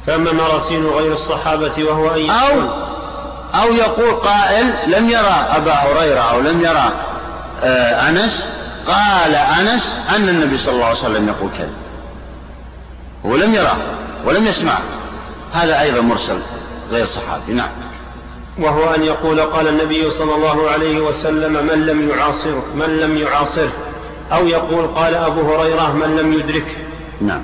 فأما 0.07 0.31
مراسيل 0.31 0.87
غير 0.87 1.13
الصحابة 1.13 1.83
وهو 1.83 2.15
أن 2.15 2.29
أو 2.29 2.61
أو 3.53 3.73
يقول 3.73 4.15
قائل 4.15 4.73
لم 4.87 5.09
يرى 5.09 5.45
أبا 5.49 5.73
هريرة 5.73 6.21
أو 6.21 6.39
لم 6.39 6.61
يرى 6.61 6.91
آه 7.63 8.09
أنس 8.09 8.47
قال 8.87 9.35
أنس 9.35 9.95
أن 10.15 10.29
النبي 10.29 10.57
صلى 10.57 10.73
الله 10.73 10.85
عليه 10.85 10.97
وسلم 10.97 11.27
يقول 11.27 11.49
كذا. 11.57 11.73
هو 13.25 13.35
لم 13.35 13.53
يراه 13.53 13.77
ولم 14.25 14.47
يسمعه 14.47 14.81
هذا 15.53 15.81
أيضا 15.81 16.01
مرسل 16.01 16.39
غير 16.91 17.05
صحابي. 17.05 17.53
نعم. 17.53 17.69
وهو 18.61 18.95
أن 18.95 19.03
يقول 19.03 19.41
قال 19.41 19.67
النبي 19.67 20.09
صلى 20.09 20.35
الله 20.35 20.69
عليه 20.69 20.99
وسلم 20.99 21.53
من 21.53 21.85
لم 21.85 22.09
يعاصره 22.09 22.63
من 22.75 22.97
لم 22.97 23.17
يعاصره 23.17 23.71
أو 24.33 24.47
يقول 24.47 24.87
قال 24.87 25.15
أبو 25.15 25.41
هريرة 25.41 25.93
من 25.93 26.17
لم 26.17 26.33
يدركه 26.33 26.75
نعم. 27.21 27.41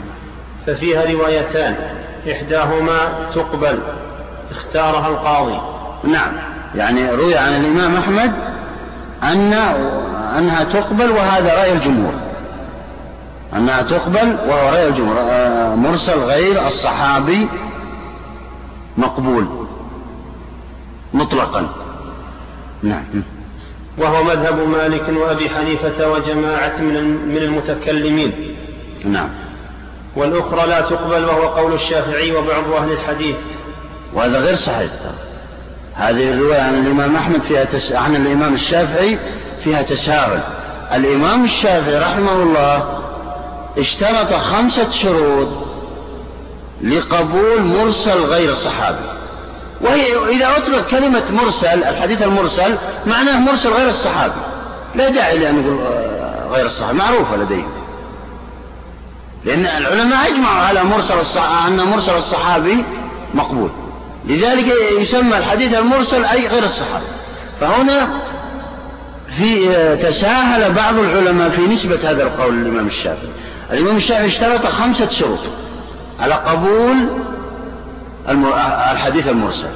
ففيها 0.67 1.11
روايتان. 1.11 1.75
إحداهما 2.31 3.29
تقبل 3.35 3.79
اختارها 4.51 5.07
القاضي. 5.07 5.61
نعم. 6.03 6.31
يعني 6.75 7.11
روي 7.11 7.37
عن 7.37 7.55
الإمام 7.55 7.95
أحمد 7.95 8.31
أن 9.23 9.53
أنها 10.37 10.63
تقبل 10.63 11.11
وهذا 11.11 11.53
رأي 11.53 11.73
الجمهور. 11.73 12.13
أنها 13.55 13.81
تقبل 13.81 14.37
وهو 14.47 14.69
رأي 14.69 14.87
الجمهور. 14.87 15.17
آه، 15.19 15.75
مرسل 15.75 16.19
غير 16.19 16.67
الصحابي 16.67 17.47
مقبول. 18.97 19.66
مطلقا. 21.13 21.69
نعم. 22.83 23.03
وهو 23.97 24.23
مذهب 24.23 24.67
مالك 24.67 25.09
وأبي 25.09 25.49
حنيفة 25.49 26.09
وجماعة 26.11 26.81
من 27.27 27.37
المتكلمين. 27.37 28.55
نعم. 29.05 29.29
والأخرى 30.15 30.67
لا 30.67 30.81
تقبل 30.81 31.25
وهو 31.25 31.47
قول 31.47 31.73
الشافعي 31.73 32.31
وبعض 32.31 32.71
أهل 32.71 32.91
الحديث. 32.91 33.37
وهذا 34.13 34.39
غير 34.39 34.55
صحيح. 34.55 34.91
هذه 35.93 36.33
الرواية 36.33 36.61
عن 36.61 36.85
الإمام 36.85 37.15
أحمد 37.15 37.41
فيها 37.41 37.63
تس... 37.63 37.91
عن 37.91 38.15
الإمام 38.15 38.53
الشافعي 38.53 39.19
فيها 39.63 39.81
تساهل. 39.81 40.41
الإمام 40.93 41.43
الشافعي 41.43 41.99
رحمه 41.99 42.43
الله 42.43 42.99
اشترط 43.77 44.33
خمسة 44.33 44.91
شروط 44.91 45.47
لقبول 46.83 47.61
مرسل 47.61 48.19
غير 48.23 48.51
الصحابي 48.51 49.16
وهي 49.81 50.35
إذا 50.35 50.57
أطلق 50.57 50.87
كلمة 50.87 51.23
مرسل 51.31 51.83
الحديث 51.83 52.21
المرسل 52.21 52.77
معناه 53.05 53.39
مرسل 53.39 53.69
غير 53.69 53.89
الصحابي. 53.89 54.41
لا 54.95 55.09
داعي 55.09 55.37
لأن 55.37 55.61
نقول 55.61 55.79
آه، 55.79 56.47
غير 56.51 56.65
الصحابي. 56.65 56.97
معروفة 56.97 57.37
لديهم. 57.37 57.71
لأن 59.45 59.65
العلماء 59.65 60.27
أجمعوا 60.27 60.61
على 60.61 60.83
مرسل 60.83 61.19
الصحابي 61.19 61.73
أن 61.73 61.87
مرسل 61.87 62.15
الصحابي 62.15 62.85
مقبول. 63.33 63.69
لذلك 64.25 64.73
يسمى 64.99 65.37
الحديث 65.37 65.77
المرسل 65.77 66.25
أي 66.25 66.47
غير 66.47 66.63
الصحابي. 66.63 67.05
فهنا 67.61 68.09
في 69.37 69.67
تساهل 70.03 70.73
بعض 70.73 70.95
العلماء 70.99 71.49
في 71.49 71.61
نسبة 71.61 72.11
هذا 72.11 72.23
القول 72.23 72.53
للإمام 72.53 72.87
الشافعي. 72.87 73.29
الإمام 73.71 73.97
الشافعي 73.97 74.27
اشترط 74.27 74.65
خمسة 74.65 75.09
شروط. 75.09 75.39
على 76.19 76.33
قبول 76.33 76.95
الحديث 78.29 79.27
المرسل. 79.27 79.71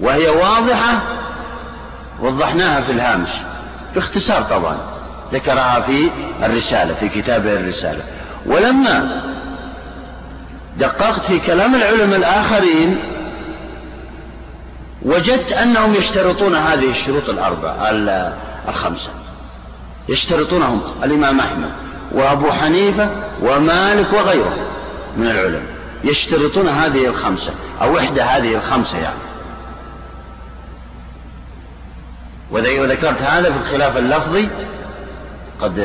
وهي 0.00 0.28
واضحة 0.28 1.02
وضحناها 2.20 2.80
في 2.80 2.92
الهامش. 2.92 3.30
باختصار 3.94 4.42
طبعا 4.42 4.76
ذكرها 5.32 5.80
في 5.80 6.10
الرسالة 6.42 6.94
في 6.94 7.08
كتابه 7.08 7.52
الرسالة. 7.52 8.02
ولما 8.46 9.22
دققت 10.78 11.24
في 11.24 11.38
كلام 11.38 11.74
العلماء 11.74 12.18
الآخرين 12.18 12.98
وجدت 15.02 15.52
أنهم 15.52 15.94
يشترطون 15.94 16.56
هذه 16.56 16.90
الشروط 16.90 17.28
الأربعة 17.28 17.72
الخمسة. 18.68 19.10
يشترطونهم 20.08 20.82
الإمام 21.04 21.40
أحمد 21.40 21.70
وأبو 22.12 22.50
حنيفة 22.50 23.10
ومالك 23.42 24.12
وغيره 24.12 24.56
من 25.16 25.26
العلماء. 25.26 25.73
يشترطون 26.04 26.68
هذه 26.68 27.06
الخمسة 27.06 27.54
أو 27.82 27.98
إحدى 27.98 28.22
هذه 28.22 28.54
الخمسة 28.54 28.98
يعني. 28.98 29.18
وذكرت 32.50 33.22
هذا 33.22 33.52
في 33.52 33.58
الخلاف 33.58 33.96
اللفظي 33.96 34.48
قد 35.60 35.80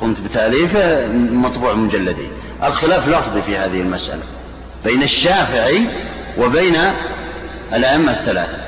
قمت 0.00 0.20
بتأليفه 0.20 1.06
مطبوع 1.32 1.72
مجلدين 1.72 2.30
الخلاف 2.62 3.08
لفظي 3.08 3.42
في 3.42 3.56
هذه 3.56 3.80
المسألة 3.80 4.22
بين 4.84 5.02
الشافعي 5.02 5.88
وبين 6.38 6.76
الأئمة 7.72 8.12
الثلاثة. 8.12 8.58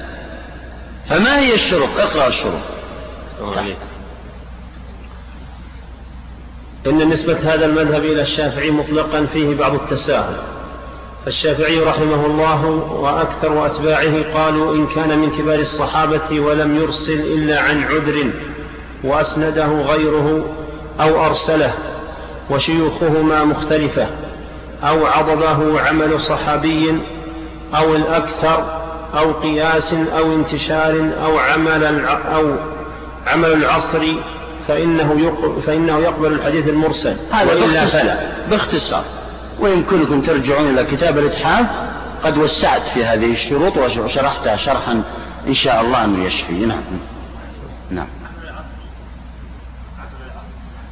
فما 1.08 1.38
هي 1.38 1.54
الشروط؟ 1.54 1.88
اقرأ 1.98 2.28
الشروط. 2.28 2.60
إن 6.86 7.08
نسبة 7.08 7.38
هذا 7.54 7.66
المذهب 7.66 8.04
إلى 8.04 8.22
الشافعي 8.22 8.70
مطلقا 8.70 9.26
فيه 9.26 9.56
بعض 9.56 9.74
التساهل. 9.74 10.36
فالشافعي 11.24 11.80
رحمه 11.80 12.26
الله 12.26 12.66
وأكثر 13.00 13.66
أتباعه 13.66 14.34
قالوا 14.34 14.74
إن 14.74 14.86
كان 14.86 15.18
من 15.18 15.30
كبار 15.30 15.58
الصحابة 15.58 16.40
ولم 16.40 16.76
يرسل 16.76 17.20
إلا 17.20 17.60
عن 17.60 17.84
عذر 17.84 18.30
وأسنده 19.04 19.66
غيره 19.66 20.44
أو 21.00 21.26
أرسله 21.26 21.72
وشيوخهما 22.50 23.44
مختلفة 23.44 24.06
أو 24.82 25.06
عضده 25.06 25.80
عمل 25.80 26.20
صحابي 26.20 26.98
أو 27.74 27.96
الأكثر 27.96 28.80
أو 29.18 29.32
قياس 29.32 29.94
أو 30.18 30.32
انتشار 30.32 31.10
أو 31.24 31.38
عمل 31.38 32.04
أو 32.34 32.56
عمل 33.26 33.52
العصر 33.52 34.02
فإنه 34.68 35.20
يقبل, 35.20 35.62
فإنه 35.62 35.98
يقبل 35.98 36.32
الحديث 36.32 36.68
المرسل. 36.68 37.16
هذا 37.32 37.54
وإلا 37.54 37.84
فلا. 37.84 38.18
باختصار. 38.50 39.04
ويمكنكم 39.60 40.22
ترجعون 40.22 40.70
إلى 40.70 40.84
كتاب 40.84 41.18
الإتحاف 41.18 41.66
قد 42.24 42.38
وسعت 42.38 42.82
في 42.94 43.04
هذه 43.04 43.32
الشروط 43.32 43.76
وشرحتها 43.76 44.56
شرحا 44.56 45.02
إن 45.48 45.54
شاء 45.54 45.80
الله 45.80 46.04
أنه 46.04 46.24
يشفي. 46.24 46.52
نعم. 46.52 46.82
نعم. 47.90 48.06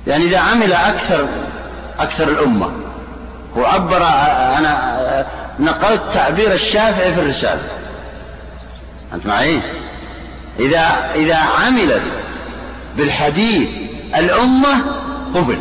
يعني 0.06 0.24
إذا 0.24 0.38
عمل 0.38 0.72
أكثر 0.72 1.28
أكثر 1.98 2.28
الأمة 2.28 2.70
وعبر 3.56 4.02
أنا 4.58 5.26
نقلت 5.60 6.02
تعبير 6.14 6.52
الشافعي 6.52 7.14
في 7.14 7.20
الرسالة. 7.20 7.62
أنت 9.14 9.26
معي؟ 9.26 9.60
إذا 10.58 11.10
إذا 11.14 11.36
عمل 11.36 12.00
بالحديث 12.96 13.68
الأمة 14.16 14.84
قبل. 15.34 15.58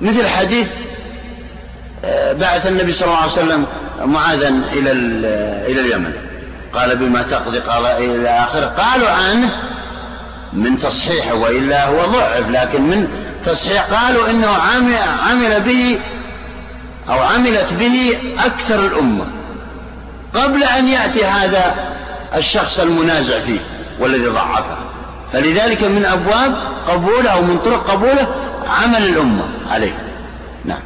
مثل 0.00 0.26
حديث 0.26 0.68
آه، 2.04 2.32
بعث 2.32 2.66
النبي 2.66 2.92
صلى 2.92 3.08
الله 3.08 3.18
عليه 3.18 3.32
وسلم 3.32 3.66
معاذا 4.04 4.48
إلى 4.48 4.92
إلى 5.66 5.80
اليمن. 5.80 6.12
قال 6.74 6.96
بما 6.96 7.22
تقضي 7.22 7.58
قال 7.58 7.86
إلى 7.86 8.28
آخره 8.28 8.66
قالوا 8.66 9.10
عنه 9.10 9.50
من 10.52 10.78
تصحيحه 10.78 11.34
وإلا 11.34 11.86
هو 11.86 12.06
ضعف 12.06 12.50
لكن 12.50 12.82
من 12.82 13.08
تصحيح 13.46 13.82
قالوا 13.82 14.30
إنه 14.30 14.48
عمل 15.22 15.60
به 15.60 15.98
أو 17.08 17.22
عملت 17.22 17.72
به 17.72 18.18
أكثر 18.38 18.86
الأمة 18.86 19.24
قبل 20.34 20.64
أن 20.64 20.88
يأتي 20.88 21.24
هذا 21.24 21.74
الشخص 22.36 22.80
المنازع 22.80 23.40
فيه 23.40 23.60
والذي 24.00 24.26
ضعفه. 24.26 24.76
فلذلك 25.36 25.84
من 25.84 26.04
أبواب 26.04 26.56
قبوله 26.88 27.30
أو 27.30 27.42
من 27.42 27.58
طرق 27.58 27.90
قبوله 27.90 28.28
عمل 28.68 29.04
الأمة 29.06 29.44
عليه. 29.70 29.98
نعم. 30.64 30.80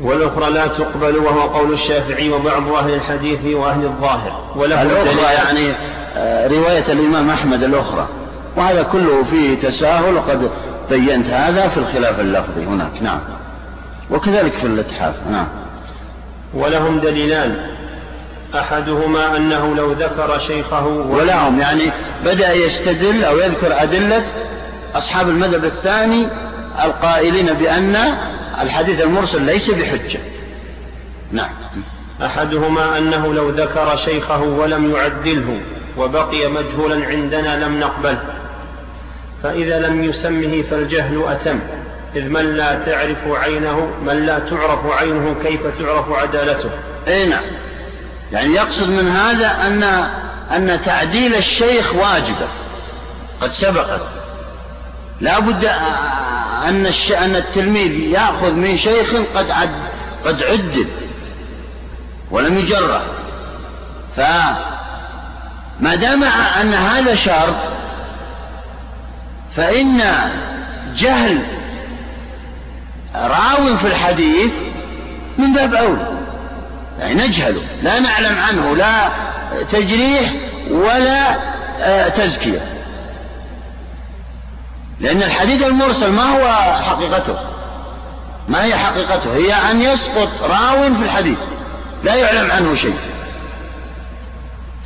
والأخرى 0.00 0.50
لا 0.50 0.66
تقبل 0.66 1.16
وهو 1.16 1.40
قول 1.40 1.72
الشافعي 1.72 2.30
وبعض 2.30 2.68
أهل 2.68 2.94
الحديث 2.94 3.54
وأهل 3.54 3.84
الظاهر. 3.84 4.52
وله 4.56 4.82
الأخرى 4.82 5.34
يعني 5.34 5.72
آه، 6.16 6.48
رواية 6.48 6.84
الإمام 6.92 7.30
أحمد 7.30 7.62
الأخرى. 7.62 8.08
وهذا 8.56 8.82
كله 8.82 9.24
فيه 9.30 9.68
تساهل 9.68 10.14
وقد 10.14 10.50
بينت 10.90 11.30
هذا 11.30 11.68
في 11.68 11.76
الخلاف 11.76 12.20
اللفظي 12.20 12.64
هناك. 12.64 13.02
نعم. 13.02 13.20
وكذلك 14.10 14.52
في 14.52 14.66
الاتحاف 14.66 15.14
نعم. 15.30 15.46
ولهم 16.54 17.00
دليلان. 17.00 17.75
أحدهما 18.54 19.36
أنه 19.36 19.74
لو 19.74 19.92
ذكر 19.92 20.38
شيخه 20.38 20.86
ولهم 20.86 21.60
يعني 21.60 21.92
بدأ 22.24 22.52
يستدل 22.52 23.24
أو 23.24 23.38
يذكر 23.38 23.82
أدلة 23.82 24.24
أصحاب 24.94 25.28
المذهب 25.28 25.64
الثاني 25.64 26.28
القائلين 26.84 27.46
بأن 27.46 27.96
الحديث 28.62 29.00
المرسل 29.00 29.42
ليس 29.42 29.70
بحجة. 29.70 30.20
نعم. 31.32 31.50
أحدهما 32.22 32.98
أنه 32.98 33.34
لو 33.34 33.50
ذكر 33.50 33.96
شيخه 33.96 34.42
ولم 34.42 34.90
يعدله 34.90 35.60
وبقي 35.96 36.48
مجهولا 36.48 37.06
عندنا 37.06 37.64
لم 37.64 37.80
نقبله. 37.80 38.22
فإذا 39.42 39.78
لم 39.78 40.04
يسمه 40.04 40.62
فالجهل 40.70 41.24
أتم. 41.28 41.58
إذ 42.16 42.28
من 42.28 42.56
لا 42.56 42.74
تعرف 42.74 43.18
عينه 43.28 43.88
من 44.06 44.26
لا 44.26 44.38
تعرف 44.38 44.86
عينه 44.86 45.34
كيف 45.42 45.60
تعرف 45.78 46.12
عدالته؟ 46.12 46.70
أي 47.08 47.28
نعم. 47.28 47.42
يعني 48.32 48.54
يقصد 48.54 48.88
من 48.88 49.08
هذا 49.08 49.66
أن 49.66 49.82
أن 50.52 50.80
تعديل 50.84 51.34
الشيخ 51.34 51.94
واجبة. 51.94 52.48
قد 53.40 53.52
سبقت 53.52 54.00
لا 55.20 55.38
بد 55.38 55.64
أن 56.64 56.86
أن 57.18 57.36
التلميذ 57.36 57.92
يأخذ 57.92 58.52
من 58.52 58.76
شيخ 58.76 59.14
قد 59.34 59.50
عد 59.50 59.70
قد 60.24 60.42
عدل 60.42 60.86
ولم 62.30 62.58
يجرح 62.58 63.02
فما 64.16 65.94
دام 65.94 66.24
أن 66.60 66.74
هذا 66.74 67.14
شرط 67.14 67.56
فإن 69.56 70.02
جهل 70.96 71.42
راو 73.14 73.76
في 73.76 73.86
الحديث 73.86 74.54
من 75.38 75.52
باب 75.52 75.74
أولى. 75.74 76.15
يعني 76.98 77.14
نجهله 77.14 77.62
لا 77.82 77.98
نعلم 77.98 78.38
عنه 78.38 78.76
لا 78.76 79.08
تجريح 79.72 80.32
ولا 80.70 81.36
آه، 81.80 82.08
تزكية. 82.08 82.76
لأن 85.00 85.22
الحديث 85.22 85.66
المرسل 85.66 86.12
ما 86.12 86.22
هو 86.22 86.52
حقيقته 86.82 87.36
ما 88.48 88.64
هي 88.64 88.76
حقيقته؟ 88.76 89.36
هي 89.36 89.54
أن 89.54 89.80
يسقط 89.80 90.28
راو 90.42 90.94
في 90.94 91.02
الحديث 91.02 91.38
لا 92.04 92.14
يعلم 92.14 92.50
عنه 92.50 92.74
شيء. 92.74 92.96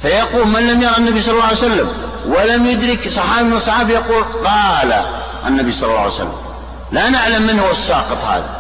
فيقول 0.03 0.49
من 0.49 0.67
لم 0.67 0.83
يرى 0.83 0.97
النبي 0.97 1.23
صلى 1.23 1.35
الله 1.35 1.45
عليه 1.45 1.57
وسلم 1.57 1.89
ولم 2.27 2.67
يدرك 2.67 3.09
صحابي 3.09 3.49
من 3.49 3.57
الصحابة 3.57 3.93
يقول 3.95 4.23
قال 4.23 5.05
النبي 5.47 5.73
صلى 5.73 5.89
الله 5.89 6.01
عليه 6.01 6.13
وسلم. 6.13 6.35
لا 6.93 7.09
نعلم 7.09 7.43
من 7.43 7.59
هو 7.59 7.71
الساقط 7.71 8.25
هذا. 8.25 8.60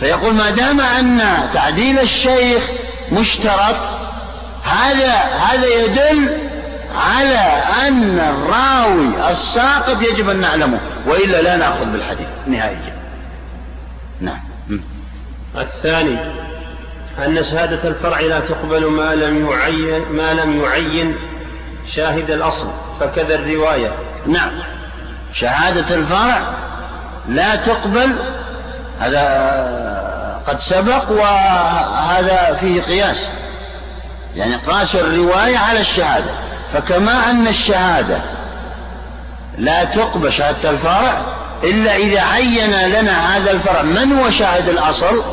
فيقول 0.00 0.34
ما 0.34 0.50
دام 0.50 0.80
أن 0.80 1.20
تعديل 1.54 1.98
الشيخ 1.98 2.62
مشترط 3.12 3.76
هذا 4.64 5.14
هذا 5.14 5.66
يدل 5.66 6.38
على 6.94 7.62
أن 7.88 8.18
الراوي 8.18 9.30
الساقط 9.30 10.02
يجب 10.02 10.28
أن 10.30 10.40
نعلمه 10.40 10.80
وإلا 11.06 11.42
لا 11.42 11.56
نأخذ 11.56 11.84
بالحديث. 11.84 12.28
نهائيا 12.46 12.96
نعم. 14.20 14.40
الثاني 15.56 16.18
أن 17.26 17.42
شهادة 17.42 17.88
الفرع 17.88 18.20
لا 18.20 18.40
تقبل 18.40 18.86
ما 18.86 19.14
لم 19.14 19.50
يعين 19.50 20.02
ما 20.02 20.34
لم 20.34 20.60
يعين 20.60 21.16
شاهد 21.86 22.30
الأصل 22.30 22.68
فكذا 23.00 23.34
الرواية. 23.34 23.92
نعم. 24.26 24.50
شهادة 25.34 25.94
الفرع 25.94 26.54
لا 27.28 27.56
تقبل 27.56 28.16
هذا 29.00 29.89
قد 30.46 30.60
سبق 30.60 31.10
وهذا 31.10 32.58
فيه 32.60 32.82
قياس. 32.82 33.20
يعني 34.36 34.54
قاس 34.56 34.94
الرواية 34.94 35.58
على 35.58 35.80
الشهادة. 35.80 36.30
فكما 36.72 37.30
أن 37.30 37.48
الشهادة 37.48 38.18
لا 39.58 39.84
تقبل 39.84 40.32
شهادة 40.32 40.70
الفرع 40.70 41.22
إلا 41.64 41.96
إذا 41.96 42.20
عين 42.20 42.88
لنا 42.88 43.36
هذا 43.36 43.50
الفرع 43.50 43.82
من 43.82 44.12
هو 44.12 44.30
شاهد 44.30 44.68
الأصل 44.68 45.24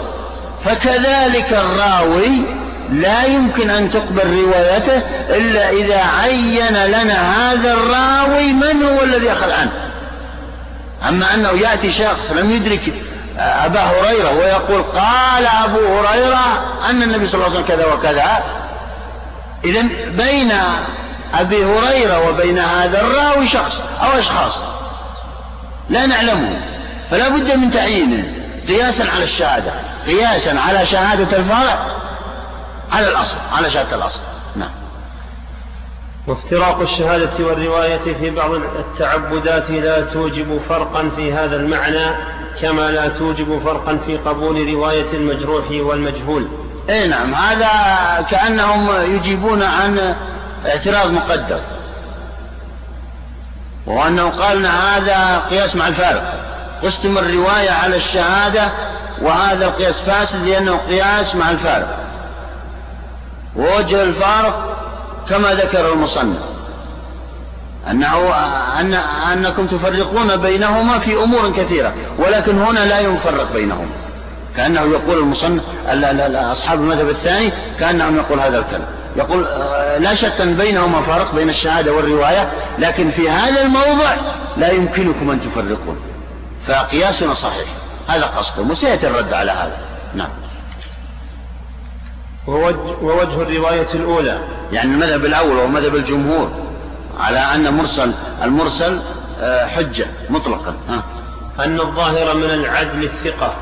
فكذلك 0.65 1.53
الراوي 1.53 2.41
لا 2.91 3.23
يمكن 3.23 3.69
أن 3.69 3.91
تقبل 3.91 4.43
روايته 4.43 5.01
إلا 5.29 5.69
إذا 5.69 6.01
عين 6.21 6.85
لنا 6.85 7.51
هذا 7.51 7.73
الراوي 7.73 8.53
من 8.53 8.83
هو 8.83 9.03
الذي 9.03 9.31
أخذ 9.31 9.51
عنه. 9.51 9.71
أما 11.09 11.33
أنه 11.33 11.49
يأتي 11.49 11.91
شخص 11.91 12.31
لم 12.31 12.51
يدرك 12.51 12.93
أبا 13.39 13.79
هريرة 13.79 14.31
ويقول 14.31 14.83
قال 14.83 15.47
أبو 15.47 15.97
هريرة 15.97 16.75
أن 16.89 17.03
النبي 17.03 17.27
صلى 17.27 17.35
الله 17.35 17.57
عليه 17.57 17.65
وسلم 17.65 17.77
كذا 17.77 17.93
وكذا. 17.93 18.43
إذا 19.65 19.81
بين 20.07 20.51
أبي 21.33 21.65
هريرة 21.65 22.29
وبين 22.29 22.59
هذا 22.59 23.01
الراوي 23.01 23.47
شخص 23.47 23.81
أو 24.03 24.19
أشخاص 24.19 24.59
لا 25.89 26.05
نعلمه 26.05 26.61
فلا 27.11 27.29
بد 27.29 27.51
من 27.51 27.71
تعيينه 27.71 28.23
قياسا 28.67 29.03
على 29.03 29.23
الشهادة 29.23 29.71
قياسا 30.07 30.59
على 30.67 30.85
شهادة 30.85 31.37
الفرع 31.37 31.79
على 32.91 33.09
الأصل 33.09 33.37
على 33.53 33.69
شهادة 33.69 33.95
الأصل. 33.95 34.19
وافتراق 36.27 36.79
الشهادة 36.79 37.45
والرواية 37.45 37.97
في 37.97 38.29
بعض 38.29 38.51
التعبدات 38.51 39.71
لا 39.71 40.01
توجب 40.01 40.61
فرقا 40.69 41.09
في 41.15 41.33
هذا 41.33 41.55
المعنى 41.55 42.15
كما 42.61 42.91
لا 42.91 43.07
توجب 43.07 43.61
فرقا 43.65 43.99
في 44.05 44.17
قبول 44.17 44.73
رواية 44.73 45.13
المجروح 45.13 45.65
والمجهول. 45.71 46.47
اي 46.89 47.07
نعم 47.07 47.33
هذا 47.35 47.69
كأنهم 48.29 49.01
يجيبون 49.15 49.63
عن 49.63 50.15
اعتراض 50.65 51.11
مقدر. 51.11 51.59
وأنه 53.85 54.29
قال 54.29 54.65
هذا 54.65 55.39
قياس 55.49 55.75
مع 55.75 55.87
الفارق. 55.87 56.33
قسم 56.83 57.17
الرواية 57.17 57.71
على 57.71 57.95
الشهادة 57.95 58.71
وهذا 59.21 59.65
القياس 59.65 60.01
فاسد 60.01 60.47
لأنه 60.47 60.77
قياس 60.77 61.35
مع 61.35 61.51
الفارق. 61.51 61.97
ووجه 63.55 64.03
الفارق 64.03 64.77
كما 65.29 65.53
ذكر 65.53 65.93
المصنف 65.93 66.37
أنه 67.91 68.33
أن 68.79 68.93
أنكم 69.33 69.67
تفرقون 69.67 70.35
بينهما 70.35 70.99
في 70.99 71.23
أمور 71.23 71.51
كثيرة 71.51 71.93
ولكن 72.17 72.61
هنا 72.61 72.79
لا 72.79 72.99
يفرق 72.99 73.53
بينهما 73.53 73.89
كأنه 74.57 74.81
يقول 74.81 75.17
المصنف 75.17 75.63
أصحاب 76.35 76.79
المذهب 76.79 77.09
الثاني 77.09 77.51
كأنهم 77.79 78.17
يقول 78.17 78.39
هذا 78.39 78.59
الكلام. 78.59 78.87
يقول 79.15 79.45
آه، 79.45 79.97
لا 79.97 80.15
شك 80.15 80.41
أن 80.41 80.53
بينهما 80.53 81.01
فرق 81.01 81.35
بين 81.35 81.49
الشهادة 81.49 81.93
والرواية 81.93 82.49
لكن 82.79 83.11
في 83.11 83.29
هذا 83.29 83.61
الموضع 83.61 84.15
لا 84.57 84.71
يمكنكم 84.71 85.31
أن 85.31 85.41
تفرقون 85.41 85.97
فقياسنا 86.67 87.33
صحيح. 87.33 87.67
هذا 88.07 88.25
قصده 88.25 88.63
وسيأتي 88.63 89.07
الرد 89.07 89.33
على 89.33 89.51
هذا. 89.51 89.77
نعم. 90.15 90.29
ووجه 92.47 93.41
الرواية 93.41 93.87
الأولى. 93.93 94.39
يعني 94.71 94.91
المذهب 94.91 95.25
الأول 95.25 95.57
وهو 95.57 95.67
مذهب 95.67 95.95
الجمهور 95.95 96.51
على 97.19 97.39
أن 97.39 97.73
مرسل 97.73 98.11
المرسل 98.43 98.99
آه، 99.39 99.65
حجة 99.65 100.07
مطلقا 100.29 100.75
ها. 100.89 101.03
أن 101.65 101.79
الظاهر 101.79 102.37
من 102.37 102.43
العدل 102.43 103.03
الثقة. 103.03 103.55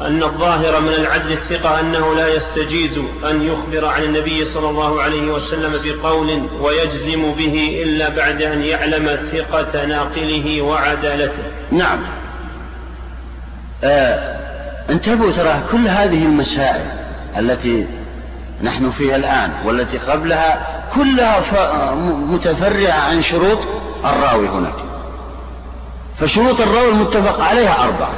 أن 0.00 0.22
الظاهر 0.22 0.80
من 0.80 0.88
العدل 0.88 1.32
الثقة 1.32 1.80
أنه 1.80 2.14
لا 2.14 2.28
يستجيز 2.28 2.98
أن 3.30 3.42
يخبر 3.42 3.86
عن 3.86 4.02
النبي 4.02 4.44
صلى 4.44 4.70
الله 4.70 5.02
عليه 5.02 5.32
وسلم 5.32 5.72
بقول 5.84 6.48
ويجزم 6.60 7.32
به 7.32 7.82
إلا 7.82 8.08
بعد 8.08 8.42
أن 8.42 8.62
يعلم 8.62 9.18
ثقة 9.32 9.86
ناقله 9.86 10.62
وعدالته. 10.62 11.42
نعم. 11.70 11.98
آه 13.84 14.40
انتبهوا 14.90 15.32
ترى 15.32 15.62
كل 15.72 15.88
هذه 15.88 16.26
المسائل 16.26 16.99
التي 17.36 17.86
نحن 18.62 18.90
فيها 18.90 19.16
الآن 19.16 19.52
والتي 19.64 19.98
قبلها 19.98 20.80
كلها 20.94 21.94
متفرعة 22.04 23.00
عن 23.00 23.22
شروط 23.22 23.58
الراوي 24.04 24.48
هناك. 24.48 24.74
فشروط 26.18 26.60
الراوي 26.60 26.90
المتفق 26.90 27.44
عليها 27.44 27.84
أربعة. 27.84 28.12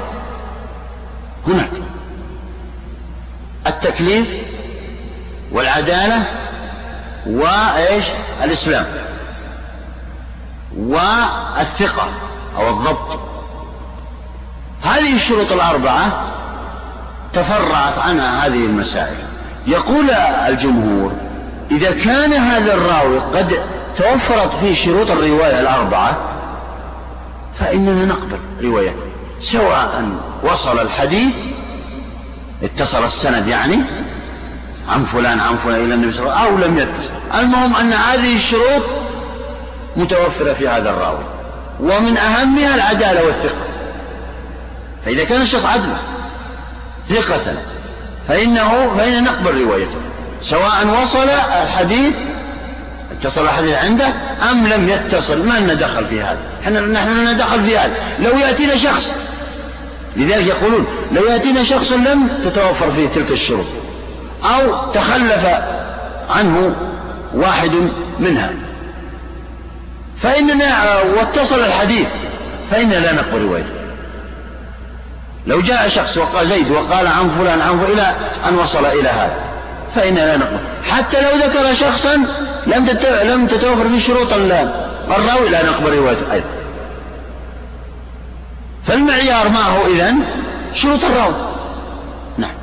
هناك 1.47 1.71
التكليف 3.67 4.29
والعدالة 5.53 6.25
وإيش؟ 7.27 8.05
الإسلام. 8.45 8.87
والثقة 10.79 12.09
أو 12.57 12.69
الضبط. 12.71 13.21
هذه 14.83 15.15
الشروط 15.15 15.53
الأربعة 15.53 16.33
تفرعت 17.33 17.99
عنها 17.99 18.47
هذه 18.47 18.67
المسائل. 18.67 19.17
يقول 19.67 20.11
الجمهور 20.49 21.13
إذا 21.71 21.91
كان 21.91 22.33
هذا 22.33 22.75
الراوي 22.75 23.19
قد 23.19 23.63
توفرت 23.99 24.53
فيه 24.53 24.75
شروط 24.75 25.11
الرواية 25.11 25.61
الأربعة 25.61 26.17
فإننا 27.59 28.05
نقبل 28.05 28.39
روايته 28.63 28.97
سواء 29.41 30.05
وصل 30.43 30.79
الحديث 30.79 31.35
اتصل 32.63 33.05
السند 33.05 33.47
يعني 33.47 33.79
عن 34.89 35.05
فلان 35.05 35.41
عن 35.41 35.57
فلان 35.57 35.85
إلى 35.85 35.95
النبي 35.95 36.13
صلى 36.13 36.23
الله 36.23 36.35
عليه 36.35 36.53
وسلم 36.53 36.63
أو 36.63 36.69
لم 36.69 36.79
يتصل. 36.79 37.13
المهم 37.35 37.77
أن 37.77 37.93
هذه 37.93 38.37
الشروط 38.37 38.83
متوفرة 39.97 40.53
في 40.53 40.69
هذا 40.69 40.91
الراوي. 40.91 41.25
ومن 41.81 42.17
أهمها 42.17 42.75
العدالة 42.75 43.25
والثقة. 43.25 43.65
فإذا 45.05 45.25
كان 45.25 45.43
الشخص 45.43 45.65
عدلا 45.65 45.97
ثقة. 47.13 47.55
فإنه 48.29 48.97
فإن 48.97 49.25
نقبل 49.25 49.65
روايته. 49.65 49.97
سواء 50.43 51.03
وصل 51.03 51.29
الحديث 51.63 52.15
اتصل 53.13 53.45
الحديث 53.45 53.75
عنده 53.75 54.09
أم 54.51 54.67
لم 54.67 54.89
يتصل. 54.89 55.47
ما 55.47 55.59
لنا 55.59 55.75
دخل 55.75 56.07
في 56.07 56.23
هذا. 56.23 56.39
إحنا 56.63 56.81
نحن 56.81 57.21
لنا 57.21 57.33
دخل 57.33 57.63
في 57.63 57.79
هذا. 57.79 57.95
لو 58.19 58.39
يأتينا 58.39 58.77
شخص 58.77 59.15
لذلك 60.17 60.47
يقولون 60.47 60.87
لو 61.13 61.25
يأتينا 61.25 61.65
شخص 61.65 61.93
لم 61.93 62.29
تتوفر 62.45 62.93
فيه 62.93 63.09
تلك 63.09 63.31
الشروط 63.31 63.67
أو 64.45 64.91
تخلف 64.93 65.47
عنه 66.31 66.75
واحد 67.35 67.73
منها. 68.21 68.51
فإننا 70.23 71.01
واتصل 71.17 71.61
الحديث 71.61 72.07
فإننا 72.71 72.95
لا 72.95 73.13
نقبل 73.13 73.43
روايته. 73.43 73.82
لو 75.47 75.61
جاء 75.61 75.89
شخص 75.89 76.19
وقال 76.19 76.49
زيد 76.49 76.71
وقال 76.71 77.07
عن 77.07 77.31
فلان 77.39 77.61
عن 77.61 77.79
فلان 77.79 77.93
إلى 77.93 78.15
أن 78.49 78.55
وصل 78.55 78.87
إلى 78.87 79.09
هذا 79.09 79.37
فإننا 79.95 80.21
لا 80.21 80.37
نقبل 80.37 80.59
حتى 80.85 81.21
لو 81.21 81.39
ذكر 81.39 81.75
شخصا 81.75 82.17
لم 82.67 82.87
لم 83.25 83.47
تتوفر 83.47 83.89
فيه 83.89 83.99
شروط 83.99 84.33
الراوي 84.33 85.49
لا 85.49 85.67
نقبل 85.67 85.99
روايته 85.99 86.33
أيضا. 86.33 86.47
فالمعيار 88.87 89.49
ما 89.49 89.65
هو 89.65 89.87
إذن؟ 89.87 90.25
شروط 90.75 91.05
الراوي. 91.05 91.35
نعم. 92.39 92.55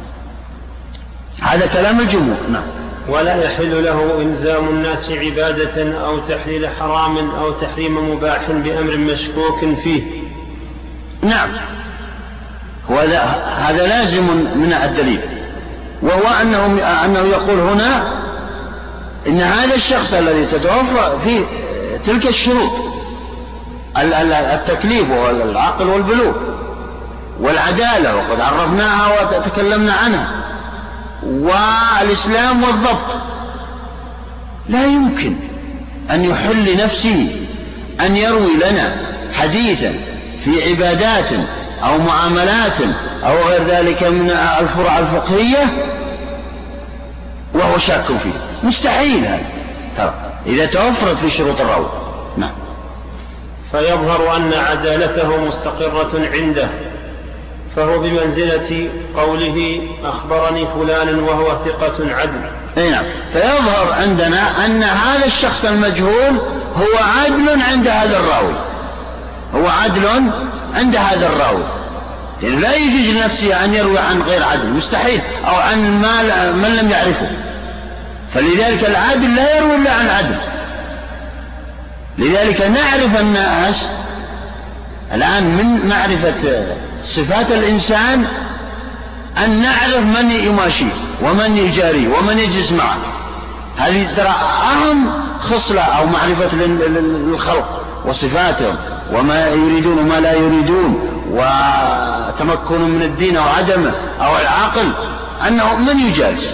هذا 1.41 1.65
كلام 1.65 1.99
الجمهور. 1.99 2.37
نعم. 2.49 2.63
ولا 3.09 3.43
يحل 3.43 3.83
له 3.85 4.21
إلزام 4.21 4.69
الناس 4.69 5.11
عبادة 5.11 5.99
أو 6.05 6.19
تحليل 6.19 6.69
حرام 6.79 7.29
أو 7.29 7.51
تحريم 7.51 8.11
مباح 8.11 8.51
بأمر 8.51 8.97
مشكوك 8.97 9.59
فيه. 9.83 10.03
نعم. 11.21 11.49
هذا 13.57 13.87
لازم 13.87 14.23
من 14.55 14.77
الدليل 14.83 15.21
وهو 16.01 16.27
أنه, 16.41 16.65
أنه 17.05 17.19
يقول 17.19 17.59
هنا 17.59 18.19
إن 19.27 19.41
هذا 19.41 19.75
الشخص 19.75 20.13
الذي 20.13 20.45
تتوفر 20.45 21.19
فيه 21.23 21.41
تلك 22.05 22.27
الشروط 22.27 22.71
التكليف 24.53 25.11
والعقل 25.11 25.87
والبلوغ 25.87 26.33
والعدالة 27.39 28.15
وقد 28.15 28.41
عرفناها 28.41 29.21
وتكلمنا 29.37 29.93
عنها 29.93 30.27
والإسلام 31.23 32.63
والضبط. 32.63 33.17
لا 34.69 34.85
يمكن 34.85 35.35
أن 36.11 36.23
يحل 36.23 36.73
لنفسه 36.73 37.35
أن 38.01 38.15
يروي 38.15 38.53
لنا 38.53 38.95
حديثا 39.33 39.93
في 40.43 40.69
عبادات 40.69 41.29
أو 41.83 41.97
معاملات 41.97 42.81
أو 43.23 43.47
غير 43.47 43.67
ذلك 43.67 44.03
من 44.03 44.29
الفروع 44.61 44.99
الفقهية 44.99 45.65
وهو 47.53 47.77
شاك 47.77 48.05
فيه. 48.05 48.33
مستحيل 48.63 49.25
هذا. 49.25 49.45
ترى 49.97 50.13
إذا 50.45 50.65
توفرت 50.65 51.17
في 51.17 51.29
شروط 51.29 51.61
الروي 51.61 51.89
نعم. 52.37 52.51
فيظهر 53.71 54.35
أن 54.35 54.53
عدالته 54.53 55.37
مستقرة 55.37 56.29
عنده 56.33 56.67
فهو 57.75 57.99
بمنزلة 57.99 58.89
قوله 59.17 59.81
أخبرني 60.03 60.67
فلان 60.67 61.19
وهو 61.19 61.57
ثقة 61.65 62.15
عدل. 62.15 62.41
أي 62.77 62.89
نعم. 62.89 63.03
فيظهر 63.33 63.93
عندنا 63.93 64.65
أن 64.65 64.83
هذا 64.83 65.25
الشخص 65.25 65.65
المجهول 65.65 66.37
هو 66.75 67.03
عدل 67.19 67.61
عند 67.61 67.87
هذا 67.87 68.17
الراوي. 68.17 68.53
هو 69.55 69.67
عدل 69.67 70.07
عند 70.75 70.95
هذا 70.95 71.27
الراوي. 71.27 71.63
يعني 72.41 72.55
لا 72.55 72.75
يجوز 72.75 73.15
لنفسه 73.15 73.65
أن 73.65 73.73
يروي 73.73 73.99
عن 73.99 74.21
غير 74.21 74.43
عدل 74.43 74.69
مستحيل 74.69 75.21
أو 75.47 75.55
عن 75.55 76.01
ما 76.01 76.51
من 76.51 76.75
لم 76.75 76.91
يعرفه. 76.91 77.29
فلذلك 78.33 78.85
العادل 78.89 79.35
لا 79.35 79.57
يروي 79.57 79.75
إلا 79.75 79.93
عن 79.93 80.07
عدل. 80.07 80.37
لذلك 82.17 82.61
نعرف 82.61 83.19
الناس 83.19 83.89
الآن 85.13 85.43
من 85.43 85.89
معرفة 85.89 86.65
صفات 87.03 87.51
الإنسان 87.51 88.25
أن 89.37 89.61
نعرف 89.61 89.97
من 89.97 90.31
يماشيه 90.31 90.93
ومن 91.23 91.57
يجاريه 91.57 92.07
ومن 92.07 92.39
يجلس 92.39 92.71
معه. 92.71 92.97
هذه 93.77 94.07
ترى 94.17 94.35
أهم 94.71 95.11
خصلة 95.39 95.81
أو 95.81 96.05
معرفة 96.05 96.49
الخلق 97.33 97.85
وصفاتهم 98.05 98.75
وما 99.13 99.47
يريدون 99.47 99.99
وما 99.99 100.19
لا 100.19 100.33
يريدون 100.33 101.09
وتمكن 101.31 102.81
من 102.81 103.01
الدين 103.01 103.37
أو 103.37 103.43
عدمه 103.43 103.91
أو 104.21 104.37
العقل 104.37 104.91
أنه 105.47 105.75
من 105.75 105.99
يجالس. 105.99 106.53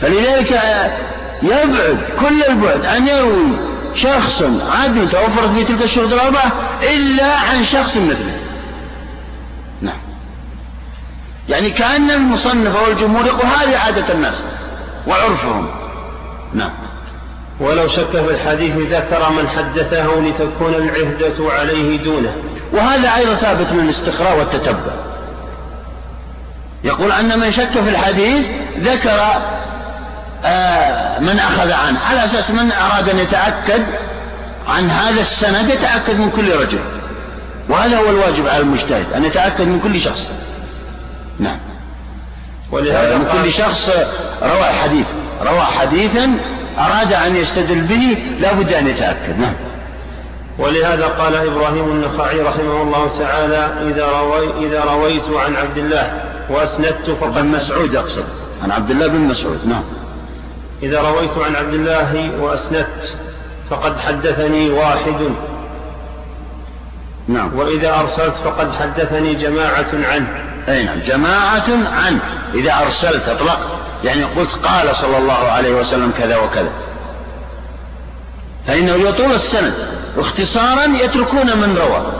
فلذلك 0.00 0.60
يبعد 1.42 1.98
كل 2.20 2.42
البعد 2.48 2.84
أن 2.86 3.08
يروي 3.08 3.68
شخص 3.94 4.42
عدل 4.70 5.08
توفرت 5.10 5.50
فيه 5.54 5.64
تلك 5.64 5.82
الشروط 5.82 6.12
الأربعة 6.12 6.52
إلا 6.82 7.34
عن 7.36 7.64
شخص 7.64 7.96
مثله. 7.96 8.38
نعم. 9.80 9.98
يعني 11.48 11.70
كأن 11.70 12.10
المصنف 12.10 12.76
أو 12.76 12.86
الجمهور 12.86 13.26
يقول 13.26 13.46
هذه 13.46 13.78
عادة 13.78 14.14
الناس 14.14 14.42
وعرفهم. 15.06 15.66
نعم. 16.54 16.70
ولو 17.60 17.88
شك 17.88 18.10
في 18.10 18.30
الحديث 18.30 18.76
ذكر 18.76 19.30
من 19.30 19.48
حدثه 19.48 20.20
لتكون 20.20 20.74
العهدة 20.74 21.52
عليه 21.52 21.98
دونه. 21.98 22.36
وهذا 22.72 23.16
أيضا 23.16 23.34
ثابت 23.34 23.72
من 23.72 23.84
الاستقراء 23.84 24.38
والتتبع. 24.38 24.92
يقول 26.84 27.12
أن 27.12 27.38
من 27.38 27.50
شك 27.50 27.70
في 27.70 27.90
الحديث 27.90 28.50
ذكر 28.78 29.20
آه 30.44 31.18
من 31.20 31.38
أخذ 31.38 31.72
عنه. 31.72 32.00
على 32.00 32.24
أساس 32.24 32.50
من 32.50 32.72
أراد 32.72 33.08
أن 33.08 33.18
يتأكد 33.18 33.82
عن 34.68 34.90
هذا 34.90 35.20
السند 35.20 35.70
يتأكد 35.70 36.18
من 36.18 36.30
كل 36.30 36.56
رجل. 36.56 36.78
وهذا 37.68 37.98
هو 37.98 38.10
الواجب 38.10 38.48
على 38.48 38.60
المجتهد 38.60 39.12
أن 39.16 39.24
يتأكد 39.24 39.66
من 39.66 39.80
كل 39.80 40.00
شخص. 40.00 40.28
نعم. 41.38 41.58
ولهذا 42.72 43.16
من 43.16 43.26
كل 43.32 43.52
شخص 43.52 43.90
روى 44.42 44.64
حديث. 44.64 45.06
روى 45.42 45.60
حديثا 45.60 46.38
أراد 46.78 47.12
أن 47.12 47.36
يستدل 47.36 47.80
به 47.80 48.18
لا 48.40 48.52
بد 48.52 48.72
أن 48.72 48.86
يتأكد. 48.86 49.40
نعم. 49.40 49.54
ولهذا 50.58 51.06
قال 51.06 51.34
إبراهيم 51.34 51.84
النخعي 51.84 52.40
رحمه 52.40 52.82
الله 52.82 53.08
تعالى 53.18 53.70
إذا, 53.90 54.06
روي 54.06 54.66
إذا 54.66 54.84
رويت 54.84 55.30
عن 55.30 55.56
عبد 55.56 55.78
الله 55.78 56.22
وأسندت 56.50 57.10
فقد 57.20 57.44
مسعود 57.44 57.96
أقصد 57.96 58.24
عن 58.62 58.70
عبد 58.70 58.90
الله 58.90 59.06
بن 59.06 59.18
مسعود 59.18 59.66
نعم. 59.66 59.82
إذا 60.82 61.00
رويت 61.00 61.38
عن 61.38 61.56
عبد 61.56 61.74
الله 61.74 62.30
وأسندت 62.40 63.16
فقد 63.70 63.98
حدثني 63.98 64.70
واحد. 64.70 65.30
نعم. 67.28 67.58
وإذا 67.58 67.94
أرسلت 68.00 68.34
فقد 68.34 68.72
حدثني 68.72 69.34
جماعة 69.34 69.88
عنه. 69.92 70.28
أي 70.68 70.84
نعم. 70.84 70.98
جماعة 71.06 71.68
عنه. 72.04 72.20
إذا 72.54 72.74
أرسلت 72.82 73.28
أطلقت 73.28 73.68
يعني 74.04 74.24
قلت 74.24 74.50
قال 74.50 74.96
صلى 74.96 75.18
الله 75.18 75.50
عليه 75.50 75.74
وسلم 75.74 76.12
كذا 76.18 76.36
وكذا. 76.36 76.70
فإنه 78.66 78.94
يطول 78.94 79.32
السند. 79.32 79.74
واختصارا 80.16 80.84
يتركون 80.84 81.46
من 81.46 81.76
روى. 81.78 82.12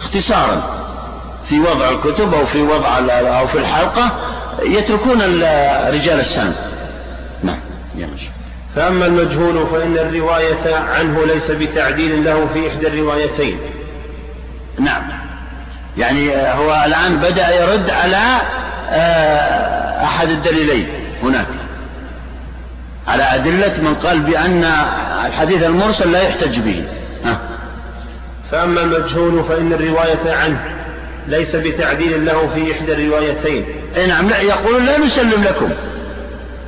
اختصارا. 0.00 0.62
في 1.48 1.60
وضع 1.60 1.88
الكتب 1.88 2.34
أو 2.34 2.46
في 2.46 2.62
وضع 2.62 2.98
أو 3.10 3.46
في 3.46 3.58
الحلقة 3.58 4.10
يتركون 4.62 5.22
رجال 5.88 6.20
السند. 6.20 6.54
نعم. 7.42 7.58
يا 7.96 8.08
فأما 8.76 9.06
المجهول 9.06 9.66
فإن 9.66 9.98
الرواية 9.98 10.76
عنه 10.76 11.26
ليس 11.26 11.50
بتعديل 11.50 12.24
له 12.24 12.46
في 12.54 12.68
إحدى 12.68 12.86
الروايتين. 12.86 13.58
نعم. 14.78 15.02
يعني 15.98 16.36
هو 16.36 16.84
الآن 16.86 17.16
بدأ 17.16 17.62
يرد 17.62 17.90
على 17.90 18.40
أحد 20.04 20.28
الدليلين 20.28 20.88
هناك. 21.22 21.46
على 23.08 23.22
أدلة 23.22 23.74
من 23.82 23.94
قال 23.94 24.20
بأن 24.20 24.64
الحديث 25.26 25.62
المرسل 25.62 26.12
لا 26.12 26.22
يحتج 26.22 26.58
به. 26.58 26.84
ها. 27.24 27.38
فأما 28.50 28.80
المجهول 28.80 29.44
فإن 29.44 29.72
الرواية 29.72 30.34
عنه 30.34 30.64
ليس 31.28 31.56
بتعديل 31.56 32.26
له 32.26 32.46
في 32.54 32.72
إحدى 32.72 32.92
الروايتين. 32.92 33.64
أي 33.96 34.06
نعم 34.06 34.28
لا 34.28 34.40
يقول 34.40 34.86
لا 34.86 34.98
نسلم 34.98 35.44
لكم. 35.44 35.70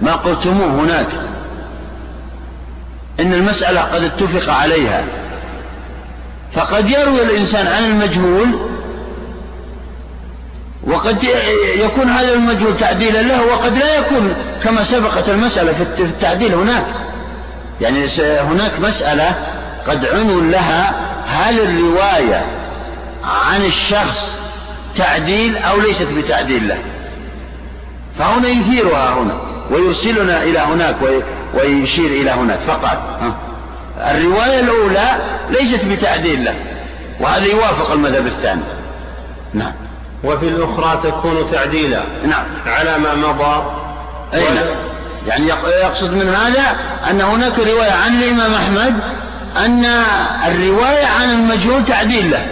ما 0.02 0.12
قلتموه 0.12 0.66
هناك. 0.66 1.08
إن 3.20 3.32
المسألة 3.32 3.80
قد 3.80 4.02
اتفق 4.02 4.52
عليها. 4.52 5.04
فقد 6.54 6.90
يروي 6.90 7.22
الإنسان 7.22 7.66
عن 7.66 7.84
المجهول 7.84 8.48
وقد 10.86 11.24
يكون 11.76 12.08
هذا 12.08 12.32
المجهول 12.32 12.76
تعديلا 12.76 13.22
له 13.22 13.46
وقد 13.46 13.78
لا 13.78 13.98
يكون 13.98 14.34
كما 14.64 14.82
سبقت 14.82 15.28
المسألة 15.28 15.72
في 15.72 16.02
التعديل 16.02 16.54
هناك. 16.54 16.84
يعني 17.80 18.06
هناك 18.20 18.80
مسألة 18.80 19.34
قد 19.86 20.06
عنوا 20.06 20.40
لها 20.40 20.94
هل 21.28 21.60
الرواية 21.60 22.44
عن 23.24 23.64
الشخص 23.64 24.38
تعديل 24.96 25.56
أو 25.56 25.80
ليست 25.80 26.08
بتعديل 26.16 26.68
له. 26.68 26.78
فهنا 28.18 28.48
يثيرها 28.48 29.14
هنا 29.14 29.40
ويرسلنا 29.70 30.42
إلى 30.42 30.58
هناك 30.58 30.96
ويشير 31.54 32.10
إلى 32.10 32.30
هناك 32.30 32.58
فقط. 32.66 33.20
الرواية 33.98 34.60
الأولى 34.60 35.16
ليست 35.50 35.84
بتعديل 35.84 36.44
له 36.44 36.54
وهذا 37.20 37.46
يوافق 37.46 37.92
المذهب 37.92 38.26
الثاني. 38.26 38.62
نعم. 39.54 39.85
وفي 40.26 40.48
الأخرى 40.48 41.00
تكون 41.02 41.50
تعديلا 41.50 42.02
نعم. 42.26 42.44
على 42.66 42.98
ما 42.98 43.14
مضى. 43.14 43.64
أي 44.34 44.54
نعم. 44.54 44.66
يعني 45.26 45.48
يقصد 45.82 46.10
من 46.10 46.34
هذا 46.34 46.76
أن 47.10 47.20
هناك 47.20 47.58
رواية 47.58 47.92
عن 47.92 48.22
الإمام 48.22 48.54
أحمد 48.54 48.94
أن 49.56 49.84
الرواية 50.46 51.06
عن 51.06 51.30
المجهول 51.30 51.84
تعديل 51.84 52.30
له. 52.30 52.46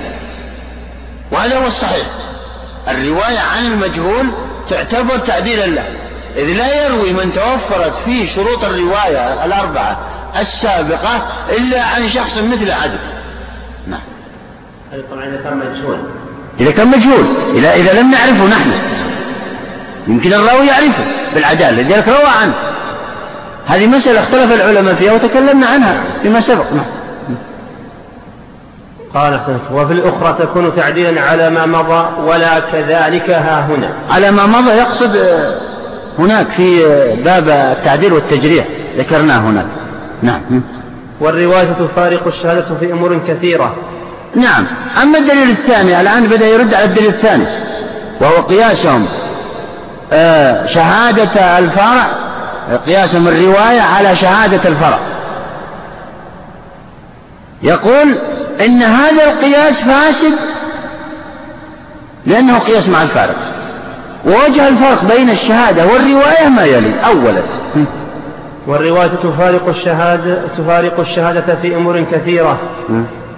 وهذا 1.33 1.59
هو 1.59 1.66
الصحيح. 1.66 2.07
الرواية 2.89 3.39
عن 3.39 3.66
المجهول 3.66 4.27
تعتبر 4.70 5.18
تعديلا 5.18 5.66
له. 5.66 5.85
إذ 6.37 6.45
لا 6.45 6.87
يروي 6.87 7.12
من 7.12 7.33
توفرت 7.35 7.93
فيه 8.05 8.31
شروط 8.31 8.64
الرواية 8.64 9.45
الأربعة 9.45 9.99
السابقة 10.41 11.27
إلا 11.57 11.83
عن 11.83 12.09
شخص 12.09 12.39
مثل 12.39 12.70
عدل. 12.70 12.99
نعم. 13.87 14.01
هذا 14.93 15.03
طبعا 15.11 15.25
إذا 15.25 15.37
كان 15.37 15.57
مجهول. 15.57 15.99
إذا 16.61 16.71
كان 16.71 16.89
مجهول 16.89 17.25
إذا 17.55 17.75
إذا 17.75 18.01
لم 18.01 18.11
نعرفه 18.11 18.47
نحن. 18.47 18.71
يمكن 20.09 20.33
الراوي 20.33 20.67
يعرفه 20.67 21.05
بالعدالة 21.35 21.83
لذلك 21.83 22.09
روى 22.09 22.27
عنه. 22.43 22.55
هذه 23.67 23.87
مسألة 23.87 24.21
اختلف 24.21 24.53
العلماء 24.53 24.95
فيها 24.95 25.13
وتكلمنا 25.13 25.67
عنها 25.67 25.95
فيما 26.23 26.41
سبق. 26.41 26.73
نعم. 26.73 26.85
قال 29.15 29.41
وفي 29.73 29.93
الأخرى 29.93 30.37
تكون 30.39 30.77
تعديلا 30.77 31.21
على 31.21 31.51
ما 31.51 31.67
مضى 31.67 32.07
ولا 32.27 32.61
كذلك 32.61 33.31
ها 33.31 33.67
هنا. 33.67 33.89
على 34.11 34.31
ما 34.31 34.47
مضى 34.47 34.71
يقصد 34.71 35.17
آه، 35.17 35.55
هناك 36.19 36.47
في 36.57 36.87
آه، 36.87 37.15
باب 37.15 37.49
التعديل 37.49 38.13
والتجريح. 38.13 38.65
ذكرناه 38.99 39.39
هناك. 39.39 39.67
نعم. 40.23 40.41
والرواية 41.21 41.73
تفارق 41.73 42.27
الشهادة 42.27 42.75
في 42.81 42.93
أمور 42.93 43.19
كثيرة. 43.29 43.75
نعم. 44.37 44.66
أما 45.03 45.18
الدليل 45.18 45.51
الثاني 45.51 46.01
الآن 46.01 46.26
بدأ 46.26 46.47
يرد 46.47 46.74
على 46.74 46.85
الدليل 46.85 47.09
الثاني. 47.09 47.47
وهو 48.20 48.43
قياسهم 48.43 49.07
آه، 50.12 50.66
شهادة 50.66 51.59
الفرع 51.59 52.07
قياسهم 52.87 53.28
الرواية 53.28 53.80
على 53.80 54.16
شهادة 54.16 54.68
الفرع. 54.68 54.99
يقول 57.62 58.14
إن 58.61 58.82
هذا 58.82 59.24
القياس 59.24 59.72
فاسد 59.80 60.35
لأنه 62.26 62.59
قياس 62.59 62.89
مع 62.89 63.03
الفارق. 63.03 63.37
ووجه 64.26 64.68
الفرق 64.68 65.05
بين 65.16 65.30
الشهادة 65.30 65.87
والرواية 65.87 66.49
ما 66.49 66.64
يلي 66.64 66.93
أولا. 67.07 67.43
والرواية 68.66 69.11
تفارق 69.22 69.68
الشهادة 69.68 70.39
تفارق 70.59 71.01
الشهادة 71.01 71.57
في 71.62 71.76
أمور 71.76 72.05
كثيرة. 72.12 72.59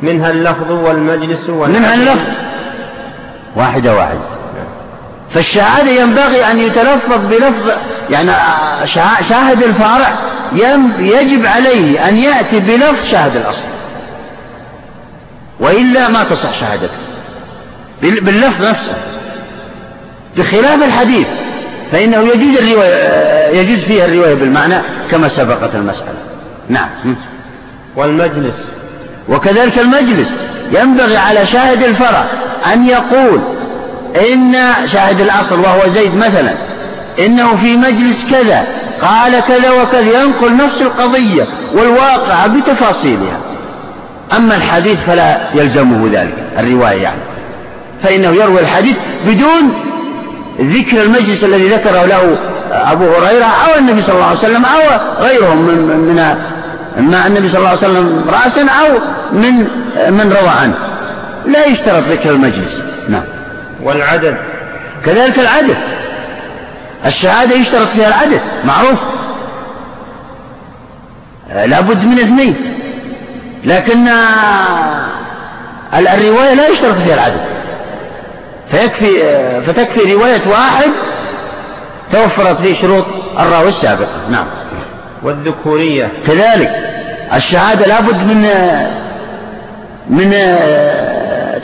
منها 0.03 0.31
اللفظ 0.31 0.71
والمجلس 0.71 1.49
منها 1.49 1.95
اللفظ. 1.95 2.29
واحدة 3.57 3.97
واحدة. 3.97 4.21
فالشهادة 5.31 5.91
ينبغي 5.91 6.45
أن 6.51 6.59
يتلفظ 6.59 7.27
بلفظ 7.31 7.71
يعني 8.11 8.31
شاهد 9.29 9.63
الفارع 9.63 10.13
يجب 10.99 11.47
عليه 11.47 12.09
أن 12.09 12.17
يأتي 12.17 12.61
بلفظ 12.61 13.05
شاهد 13.11 13.37
الأصل. 13.37 13.65
وإلا 15.61 16.09
ما 16.09 16.25
تصح 16.25 16.61
شهادته. 16.61 16.99
باللفظ 18.03 18.65
نفسه. 18.65 18.95
بخلاف 20.37 20.83
الحديث 20.83 21.29
فإنه 21.93 22.17
يجوز 22.17 22.57
الرواية 22.59 23.61
يجوز 23.61 23.85
فيها 23.85 24.05
الرواية 24.05 24.35
بالمعنى 24.35 24.75
كما 25.11 25.29
سبقت 25.29 25.75
المسألة. 25.75 26.19
نعم. 26.69 27.17
والمجلس. 27.97 28.71
وكذلك 29.29 29.79
المجلس 29.79 30.29
ينبغي 30.73 31.17
على 31.17 31.47
شاهد 31.47 31.83
الفرع 31.83 32.25
أن 32.73 32.85
يقول 32.85 33.41
إن 34.33 34.57
شاهد 34.87 35.21
الأصل 35.21 35.61
وهو 35.61 35.81
زيد 35.95 36.17
مثلا 36.17 36.51
إنه 37.19 37.57
في 37.57 37.77
مجلس 37.77 38.25
كذا 38.31 38.65
قال 39.03 39.41
كذا 39.41 39.71
وكذا 39.71 40.23
ينقل 40.23 40.57
نفس 40.57 40.83
القضية 40.83 41.45
والواقع 41.75 42.47
بتفاصيلها. 42.47 43.39
أما 44.37 44.57
الحديث 44.57 44.99
فلا 45.07 45.39
يلزمه 45.55 46.09
ذلك 46.13 46.35
الرواية 46.59 47.03
يعني. 47.03 47.21
فإنه 48.03 48.29
يروي 48.29 48.61
الحديث 48.61 48.97
بدون 49.27 49.73
ذكر 50.61 51.03
المجلس 51.03 51.45
الذي 51.45 51.69
ذكره 51.69 52.05
له 52.05 52.37
أبو 52.73 53.05
هريرة 53.05 53.45
أو 53.45 53.79
النبي 53.79 54.03
صلى 54.03 54.15
الله 54.15 54.27
عليه 54.27 54.39
وسلم 54.39 54.65
أو 54.65 54.81
غيرهم 55.21 55.59
من 55.59 55.77
من 55.99 56.37
إما 56.99 57.27
النبي 57.27 57.49
صلى 57.49 57.59
الله 57.59 57.69
عليه 57.69 57.79
وسلم 57.79 58.25
رأسا 58.29 58.67
أو 58.69 58.99
من 59.33 59.53
من 60.11 60.33
روى 60.41 60.49
عنه. 60.63 60.75
لا 61.47 61.67
يشترط 61.67 62.03
ذكر 62.05 62.31
المجلس. 62.31 62.83
نعم. 63.09 63.25
والعدد. 63.83 64.37
كذلك 65.05 65.39
العدد. 65.39 65.77
الشهادة 67.07 67.57
يشترط 67.57 67.89
فيها 67.89 68.09
العدد. 68.09 68.41
معروف. 68.65 68.99
لابد 71.67 72.05
من 72.05 72.19
اثنين. 72.19 72.57
لكن 73.65 74.09
الرواية 75.95 76.55
لا 76.55 76.69
يشترط 76.69 76.95
فيها 76.95 77.15
العدد. 77.15 77.41
فيكفي 78.71 79.21
فتكفي 79.67 80.13
رواية 80.13 80.43
واحد 80.49 80.91
توفرت 82.13 82.61
فيه 82.61 82.75
شروط 82.75 83.05
الراوي 83.39 83.69
السابق 83.69 84.09
نعم. 84.31 84.47
والذكورية. 85.23 86.13
كذلك. 86.27 86.71
الشهادة 87.35 87.87
لابد 87.87 88.17
من 88.17 88.43
من 90.11 90.31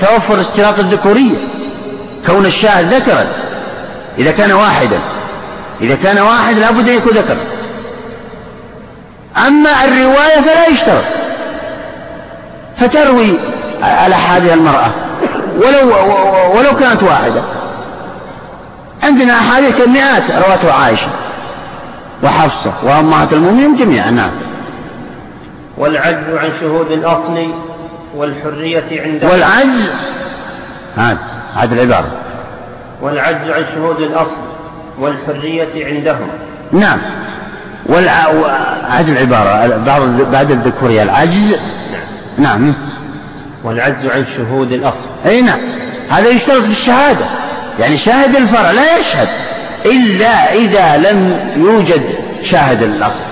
توفر 0.00 0.40
اشتراط 0.40 0.78
الذكورية. 0.78 1.38
كون 2.26 2.46
الشاهد 2.46 2.94
ذكرا. 2.94 3.26
إذا 4.18 4.30
كان 4.30 4.52
واحدا 4.52 4.98
إذا 5.80 5.94
كان 5.94 6.18
واحد 6.18 6.58
لابد 6.58 6.88
أن 6.88 6.96
يكون 6.96 7.12
ذكر 7.12 7.36
أما 9.46 9.84
الرواية 9.84 10.40
فلا 10.40 10.66
يشترط. 10.66 11.04
فتروي 12.76 13.34
على 13.82 14.14
هذه 14.14 14.54
المرأة. 14.54 14.90
ولو 15.56 15.94
ولو 16.58 16.76
كانت 16.76 17.02
واحدة. 17.02 17.42
عندنا 19.02 19.34
أحاديث 19.34 19.80
المئات 19.80 20.22
رواتها 20.30 20.72
عائشة. 20.72 21.08
وحفصة 22.22 22.72
وأمهات 22.82 23.32
المؤمنين 23.32 23.76
جميعا 23.76 24.10
نعم. 24.10 24.30
والعجز 25.78 26.28
عن 26.34 26.50
شهود 26.60 26.90
الأصل 26.90 27.54
والحرية 28.16 29.02
عند 29.02 29.24
والعجز 29.24 29.90
هذا 30.96 31.18
هذه 31.54 31.72
العبارة. 31.72 32.10
والعجز 33.02 33.50
عن 33.50 33.64
شهود 33.74 34.00
الأصل 34.00 34.40
والحرية 34.98 35.86
عندهم. 35.86 36.28
نعم. 36.72 36.98
والع... 37.86 38.26
هذه 38.88 39.12
العبارة 39.12 39.76
بعض 39.76 40.02
بعد 40.32 40.50
الذكورية 40.50 41.02
العجز. 41.02 41.56
نعم 42.38 42.64
نعم. 42.64 42.74
والعجز 43.64 44.06
عن 44.06 44.26
شهود 44.36 44.72
الأصل. 44.72 45.08
أي 45.26 45.42
نعم. 45.42 45.60
هذا 46.10 46.28
يشترط 46.28 46.62
في 46.62 46.72
الشهادة. 46.72 47.24
يعني 47.80 47.98
شاهد 47.98 48.36
الفرع 48.36 48.70
لا 48.70 48.98
يشهد. 48.98 49.28
إلا 49.86 50.54
إذا 50.54 50.96
لم 50.96 51.40
يوجد 51.56 52.02
شاهد 52.50 52.82
الأصل. 52.82 53.22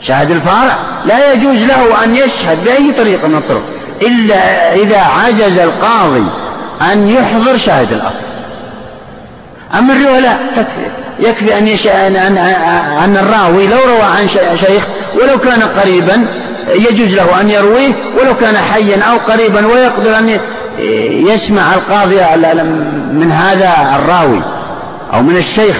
شاهد 0.00 0.30
الفرع 0.30 0.76
لا 1.04 1.32
يجوز 1.32 1.56
له 1.56 2.04
أن 2.04 2.16
يشهد 2.16 2.64
بأي 2.64 2.92
طريقة 2.92 3.28
من 3.28 3.34
الطرق 3.36 3.62
إلا 4.02 4.72
إذا 4.74 4.98
عجز 4.98 5.58
القاضي 5.58 6.24
أن 6.92 7.08
يحضر 7.08 7.56
شاهد 7.56 7.92
الأصل. 7.92 8.24
أما 9.78 9.92
الرواية 9.94 10.20
لا 10.20 10.36
تكفي 10.56 10.86
يكفي 11.20 11.58
أن, 11.58 11.68
يش... 11.68 11.86
أن... 11.86 12.16
أن... 12.16 12.38
أن 13.04 13.16
الراوي 13.16 13.66
لو 13.66 13.78
روى 13.78 14.02
عن 14.02 14.28
شيخ 14.60 14.84
ولو 15.14 15.38
كان 15.38 15.62
قريبا 15.62 16.26
يجوز 16.68 17.08
له 17.08 17.40
أن 17.40 17.50
يرويه 17.50 17.92
ولو 18.18 18.36
كان 18.40 18.56
حيا 18.56 19.02
أو 19.02 19.16
قريبا 19.16 19.66
ويقدر 19.66 20.18
أن 20.18 20.38
يسمع 21.28 21.74
القاضي 21.74 22.16
من 23.12 23.32
هذا 23.32 23.96
الراوي. 23.96 24.40
أو 25.14 25.22
من 25.22 25.36
الشيخ 25.36 25.76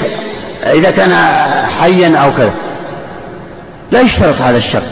إذا 0.62 0.90
كان 0.90 1.12
حيا 1.80 2.18
أو 2.18 2.32
كذا. 2.36 2.52
لا 3.92 4.00
يشترط 4.00 4.40
هذا 4.40 4.56
الشرط 4.56 4.82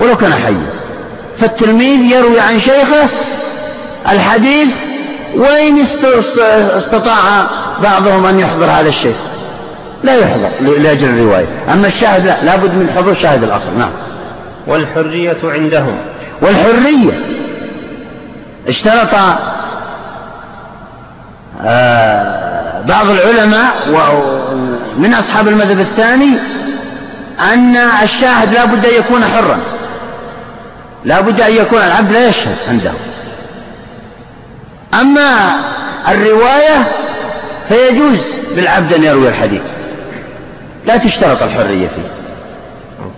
ولو 0.00 0.16
كان 0.16 0.32
حيا. 0.32 0.66
فالتلميذ 1.40 2.00
يروي 2.12 2.40
عن 2.40 2.60
شيخه 2.60 3.08
الحديث 4.08 4.68
وإن 5.34 5.84
استطاع 6.76 7.46
بعضهم 7.82 8.26
أن 8.26 8.40
يحضر 8.40 8.64
هذا 8.64 8.88
الشيء 8.88 9.16
لا 10.04 10.14
يحضر 10.14 10.48
لأجل 10.60 11.08
الرواية. 11.08 11.46
أما 11.72 11.86
الشاهد 11.86 12.26
لا 12.26 12.44
لابد 12.44 12.74
من 12.74 12.90
حضور 12.96 13.14
شاهد 13.14 13.42
الأصل 13.42 13.78
نعم. 13.78 13.90
والحرية 14.66 15.38
عندهم. 15.44 15.98
والحرية. 16.42 17.12
اشترط 18.68 19.14
آه 21.64 22.47
بعض 22.86 23.10
العلماء 23.10 23.74
من 24.98 25.14
أصحاب 25.14 25.48
المذهب 25.48 25.80
الثاني 25.80 26.38
أن 27.52 27.76
الشاهد 27.76 28.52
لا 28.52 28.64
بد 28.64 28.86
أن 28.86 28.94
يكون 28.94 29.24
حرا. 29.24 29.58
لا 31.04 31.20
بد 31.20 31.40
أن 31.40 31.52
يكون 31.52 31.78
العبد 31.78 32.12
لا 32.12 32.28
يشهد 32.28 32.56
عنده. 32.68 32.92
أما 34.94 35.50
الرواية 36.08 36.88
فيجوز 37.68 38.18
بالعبد 38.56 38.92
أن 38.92 39.04
يروي 39.04 39.28
الحديث. 39.28 39.62
لا 40.86 40.96
تشترط 40.96 41.42
الحرية 41.42 41.88
فيه. 41.88 42.10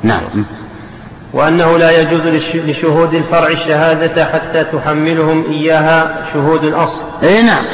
نعم. 0.02 0.44
وأنه 1.32 1.78
لا 1.78 2.00
يجوز 2.00 2.20
لشهود 2.54 3.14
الفرع 3.14 3.46
الشهادة 3.48 4.24
حتى 4.24 4.64
تحملهم 4.64 5.44
إياها 5.50 6.26
شهود 6.34 6.64
الأصل. 6.64 7.02
أي 7.22 7.42
نعم. 7.42 7.64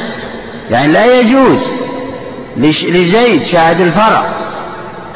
يعني 0.71 0.93
لا 0.93 1.19
يجوز 1.19 1.57
لزيد 2.57 3.41
شاهد 3.51 3.81
الفرع 3.81 4.25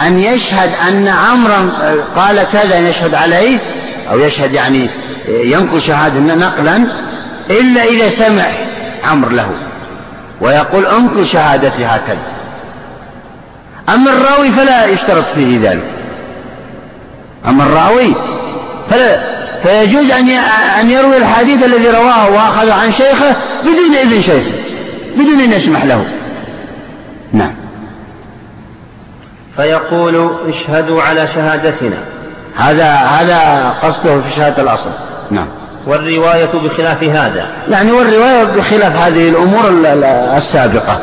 أن 0.02 0.20
يشهد 0.20 0.70
أن 0.88 1.08
عمرا 1.08 1.70
قال 2.16 2.44
كذا 2.54 2.90
يشهد 2.90 3.16
عليه 3.16 3.58
أو 4.12 4.20
يشهد 4.20 4.54
يعني 4.54 4.90
ينقل 5.28 5.82
شهادة 5.82 6.20
نقلا 6.20 6.84
إلا 7.50 7.84
إذا 7.84 8.10
سمع 8.10 8.46
عمرو 9.04 9.30
له 9.30 9.50
ويقول 10.42 10.86
انقل 10.86 11.28
شهادتي 11.28 11.86
هكذا. 11.86 12.18
أما 13.90 14.12
الراوي 14.12 14.52
فلا 14.52 14.86
يشترط 14.86 15.26
فيه 15.36 15.60
ذلك. 15.70 15.84
أما 17.48 17.64
الراوي 17.64 18.14
فلا 18.90 19.20
فيجوز 19.64 20.12
أن 20.12 20.30
أن 20.80 20.92
يروي 20.92 21.18
الحديث 21.18 21.64
الذي 21.64 21.90
رواه 21.90 22.30
وأخذه 22.30 22.74
عن 22.74 22.94
شيخه 22.94 23.36
بدون 23.64 23.96
إذن 23.96 24.22
شيخه. 24.22 24.61
بدون 25.16 25.40
أن 25.40 25.52
يسمح 25.52 25.86
له. 25.86 26.06
نعم. 27.34 27.54
فيقول 29.56 30.30
اشهدوا 30.48 31.02
على 31.02 31.28
شهادتنا. 31.28 31.98
هذا 32.56 32.86
هذا 32.94 33.70
قصده 33.84 34.22
في 34.22 34.36
شهادة 34.36 34.64
الأصل. 34.64 34.90
نعم. 35.32 35.48
والرواية 35.88 36.50
بخلاف 36.54 37.04
هذا. 37.04 37.48
يعني 37.70 37.92
والرواية 37.92 38.44
بخلاف 38.44 38.96
هذه 38.96 39.30
الأمور 39.30 39.64
السابقة. 40.38 41.00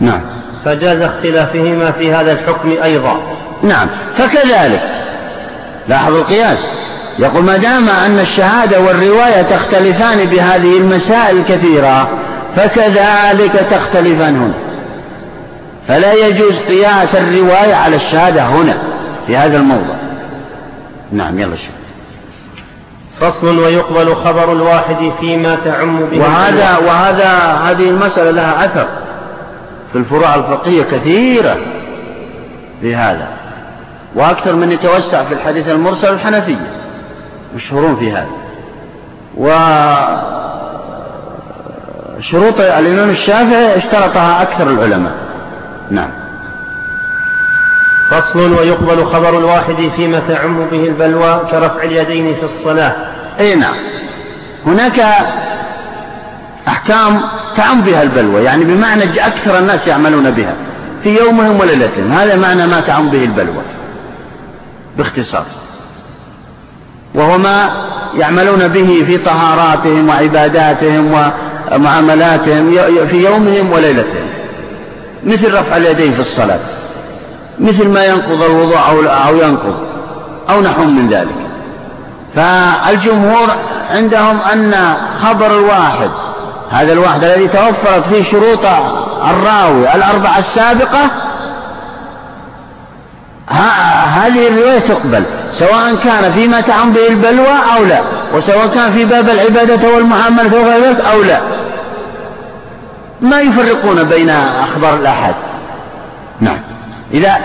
نعم. 0.00 0.20
فجاز 0.64 1.00
اختلافهما 1.00 1.90
في 1.90 2.12
هذا 2.12 2.32
الحكم 2.32 2.76
أيضا. 2.82 3.20
نعم. 3.62 3.88
فكذلك 4.18 4.80
لاحظ 5.88 6.14
القياس. 6.14 6.58
يقول 7.18 7.44
ما 7.44 7.56
دام 7.56 7.88
أن 7.88 8.18
الشهادة 8.18 8.80
والرواية 8.80 9.42
تختلفان 9.42 10.24
بهذه 10.24 10.78
المسائل 10.78 11.36
الكثيرة 11.36 12.08
فكذلك 12.58 13.52
تختلفان 13.52 14.36
هنا 14.36 14.54
فلا 15.88 16.12
يجوز 16.12 16.54
قياس 16.68 17.14
الرواية 17.14 17.74
على 17.74 17.96
الشهادة 17.96 18.42
هنا 18.42 18.78
في 19.26 19.36
هذا 19.36 19.56
الموضع. 19.56 19.94
نعم 21.12 21.38
يلا 21.38 21.56
شوف 21.56 21.78
فصل 23.20 23.58
ويقبل 23.58 24.14
خبر 24.14 24.52
الواحد 24.52 25.12
فيما 25.20 25.54
تعم 25.64 26.06
به 26.06 26.20
وهذا 26.20 26.78
وهذا 26.78 27.28
هذه 27.64 27.90
المسألة 27.90 28.30
لها 28.30 28.64
أثر 28.64 28.86
في 29.92 29.98
الفروع 29.98 30.34
الفقهية 30.34 30.82
كثيرة 30.82 31.56
في 32.80 32.96
هذا. 32.96 33.28
وأكثر 34.14 34.56
من 34.56 34.72
يتوسع 34.72 35.24
في 35.24 35.34
الحديث 35.34 35.68
المرسل 35.68 36.14
الحنفية 36.14 36.70
مشهورون 37.56 37.96
في 37.96 38.12
هذا. 38.12 38.28
وشروط 42.18 42.60
الإمام 42.60 43.10
الشافعي 43.10 43.76
اشترطها 43.76 44.42
أكثر 44.42 44.70
العلماء. 44.70 45.12
نعم. 45.90 46.10
فصل 48.10 48.52
ويقبل 48.52 49.06
خبر 49.06 49.38
الواحد 49.38 49.90
فيما 49.96 50.22
تعم 50.28 50.68
به 50.70 50.84
البلوى 50.84 51.40
كرفع 51.50 51.82
اليدين 51.82 52.34
في 52.34 52.42
الصلاة. 52.42 52.94
أي 53.40 53.54
نعم. 53.54 53.74
هناك 54.66 55.00
أحكام 56.68 57.20
تعم 57.56 57.80
بها 57.80 58.02
البلوى 58.02 58.42
يعني 58.42 58.64
بمعنى 58.64 59.04
أكثر 59.04 59.58
الناس 59.58 59.86
يعملون 59.86 60.30
بها 60.30 60.54
في 61.02 61.18
يومهم 61.18 61.60
وليلتهم. 61.60 62.12
هذا 62.12 62.36
معنى 62.36 62.66
ما 62.66 62.80
تعم 62.80 63.08
به 63.08 63.24
البلوى. 63.24 63.62
باختصار. 64.96 65.46
وهو 67.14 67.38
ما 67.38 67.70
يعملون 68.16 68.68
به 68.68 69.04
في 69.06 69.18
طهاراتهم 69.18 70.08
وعباداتهم 70.08 71.12
ومعاملاتهم 71.74 72.74
في 73.10 73.16
يومهم 73.24 73.72
وليلتهم. 73.72 74.28
مثل 75.24 75.54
رفع 75.54 75.76
اليدين 75.76 76.12
في 76.12 76.20
الصلاة. 76.20 76.60
مثل 77.58 77.88
ما 77.88 78.04
ينقض 78.04 78.42
الوضوء 78.42 78.78
أو 79.26 79.36
ينقض. 79.36 79.74
أو 80.50 80.60
نحو 80.60 80.84
من 80.84 81.08
ذلك. 81.08 81.48
فالجمهور 82.36 83.48
عندهم 83.90 84.38
أن 84.52 84.94
خبر 85.22 85.46
الواحد 85.46 86.10
هذا 86.70 86.92
الواحد 86.92 87.24
الذي 87.24 87.48
توفرت 87.48 88.04
فيه 88.10 88.24
شروط 88.24 88.64
الراوي 89.30 89.94
الأربعة 89.94 90.38
السابقة 90.38 91.10
هذه 94.16 94.48
الرواية 94.48 94.78
تقبل 94.78 95.22
سواء 95.58 95.94
كان 96.04 96.32
فيما 96.32 96.60
تعم 96.60 96.92
به 96.92 97.08
البلوى 97.08 97.56
أو 97.76 97.84
لا 97.84 98.00
وسواء 98.34 98.66
كان 98.66 98.92
في 98.92 99.04
باب 99.04 99.28
العبادة 99.28 99.94
والمعاملة 99.94 100.96
أو 101.12 101.22
لا. 101.22 101.40
ما 103.20 103.40
يفرقون 103.40 104.02
بين 104.02 104.30
أخبار 104.30 104.94
الآحاد 104.94 105.34
نعم. 106.40 106.58
إذا 107.14 107.36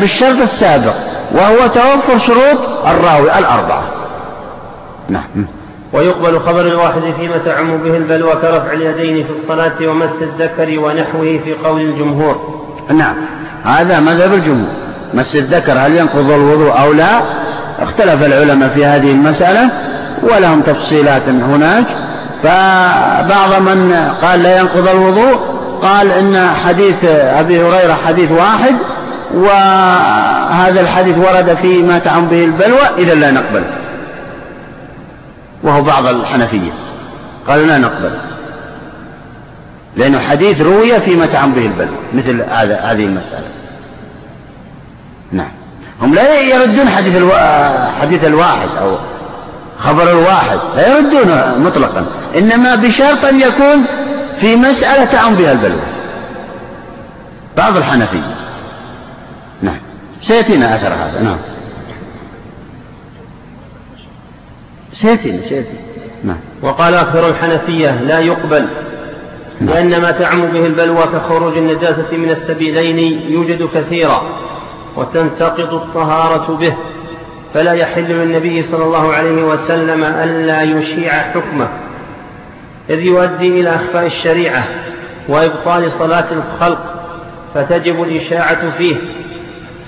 بالشرط 0.00 0.40
السابق 0.42 0.94
وهو 1.32 1.66
توفر 1.66 2.18
شروط 2.18 2.86
الراوي 2.86 3.38
الأربعة. 3.38 3.82
نعم. 5.08 5.46
ويقبل 5.92 6.40
خبر 6.40 6.60
الواحد 6.60 7.00
فيما 7.20 7.38
تعم 7.38 7.76
به 7.76 7.96
البلوى 7.96 8.32
كرفع 8.32 8.72
اليدين 8.72 9.26
في 9.26 9.30
الصلاة 9.30 9.72
ومس 9.82 10.22
الذكر 10.22 10.80
ونحوه 10.80 11.40
في 11.44 11.54
قول 11.64 11.80
الجمهور. 11.80 12.64
نعم. 12.90 13.14
هذا 13.64 14.00
مذهب 14.00 14.34
الجمهور. 14.34 14.72
مس 15.14 15.36
الذكر 15.36 15.72
هل 15.72 15.96
ينقض 15.96 16.30
الوضوء 16.30 16.80
أو 16.80 16.92
لا؟ 16.92 17.20
اختلف 17.78 18.24
العلماء 18.24 18.68
في 18.68 18.84
هذه 18.84 19.10
المسألة 19.10 19.70
ولهم 20.22 20.60
تفصيلات 20.60 21.28
هناك. 21.28 21.86
فبعض 22.42 23.62
من 23.62 24.12
قال 24.22 24.42
لا 24.42 24.58
ينقض 24.58 24.88
الوضوء 24.88 25.58
قال 25.82 26.12
إن 26.12 26.50
حديث 26.64 27.04
أبي 27.04 27.62
هريرة 27.62 27.98
حديث 28.06 28.30
واحد 28.30 28.76
وهذا 29.34 30.80
الحديث 30.80 31.18
ورد 31.18 31.58
في 31.62 31.82
ما 31.82 31.98
تعم 31.98 32.28
به 32.28 32.44
البلوى 32.44 32.80
إذا 32.98 33.14
لا 33.14 33.30
نقبل. 33.30 33.64
وهو 35.62 35.82
بعض 35.82 36.06
الحنفية. 36.06 36.70
قالوا 37.48 37.66
لا 37.66 37.78
نقبل. 37.78 38.10
لأنه 39.96 40.20
حديث 40.20 40.60
روي 40.60 41.00
فيما 41.00 41.26
تعم 41.26 41.52
به 41.52 41.66
البلوى 41.66 41.98
مثل 42.14 42.42
هذه 42.82 43.04
المسألة. 43.04 43.48
نعم. 45.32 45.50
هم 46.02 46.14
لا 46.14 46.40
يردون 46.40 46.88
حديث. 46.88 47.22
حديث 48.00 48.24
الواحد 48.24 48.68
أو 48.82 48.96
خبر 49.78 50.10
الواحد 50.10 50.58
لا 50.76 50.96
يردونه 50.96 51.54
مطلقا. 51.58 52.06
إنما 52.36 52.74
بشرط 52.74 53.24
أن 53.24 53.40
يكون 53.40 53.84
في 54.40 54.56
مسألة 54.56 55.04
تعم 55.04 55.34
بها 55.34 55.52
البلوى. 55.52 55.80
بعض 57.56 57.76
الحنفية. 57.76 58.34
نعم. 59.62 59.78
سيأتينا 60.22 60.74
أثر 60.76 60.94
هذا. 60.94 61.22
نعم. 61.22 61.38
سيأتينا 64.92 65.40
سيأتينا. 65.40 65.78
نعم. 66.24 66.36
وقال 66.62 66.94
أكثر 66.94 67.28
الحنفية 67.28 67.90
لا 67.90 68.18
يقبل 68.18 68.66
نعم. 69.60 69.74
لأن 69.74 70.02
ما 70.02 70.10
تعم 70.10 70.46
به 70.46 70.66
البلوى 70.66 71.02
كخروج 71.02 71.56
النجاسة 71.56 72.16
من 72.16 72.30
السبيلين 72.30 73.20
يوجد 73.30 73.68
كثيرا 73.74 74.22
وتنتقض 74.96 75.74
الطهارة 75.74 76.56
به. 76.56 76.74
فلا 77.54 77.72
يحل 77.72 78.04
للنبي 78.04 78.62
صلى 78.62 78.84
الله 78.84 79.12
عليه 79.12 79.42
وسلم 79.42 80.04
ألا 80.04 80.62
يشيع 80.62 81.12
حكمه. 81.12 81.68
إذ 82.90 82.98
يؤدي 82.98 83.60
إلى 83.60 83.70
أخفاء 83.70 84.06
الشريعة 84.06 84.64
وإبطال 85.28 85.92
صلاة 85.92 86.24
الخلق 86.32 86.78
فتجب 87.54 88.02
الإشاعة 88.02 88.70
فيه 88.78 88.96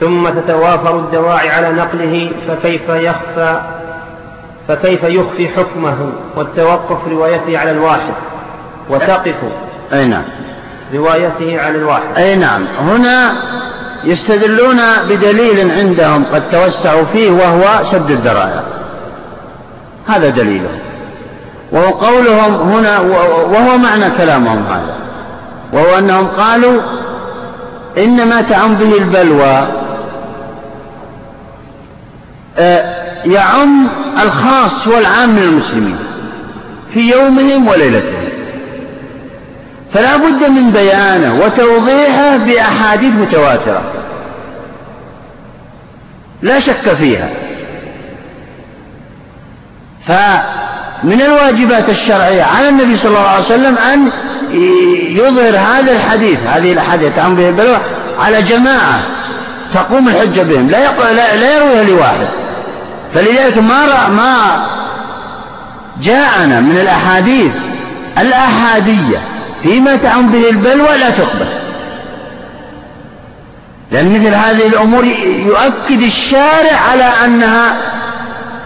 ثم 0.01 0.28
تتوافر 0.28 0.98
الدواعي 0.98 1.51
على 1.51 1.72
نقله 1.72 2.30
فكيف 2.48 2.88
يخفى 2.88 3.61
فكيف 4.68 5.05
يخفي 5.05 5.48
حكمه 5.48 6.12
والتوقف 6.36 7.09
روايته 7.09 7.59
على 7.59 7.70
الواحد؟ 7.70 8.14
وتقف 8.90 9.34
أي 9.92 10.07
نعم. 10.07 10.22
روايته 10.94 11.61
على 11.61 11.78
الواحد. 11.78 12.16
أي 12.16 12.36
نعم. 12.36 12.64
هنا 12.80 13.32
يستدلون 14.05 14.80
بدليل 15.09 15.70
عندهم 15.70 16.24
قد 16.24 16.42
توسعوا 16.51 17.05
فيه 17.05 17.30
وهو 17.30 17.84
سد 17.92 18.11
الذرائع. 18.11 18.62
هذا 20.09 20.28
دليلهم 20.28 20.89
وهو 21.72 21.90
قولهم 21.90 22.54
هنا 22.54 22.98
وهو 22.98 23.78
معنى 23.78 24.10
كلامهم 24.18 24.64
هذا. 24.66 24.96
وهو 25.72 25.98
أنهم 25.98 26.26
قالوا 26.26 26.82
إن 27.98 28.28
ما 28.28 28.42
تعم 28.42 28.74
به 28.74 28.98
البلوى. 28.98 29.66
آه، 32.58 32.94
يعم 33.24 33.88
الخاص 34.22 34.86
والعام 34.86 35.28
من 35.28 35.42
المسلمين 35.42 35.98
في 36.94 37.10
يومهم 37.10 37.68
وليلتهم. 37.68 38.28
فلا 39.94 40.16
بد 40.16 40.44
من 40.44 40.70
بيانه 40.70 41.44
وتوضيحه 41.44 42.36
بأحاديث 42.36 43.14
متواترة. 43.14 43.82
لا 46.42 46.60
شك 46.60 46.94
فيها. 46.98 47.28
فمن 51.03 51.20
الواجبات 51.20 51.88
الشرعية 51.88 52.42
على 52.42 52.68
النبي 52.68 52.96
صلى 52.96 53.09
الله 53.09 53.28
عليه 53.28 53.44
وسلم 53.44 53.78
أن 53.78 54.11
يظهر 55.16 55.57
هذا 55.57 55.92
الحديث. 55.92 56.38
هذه 56.46 56.72
الأحاديث 56.72 57.16
تعم 57.16 57.34
به 57.34 57.48
البلوى 57.48 57.78
على 58.20 58.42
جماعة 58.42 59.03
تقوم 59.74 60.09
الحجة 60.09 60.42
بهم. 60.42 60.70
لا, 60.70 61.12
لا, 61.12 61.36
لا 61.36 61.57
يرويها 61.57 61.84
لواحد. 61.84 62.28
فلذلك 63.14 63.59
ما 63.59 64.09
ما 64.09 64.66
جاءنا 66.03 66.61
من 66.61 66.78
الأحاديث 66.80 67.53
الأحادية 68.18 69.18
فيما 69.62 69.96
تعم 69.96 70.28
به 70.28 70.51
البلوى 70.51 70.98
لا 70.98 71.11
تقبل. 71.11 71.46
لأن 73.92 74.20
مثل 74.20 74.34
هذه 74.34 74.66
الأمور 74.66 75.05
يؤكد 75.46 76.03
الشارع 76.03 76.76
على 76.90 77.12
أنها 77.24 77.76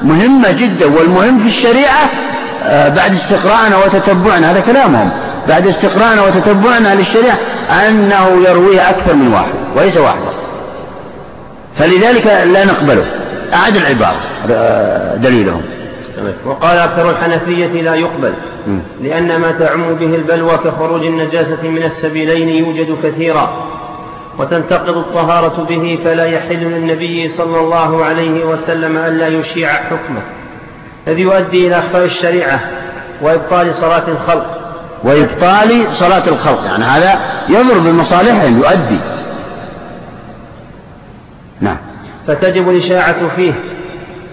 مهمة 0.05 0.53
جدا 0.53 0.87
والمهم 0.87 1.39
في 1.39 1.49
الشريعة 1.49 2.11
آه، 2.63 2.89
بعد 2.89 3.15
استقراءنا 3.15 3.77
وتتبعنا 3.77 4.51
هذا 4.51 4.61
كلامهم. 4.61 5.11
بعد 5.49 5.67
استقراءنا 5.67 6.23
وتتبعنا 6.23 6.95
للشريعة 6.95 7.37
أنه 7.89 8.49
يرويه 8.49 8.91
أكثر 8.91 9.15
من 9.15 9.33
واحد 9.33 9.55
وليس 9.77 9.97
واحدا 9.97 10.31
فلذلك 11.79 12.27
لا 12.27 12.65
نقبله. 12.65 13.05
أعد 13.55 13.77
العبارة 13.77 14.21
آه، 14.51 15.17
دليلهم. 15.17 15.63
وقال 16.47 16.79
أكثر 16.79 17.11
الحنفية 17.11 17.83
لا 17.83 17.95
يقبل 17.95 18.33
لأن 19.03 19.37
ما 19.37 19.53
تعم 19.53 19.95
به 19.95 20.15
البلوى 20.15 20.59
كخروج 20.65 21.07
النجاسة 21.07 21.63
من 21.63 21.83
السبيلين 21.83 22.49
يوجد 22.49 22.97
كثيرا. 23.05 23.67
وتنتقض 24.39 24.97
الطهارة 24.97 25.65
به 25.69 25.99
فلا 26.05 26.25
يحل 26.25 26.61
للنبي 26.61 27.29
صلى 27.29 27.61
الله 27.61 28.05
عليه 28.05 28.45
وسلم 28.45 28.97
ألا 28.97 29.29
يشيع 29.29 29.69
حكمه. 29.69 30.23
الذي 31.09 31.23
يؤدي 31.23 31.67
إلى 31.67 31.79
أخطاء 31.79 32.05
الشريعة 32.05 32.61
وإبطال 33.23 33.75
صلاة 33.75 34.09
الخلق. 34.09 34.47
وإبطال 35.05 35.87
صلاة 35.93 36.29
الخلق. 36.29 36.65
يعني 36.65 36.85
هذا 36.85 37.19
يضر 37.49 37.79
بمصالحهم 37.79 38.59
يؤدي. 38.59 38.99
نعم. 41.61 41.77
فتجب 42.27 42.71
الإشاعة 42.71 43.29
فيه 43.37 43.53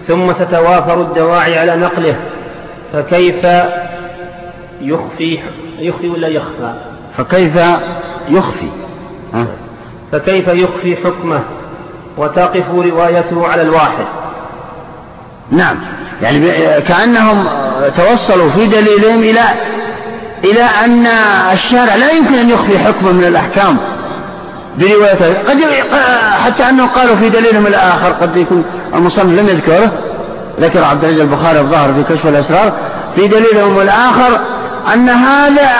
ثم 0.08 0.32
تتوافر 0.32 1.00
الدواعي 1.00 1.58
على 1.58 1.76
نقله. 1.76 2.16
فكيف 2.92 3.46
يخفي 4.80 5.38
يخفي 5.78 6.08
ولا 6.08 6.28
يخفى؟ 6.28 6.74
فكيف 7.16 7.56
يخفي؟ 8.28 8.68
ها؟ 9.34 9.46
فكيف 10.12 10.48
يخفي 10.48 10.96
حكمه 10.96 11.40
وتقف 12.16 12.64
روايته 12.74 13.48
على 13.48 13.62
الواحد؟ 13.62 14.04
نعم. 15.50 15.76
يعني 16.22 16.40
كأنهم 16.80 17.44
توصلوا 17.96 18.50
في 18.50 18.66
دليلهم 18.66 19.22
إلى 19.22 19.40
إلى 20.44 20.62
أن 20.62 21.06
الشارع 21.52 21.94
لا 21.94 22.10
يمكن 22.10 22.34
أن 22.34 22.50
يخفي 22.50 22.78
حكما 22.78 23.12
من 23.12 23.24
الأحكام 23.24 23.76
بروايته. 24.78 25.34
قد 25.48 25.60
حتى 26.44 26.68
أنه 26.68 26.86
قالوا 26.86 27.16
في 27.16 27.28
دليلهم 27.28 27.66
الآخر 27.66 28.12
قد 28.12 28.36
يكون 28.36 28.64
المصنف 28.94 29.40
لم 29.40 29.48
يذكره 29.48 29.92
ذكر 30.60 30.84
عبد 30.84 31.04
العزيز 31.04 31.20
البخاري 31.20 31.60
الظاهر 31.60 31.94
في 31.94 32.14
كشف 32.14 32.26
الأسرار 32.26 32.72
في 33.16 33.28
دليلهم 33.28 33.80
الآخر 33.80 34.40
أن 34.94 35.08
هذا 35.08 35.70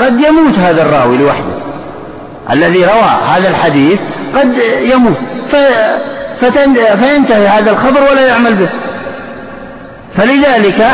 قد 0.00 0.20
يموت 0.20 0.58
هذا 0.58 0.82
الراوي 0.82 1.16
لوحده. 1.16 1.57
الذي 2.52 2.84
روى 2.84 3.10
هذا 3.28 3.48
الحديث 3.48 3.98
قد 4.36 4.54
يموت. 4.82 5.16
فينتهي 7.00 7.48
هذا 7.48 7.70
الخبر 7.70 8.00
ولا 8.10 8.26
يعمل 8.26 8.54
به. 8.54 8.68
فلذلك 10.16 10.86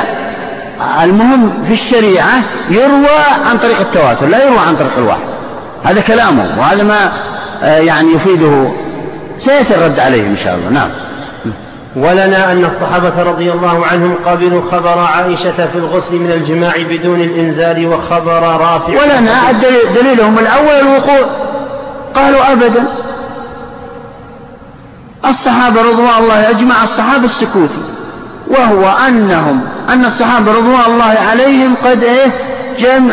المهم 1.02 1.64
في 1.68 1.74
الشريعة 1.74 2.34
يروى 2.70 3.18
عن 3.50 3.58
طريق 3.58 3.80
التواتر 3.80 4.26
لا 4.26 4.44
يروى 4.44 4.58
عن 4.58 4.76
طريق 4.76 4.98
الوحي. 4.98 5.20
هذا 5.84 6.00
كلامه 6.00 6.46
وهذا 6.58 6.82
ما 6.82 7.12
آه، 7.62 7.78
يعني 7.78 8.12
يفيده. 8.14 8.72
سيأتي 9.38 9.74
الرد 9.74 9.98
عليه 9.98 10.22
إن 10.22 10.36
شاء 10.44 10.54
الله. 10.54 10.70
نعم. 10.70 10.90
ولنا 11.96 12.52
أن 12.52 12.64
الصحابة 12.64 13.22
رضي 13.22 13.52
الله 13.52 13.86
عنهم 13.86 14.14
قبلوا 14.26 14.70
خبر 14.70 14.98
عائشة 14.98 15.66
في 15.72 15.78
الغسل 15.78 16.14
من 16.14 16.32
الجماع 16.32 16.72
بدون 16.90 17.20
الإنزال 17.20 17.86
وخبر 17.86 18.42
رافع. 18.42 19.02
ولنا 19.02 19.52
دليلهم 19.94 20.38
الأول 20.38 20.88
الوقوع. 20.88 21.26
قالوا 22.14 22.52
أبدا. 22.52 22.84
الصحابة 25.24 25.82
رضوان 25.82 26.22
الله 26.22 26.50
أجمع 26.50 26.84
الصحابة 26.84 27.24
السكوتي 27.24 27.82
وهو 28.48 28.88
أنهم 29.08 29.60
أن 29.88 30.04
الصحابة 30.04 30.52
رضوان 30.52 30.84
الله 30.86 31.16
عليهم 31.30 31.74
قد 31.84 32.02
إيه؟ 32.02 32.30
جم 32.78 33.10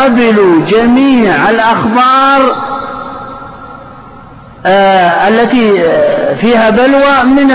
قبلوا 0.00 0.66
جميع 0.68 1.50
الأخبار 1.50 2.40
آه 2.50 2.73
التي 4.66 5.82
فيها 6.40 6.70
بلوى 6.70 7.22
من 7.24 7.46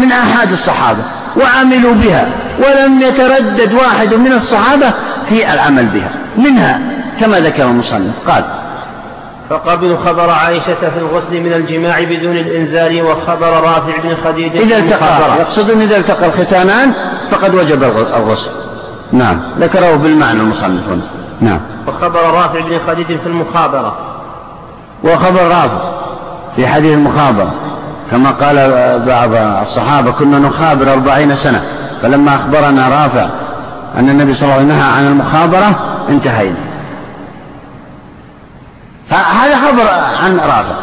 من 0.00 0.12
آحاد 0.12 0.52
الصحابة 0.52 1.02
وعملوا 1.36 1.94
بها 1.94 2.26
ولم 2.58 3.00
يتردد 3.00 3.72
واحد 3.72 4.14
من 4.14 4.32
الصحابة 4.32 4.90
في 5.28 5.54
العمل 5.54 5.86
بها 5.86 6.10
منها 6.36 6.80
كما 7.20 7.40
ذكر 7.40 7.64
المصنف. 7.64 8.14
قال 8.28 8.44
فقبلوا 9.50 9.96
خبر 10.06 10.30
عائشة 10.30 10.74
في 10.74 10.98
الغسل 10.98 11.40
من 11.40 11.52
الجماع 11.52 12.02
بدون 12.02 12.36
الإنزال 12.36 13.02
وخبر 13.02 13.50
رافع 13.50 13.96
بن 14.04 14.16
خديجة 14.24 14.58
إذا 14.58 14.78
التقى 14.78 15.38
يقصدون 15.40 15.82
إذا 15.82 15.96
التقى 15.96 16.26
الختانان 16.26 16.92
فقد 17.30 17.54
وجب 17.54 17.82
الغسل. 18.16 18.50
نعم 19.12 19.40
ذكره 19.58 19.96
بالمعنى 19.96 20.40
المصنف 20.40 20.82
نعم. 21.40 21.60
وخبر 21.88 22.20
رافع 22.20 22.60
بن 22.60 22.78
خديجة 22.86 23.18
في 23.22 23.26
المخابرة. 23.26 23.96
وخبر 25.04 25.42
رافع. 25.42 26.05
في 26.56 26.66
حديث 26.66 26.94
المخابرة 26.94 27.54
كما 28.10 28.30
قال 28.30 28.56
بعض 29.06 29.34
الصحابة 29.66 30.12
كنا 30.12 30.38
نخابر 30.38 30.92
أربعين 30.92 31.36
سنة 31.36 31.62
فلما 32.02 32.34
أخبرنا 32.34 32.88
رافع 32.88 33.28
أن 33.98 34.08
النبي 34.08 34.34
صلى 34.34 34.42
الله 34.42 34.54
عليه 34.54 34.64
وسلم 34.64 34.78
نهى 34.78 34.92
عن 34.92 35.06
المخابرة 35.06 35.98
انتهينا. 36.08 36.56
فهذا 39.10 39.56
خبر 39.56 39.88
عن 40.24 40.36
رافع. 40.36 40.76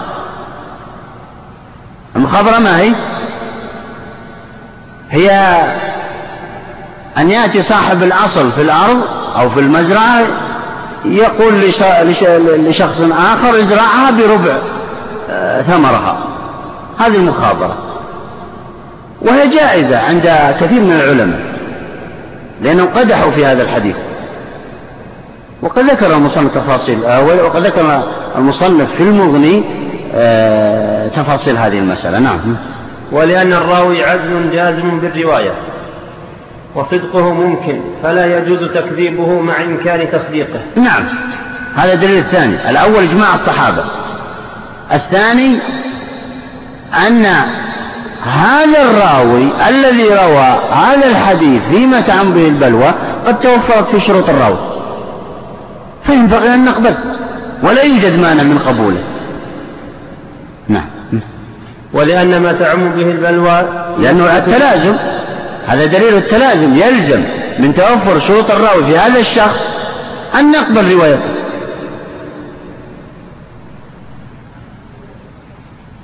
المخابرة 2.15 2.59
ما 2.59 2.79
هي؟ 2.79 2.93
هي 5.11 5.61
أن 7.17 7.29
يأتي 7.29 7.63
صاحب 7.63 8.03
الأصل 8.03 8.51
في 8.51 8.61
الأرض 8.61 9.01
أو 9.39 9.49
في 9.49 9.59
المزرعة 9.59 10.23
يقول 11.05 11.53
لشخص 12.67 13.01
آخر 13.11 13.59
ازرعها 13.59 14.11
بربع. 14.11 14.57
ثمرها. 15.67 16.17
هذه 16.99 17.15
المخابرة 17.15 17.75
وهي 19.21 19.47
جائزة 19.47 19.99
عند 19.99 20.55
كثير 20.61 20.81
من 20.81 20.91
العلماء 20.91 21.39
لأنهم 22.61 22.87
قدحوا 22.87 23.31
في 23.31 23.45
هذا 23.45 23.63
الحديث. 23.63 23.95
وقد 25.61 25.83
ذكر 25.83 26.15
المصنف 26.15 26.55
تفاصيل 26.55 27.05
آه، 27.05 27.25
وقد 27.45 27.65
ذكر 27.65 28.03
المصنف 28.35 28.91
في 28.97 29.03
المغني 29.03 29.63
آه، 30.15 31.07
تفاصيل 31.07 31.57
هذه 31.57 31.79
المسألة. 31.79 32.19
نعم. 32.19 32.39
ولأن 33.11 33.53
الراوي 33.53 34.03
عدل 34.03 34.49
جازم 34.53 34.99
بالرواية 34.99 35.51
وصدقه 36.75 37.33
ممكن 37.33 37.79
فلا 38.03 38.37
يجوز 38.37 38.69
تكذيبه 38.69 39.41
مع 39.41 39.61
إمكان 39.61 40.11
تصديقه. 40.11 40.59
نعم. 40.75 41.03
هذا 41.75 41.93
الدليل 41.93 42.17
الثاني 42.17 42.69
الأول 42.69 43.03
إجماع 43.03 43.33
الصحابة. 43.33 43.83
الثاني 44.91 45.57
أن 47.07 47.25
هذا 48.23 48.81
الراوي 48.81 49.47
الذي 49.69 50.07
روى 50.09 50.59
هذا 50.71 51.05
الحديث 51.05 51.61
فيما 51.71 52.01
تعم 52.01 52.31
به 52.31 52.47
البلوى 52.47 52.93
قد 53.25 53.39
توفرت 53.39 53.89
في 53.91 53.99
شروط 53.99 54.29
الراوي. 54.29 54.57
فينبغي 56.05 56.53
أن 56.53 56.65
نقبل 56.65 56.95
ولا 57.63 57.81
يوجد 57.81 58.19
مانع 58.19 58.43
من 58.43 58.59
قبوله. 58.59 59.03
نعم. 60.67 60.85
ولأن 61.93 62.41
ما 62.41 62.53
تعم 62.53 62.89
به 62.89 63.11
البلوى 63.11 63.63
لأنه 63.99 64.37
التلازم. 64.37 64.95
هذا 65.67 65.85
دليل 65.85 66.17
التلازم 66.17 66.77
يلزم 66.77 67.23
من 67.59 67.75
توفر 67.75 68.19
شروط 68.27 68.51
الراوي 68.51 68.85
في 68.85 68.97
هذا 68.97 69.19
الشخص 69.19 69.59
أن 70.39 70.51
نقبل 70.51 70.93
روايته. 70.93 71.32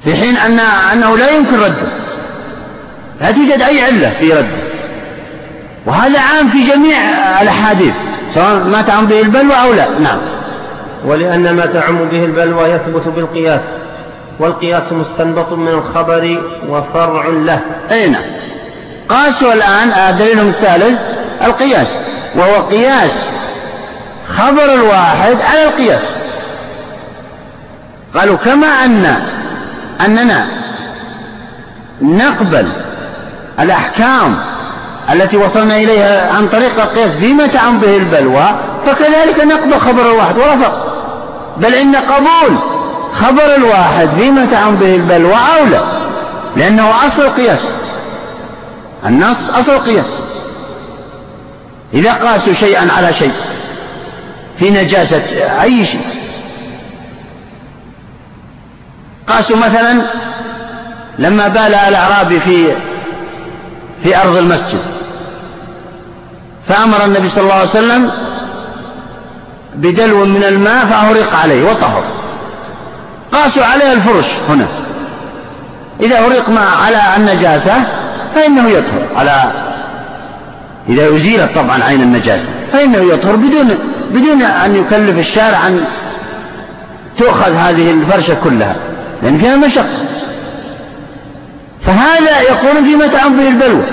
في 0.04 0.16
حين 0.16 0.38
أن 0.38 0.60
أنه 0.94 1.18
لا 1.18 1.32
يمكن 1.32 1.60
رده. 1.60 1.88
لا 3.22 3.32
توجد 3.32 3.62
أي 3.62 3.82
علة 3.82 4.10
في 4.20 4.34
رده. 4.34 4.70
وهذا 5.86 6.20
عام 6.20 6.50
في 6.50 6.64
جميع 6.64 6.98
الأحاديث 7.42 7.94
سواء 8.36 8.56
ما 8.56 8.82
تعم 8.82 9.06
به 9.06 9.22
البلوى 9.22 9.56
أو 9.56 9.74
لا. 9.74 10.00
نعم. 10.00 10.18
ولأن 11.06 11.56
ما 11.56 11.66
تعم 11.66 12.06
به 12.06 12.26
البلوى 12.26 12.70
يثبت 12.70 13.08
بالقياس 13.08 13.70
والقياس 14.40 14.84
مستنبط 14.92 15.54
من 15.54 15.68
الخبر 15.68 16.42
وفرع 16.70 17.28
له. 17.28 17.60
أي 17.92 18.10
نعم. 18.10 18.24
قاسوا 19.10 19.54
الآن 19.54 20.18
دليلهم 20.18 20.48
الثالث 20.48 21.00
القياس. 21.46 21.88
وهو 22.36 22.62
قياس 22.62 23.12
خبر 24.38 24.74
الواحد 24.74 25.38
على 25.42 25.64
القياس. 25.64 26.02
قالوا 28.14 28.38
كما 28.38 28.68
أن 28.68 29.16
أننا 30.02 30.46
نقبل 32.02 32.68
الأحكام 33.60 34.36
التي 35.14 35.38
وصلنا 35.38 35.78
إليها 35.78 36.34
عن 36.34 36.48
طريق 36.48 36.82
القياس 36.82 37.12
فيما 37.12 37.48
تعم 37.48 37.80
به 37.80 37.98
البلوى 37.98 38.46
فكذلك 38.86 39.40
نقبل 39.40 39.80
خبر 39.80 40.12
الواحد 40.12 40.38
ولا 40.38 40.58
فرق 40.58 40.86
بل 41.58 41.74
إن 41.74 41.96
قبول 41.96 42.58
خبر 43.14 43.56
الواحد 43.56 44.10
فيما 44.18 44.46
تعم 44.46 44.76
به 44.76 44.96
البلوى 44.96 45.38
أولى 45.60 45.82
لأنه 46.56 47.08
أصل 47.08 47.22
القياس. 47.22 47.60
النص 49.06 49.38
أصل 49.50 49.72
القياس. 49.72 50.06
إذا 51.94 52.14
قاسوا 52.14 52.54
شيئا 52.54 52.88
على 52.98 53.14
شيء 53.14 53.32
في 54.60 54.70
نجاسة 54.70 55.22
أي 55.62 55.86
شيء 55.86 56.02
قاسوا 59.30 59.58
مثلا 59.58 60.02
لما 61.20 61.48
بال 61.48 61.74
الأعرابي 61.74 62.40
في 62.40 62.68
في 64.04 64.18
أرض 64.18 64.38
المسجد. 64.38 64.80
فأمر 66.68 67.06
النبي 67.06 67.30
صلى 67.30 67.42
الله 67.42 67.54
عليه 67.54 67.70
وسلم 67.70 68.12
بدلو 69.76 70.26
من 70.26 70.44
الماء 70.44 70.86
فأهرق 70.86 71.36
عليه 71.36 71.72
وطهر. 71.72 72.04
قاسوا 73.32 73.66
عليه 73.66 73.94
الفرش 73.94 74.26
هنا. 74.50 74.68
إذا 76.00 76.26
أريق 76.26 76.50
ماء 76.50 76.68
على 76.86 77.02
النجاسة 77.18 77.74
فإنه 78.36 78.70
يطهر. 78.70 79.08
على 79.16 79.52
إذا 80.90 81.08
أزيلت 81.08 81.50
طبعا 81.56 81.84
عين 81.84 82.02
النجاسة 82.02 82.46
فإنه 82.72 83.14
يطهر 83.14 83.36
بدون 83.36 83.78
بدون 84.12 84.42
أن 84.42 84.76
يكلف 84.76 85.18
الشارع 85.18 85.68
أن 85.68 85.84
تؤخذ 87.18 87.52
هذه 87.52 87.92
الفرشة 87.92 88.34
كلها. 88.44 88.76
لأن 89.24 89.38
فيها 89.38 89.56
مشقة. 89.56 89.86
فهذا 91.86 92.42
يقول 92.42 92.86
فيما 92.86 93.08
تعم 93.08 93.38
به 93.38 93.48
البلوى 93.48 93.84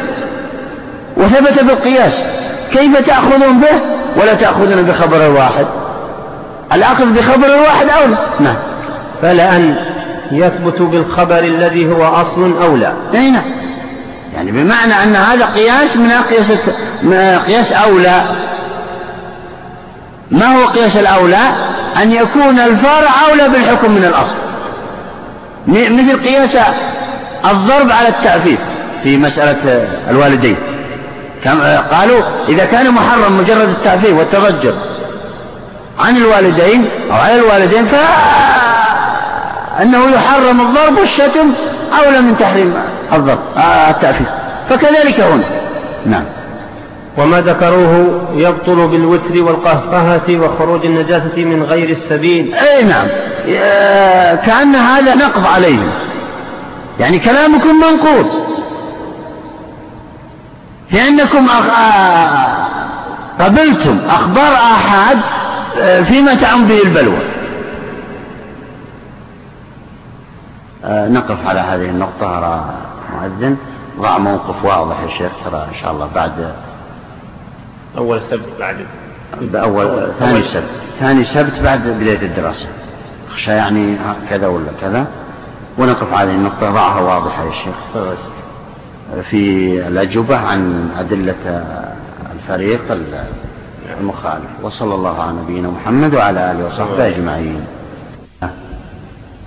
وثبت 1.16 1.62
بالقياس. 1.62 2.12
كيف 2.72 3.06
تأخذون 3.06 3.60
به؟ 3.60 3.80
ولا 4.16 4.34
تأخذون 4.34 4.82
بخبر 4.82 5.26
الواحد 5.26 5.66
الأخذ 6.72 7.04
بخبر 7.04 7.46
الواحد 7.46 7.88
أولى. 7.88 8.16
نعم. 8.40 8.56
فلأن 9.22 9.76
يثبت 10.32 10.82
بالخبر 10.82 11.38
الذي 11.38 11.92
هو 11.92 12.04
أصل 12.04 12.62
أولى. 12.62 12.92
أي 13.14 13.30
نعم. 13.30 13.42
يعني 14.34 14.52
بمعنى 14.52 15.02
أن 15.02 15.16
هذا 15.16 15.44
قياس 15.44 15.96
من 15.96 16.12
قياس 16.30 16.46
قياس 17.46 17.72
أولى. 17.72 18.22
ما 20.30 20.46
هو 20.46 20.66
قياس 20.66 20.96
الأولى؟ 20.96 21.42
أن 22.02 22.12
يكون 22.12 22.58
الفرع 22.58 23.10
أولى 23.30 23.48
بالحكم 23.48 23.90
من 23.90 24.04
الأصل. 24.04 24.45
مثل 25.68 26.22
قياس 26.24 26.56
الضرب 27.44 27.90
على 27.90 28.08
التأفيف 28.08 28.58
في 29.02 29.16
مسألة 29.16 29.88
الوالدين. 30.10 30.56
قالوا 31.92 32.22
إذا 32.48 32.64
كان 32.64 32.90
محرم 32.90 33.38
مجرد 33.38 33.68
التأفيف 33.68 34.18
والتضجر 34.18 34.74
عن 35.98 36.16
الوالدين 36.16 36.88
أو 37.10 37.16
على 37.16 37.34
الوالدين 37.34 37.86
فأنه 39.76 40.10
يحرم 40.10 40.60
الضرب 40.60 40.98
والشتم 40.98 41.52
أولى 42.04 42.20
من 42.20 42.36
تحريم 42.38 42.74
الضرب 43.12 43.38
آه، 43.56 43.90
التأفيف 43.90 44.28
فكذلك 44.70 45.20
هنا. 45.20 45.42
نعم. 46.06 46.24
وما 47.18 47.40
ذكروه 47.40 48.20
يبطل 48.34 48.88
بالوتر 48.88 49.42
والقهقهة 49.42 50.38
وخروج 50.40 50.86
النجاسة 50.86 51.44
من 51.44 51.62
غير 51.62 51.90
السبيل. 51.90 52.54
أي 52.54 52.84
نعم. 52.84 53.06
كأن 54.36 54.74
هذا 54.74 55.14
نقض 55.14 55.46
عليهم 55.46 55.90
يعني 57.00 57.18
كلامكم 57.18 57.74
منقوض. 57.76 58.26
لأنكم 60.92 61.46
قبلتم 63.40 63.98
أخبار 64.08 64.54
آحاد 64.54 65.18
آه، 65.78 66.02
فيما 66.02 66.34
تعم 66.34 66.64
به 66.64 66.82
البلوى. 66.82 67.18
آه، 70.84 71.08
نقف 71.08 71.46
على 71.46 71.60
هذه 71.60 71.90
النقطة 71.90 72.38
أرى 72.38 72.64
مؤذن. 73.14 73.56
ضع 74.00 74.18
موقف 74.18 74.64
واضح 74.64 75.00
يا 75.00 75.18
شيخ 75.18 75.32
ترى 75.44 75.66
إن 75.74 75.80
شاء 75.82 75.92
الله 75.92 76.08
بعد 76.14 76.52
أول 77.98 78.22
سبت 78.22 78.48
بعد 78.60 78.76
بأول 79.40 80.12
ثاني 80.18 80.42
سبت. 80.42 80.70
ثاني 81.00 81.24
سبت 81.24 81.60
بعد 81.64 81.88
بداية 81.88 82.22
الدراسة. 82.22 82.68
أخشى 83.30 83.50
يعني 83.50 83.96
كذا 84.30 84.46
ولا 84.46 84.72
كذا. 84.80 85.06
ونقف 85.78 86.14
على 86.14 86.30
النقطة 86.30 86.70
ضعها 86.70 87.00
واضحة 87.00 87.44
يا 87.44 87.52
شيخ. 87.52 88.04
في 89.30 89.70
الأجوبة 89.88 90.36
عن 90.36 90.90
أدلة 90.98 91.64
الفريق 92.34 92.82
المخالف. 94.00 94.50
وصلى 94.62 94.94
الله 94.94 95.22
على 95.22 95.36
نبينا 95.36 95.68
محمد 95.68 96.14
وعلى 96.14 96.50
آله 96.50 96.66
وصحبه 96.66 97.06
أجمعين. 97.06 97.60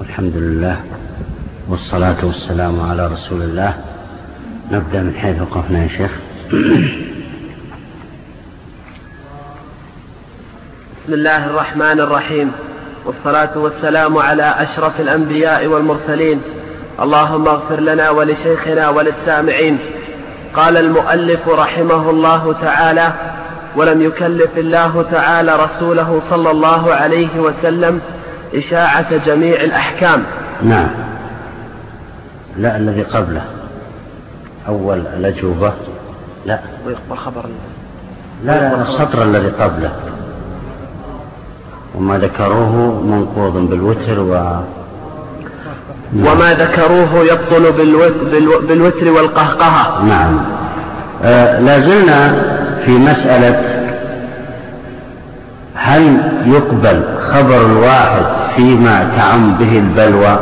الحمد 0.01 0.35
لله 0.35 0.81
والصلاة 1.69 2.25
والسلام 2.25 2.81
على 2.89 3.07
رسول 3.07 3.41
الله. 3.41 3.73
نبدأ 4.71 5.01
من 5.01 5.13
حيث 5.13 5.41
وقفنا 5.41 5.83
يا 5.83 5.87
شيخ. 5.87 6.11
بسم 11.09 11.17
الله 11.17 11.45
الرحمن 11.45 11.99
الرحيم. 11.99 12.51
والصلاة 13.05 13.57
والسلام 13.57 14.17
على 14.17 14.53
أشرف 14.57 14.99
الأنبياء 14.99 15.67
والمرسلين. 15.67 16.41
اللهم 17.01 17.47
اغفر 17.47 17.79
لنا 17.79 18.09
ولشيخنا 18.09 18.89
وللسامعين. 18.89 19.77
قال 20.53 20.77
المؤلف 20.77 21.49
رحمه 21.49 22.09
الله 22.09 22.55
تعالى 22.61 23.13
ولم 23.75 24.01
يكلف 24.01 24.57
الله 24.57 25.05
تعالى 25.11 25.55
رسوله 25.55 26.21
صلى 26.29 26.51
الله 26.51 26.93
عليه 26.93 27.39
وسلم 27.39 28.01
إشاعة 28.55 29.17
جميع 29.25 29.61
الأحكام. 29.61 30.23
نعم. 30.63 30.89
لا 32.57 32.77
الذي 32.77 33.03
قبله. 33.03 33.45
أول 34.67 34.99
الأجوبة. 35.17 35.73
لا. 36.45 36.59
ويقبل 36.85 37.17
خبر 37.17 37.45
لا 38.45 38.51
لا 38.51 38.81
السطر 38.81 39.23
الذي 39.23 39.49
قبله. 39.49 39.91
وما 41.95 42.17
ذكروه 42.17 43.01
منقوض 43.03 43.69
بالوتر 43.69 44.19
و 44.19 44.59
وما 46.15 46.53
ذكروه 46.53 47.25
يبطل 47.31 47.71
بالوتر, 48.67 49.11
والقهقهة. 49.11 50.05
نعم. 50.05 50.39
آه 51.23 51.59
لازلنا 51.59 52.35
في 52.85 52.91
مسألة 52.91 53.61
هل 55.75 56.17
يقبل 56.45 57.03
خبر 57.19 57.65
الواحد 57.65 58.25
فيما 58.55 59.09
تعم 59.17 59.53
به 59.53 59.77
البلوى؟ 59.77 60.39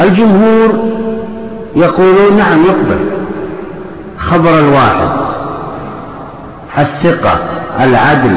الجمهور 0.00 0.72
يقولون 1.76 2.36
نعم 2.36 2.62
يقبل 2.64 2.98
خبر 4.18 4.58
الواحد. 4.58 5.08
الثقة 6.78 7.38
العدل 7.80 8.36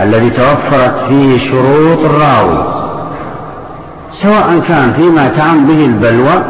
الذي 0.00 0.30
توفرت 0.30 0.94
فيه 1.08 1.50
شروط 1.50 1.98
الراوي 2.04 2.76
سواء 4.12 4.62
كان 4.68 4.92
فيما 4.96 5.28
تعم 5.28 5.66
به 5.66 5.84
البلوى 5.84 6.42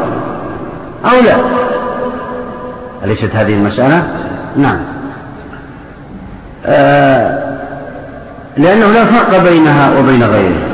أو 1.05 1.21
لا. 1.25 1.35
أليست 3.05 3.29
هذه 3.35 3.53
المسألة؟ 3.53 4.03
نعم. 4.57 4.77
آه 6.65 7.57
لأنه 8.57 8.87
لا 8.87 9.05
فرق 9.05 9.43
بينها 9.43 9.99
وبين 9.99 10.23
غيرها 10.23 10.67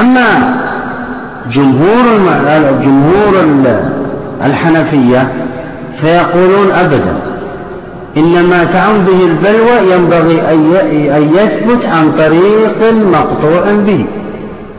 أما 0.00 0.56
جمهور 1.50 2.04
جمهور 2.84 3.44
الحنفية 4.44 5.28
فيقولون 6.00 6.70
أبدا. 6.70 7.15
إن 8.16 8.46
ما 8.46 8.64
تعم 8.64 8.98
به 8.98 9.24
البلوى 9.24 9.92
ينبغي 9.92 10.40
أن 11.16 11.30
يثبت 11.34 11.86
عن 11.86 12.12
طريق 12.18 12.92
مقطوع 13.12 13.62
به 13.86 14.06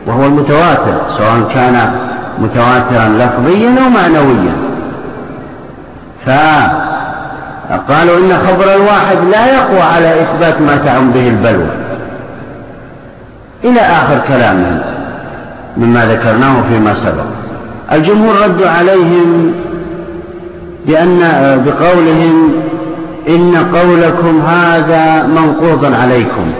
وهو 0.06 0.26
المتواتر 0.26 1.00
سواء 1.18 1.50
كان 1.54 1.90
متواترا 2.38 3.08
لفظيا 3.08 3.70
أو 3.84 3.88
معنويا. 3.90 4.52
فقالوا 6.26 8.18
إن 8.18 8.32
خبر 8.46 8.74
الواحد 8.74 9.16
لا 9.30 9.46
يقوى 9.54 9.80
على 9.80 10.22
إثبات 10.22 10.60
ما 10.60 10.76
تعم 10.76 11.10
به 11.10 11.28
البلوى. 11.28 11.70
إلى 13.64 13.80
آخر 13.80 14.20
كلامهم 14.28 14.80
مما 15.76 16.06
ذكرناه 16.06 16.62
فيما 16.68 16.94
سبق. 16.94 17.24
الجمهور 17.92 18.34
ردوا 18.44 18.68
عليهم 18.68 19.54
بأن 20.86 21.18
بقولهم 21.66 22.52
إن 23.28 23.56
قولكم 23.56 24.40
هذا 24.40 25.26
منقوض 25.26 25.94
عليكم. 25.94 26.52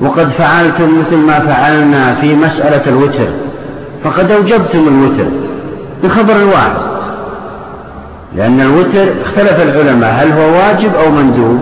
وقد 0.00 0.28
فعلتم 0.30 0.98
مثل 1.00 1.16
ما 1.16 1.40
فعلنا 1.40 2.14
في 2.14 2.34
مسألة 2.34 2.82
الوتر. 2.86 3.28
فقد 4.04 4.30
أوجبتم 4.30 4.88
الوتر 4.88 5.30
بخبر 6.04 6.36
الواحد 6.36 6.72
لأن 8.36 8.60
الوتر 8.60 9.12
اختلف 9.24 9.62
العلماء 9.62 10.12
هل 10.12 10.32
هو 10.32 10.52
واجب 10.52 10.94
أو 10.94 11.10
مندوب؟ 11.10 11.58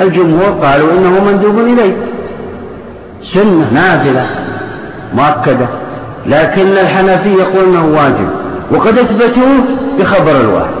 الجمهور 0.00 0.50
قالوا 0.50 0.92
إنه 0.92 1.24
مندوب 1.24 1.58
إليه. 1.58 1.96
سنة 3.24 3.70
نازلة 3.72 4.26
مؤكدة. 5.14 5.66
لكن 6.26 6.68
الحنفي 6.68 7.32
يقول 7.32 7.64
إنه 7.64 7.86
واجب. 7.86 8.28
وقد 8.70 8.98
أثبتوه 8.98 9.64
بخبر 9.98 10.40
الواحد 10.40 10.79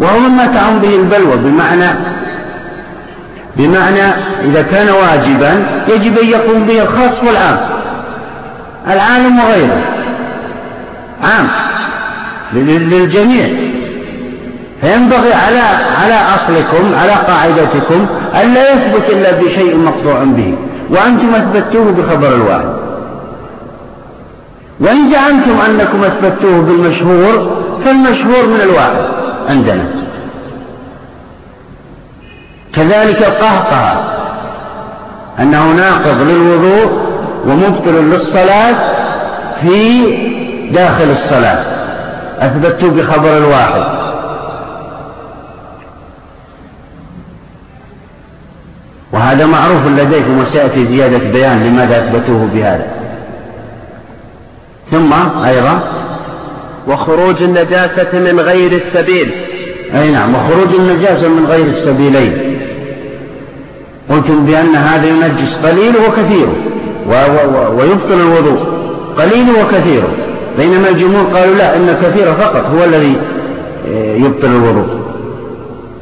وهو 0.00 0.18
مما 0.18 0.46
تعم 0.46 0.78
به 0.78 0.96
البلوى 0.96 1.36
بمعنى 1.36 1.90
بمعنى 3.56 4.02
إذا 4.44 4.62
كان 4.62 4.88
واجبا 4.88 5.66
يجب 5.88 6.18
أن 6.18 6.26
يقوم 6.26 6.62
به 6.62 6.82
الخاص 6.82 7.24
والعام. 7.24 7.58
العالم 8.88 9.38
وغيره. 9.38 9.80
عام. 11.22 11.48
للجميع. 12.52 13.48
فينبغي 14.80 15.32
على 15.32 15.60
على 16.02 16.20
أصلكم 16.34 16.94
على 16.94 17.12
قاعدتكم 17.12 18.06
ألا 18.42 18.72
يثبت 18.72 19.10
إلا 19.10 19.30
بشيء 19.30 19.76
مقطوع 19.76 20.24
به. 20.24 20.54
وأنتم 20.90 21.34
أثبتوه 21.34 21.92
بخبر 21.92 22.34
الواحد. 22.34 22.76
وإن 24.80 25.06
زعمتم 25.10 25.60
أنكم 25.68 26.04
أثبتوه 26.04 26.62
بالمشهور 26.62 27.62
فالمشهور 27.84 28.46
من 28.46 28.60
الواحد. 28.62 29.25
عندنا. 29.48 29.84
كذلك 32.74 33.22
القهقه 33.22 34.04
أنه 35.38 35.72
ناقض 35.72 36.20
للوضوء 36.20 37.06
ومبطل 37.46 37.94
للصلاة 37.94 38.74
في 39.60 40.02
داخل 40.70 41.10
الصلاة. 41.10 41.64
أثبتوا 42.38 42.90
بخبر 42.90 43.36
الواحد. 43.38 43.96
وهذا 49.12 49.46
معروف 49.46 49.86
لديكم 49.86 50.38
وسيأتي 50.38 50.84
زيادة 50.84 51.18
بيان 51.18 51.64
لماذا 51.64 51.98
أثبتوه 51.98 52.48
بهذا. 52.54 52.86
ثم 54.90 55.12
أيضا 55.44 55.80
وخروج 56.86 57.42
النجاسة 57.42 58.18
من 58.18 58.40
غير 58.40 58.72
السبيل. 58.72 59.30
أي 59.94 60.10
نعم 60.10 60.34
وخروج 60.34 60.74
النجاسة 60.74 61.28
من 61.28 61.46
غير 61.46 61.66
السبيلين. 61.66 62.56
قلتم 64.10 64.46
بأن 64.46 64.74
هذا 64.76 65.06
ينجس 65.06 65.54
قليله 65.64 66.08
وكثيره 66.08 66.54
ويبطل 67.78 68.20
الوضوء 68.20 68.58
قليله 69.18 69.64
وكثيره 69.64 70.08
بينما 70.58 70.88
الجمهور 70.88 71.24
قالوا 71.38 71.54
لا 71.54 71.76
إن 71.76 71.96
كثيره 72.02 72.32
فقط 72.32 72.64
هو 72.76 72.84
الذي 72.84 73.16
آه، 73.88 74.14
يبطل 74.14 74.46
الوضوء. 74.46 74.86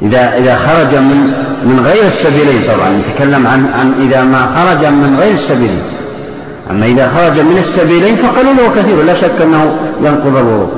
إذا 0.01 0.37
إذا 0.37 0.55
خرج 0.55 0.95
من 0.95 1.33
من 1.65 1.85
غير 1.85 2.03
السبيلين 2.03 2.61
طبعا 2.61 2.89
نتكلم 2.89 3.47
عن 3.47 3.65
عن 3.79 4.07
إذا 4.07 4.23
ما 4.23 4.45
خرج 4.55 4.85
من 4.85 5.17
غير 5.19 5.33
السبيلين. 5.33 5.81
أما 6.71 6.85
إذا 6.85 7.09
خرج 7.09 7.39
من 7.39 7.57
السبيلين 7.57 8.15
فقليل 8.15 8.61
وكثير 8.61 9.03
لا 9.03 9.13
شك 9.13 9.41
أنه 9.41 9.75
ينقض 10.01 10.37
الوضوء. 10.37 10.69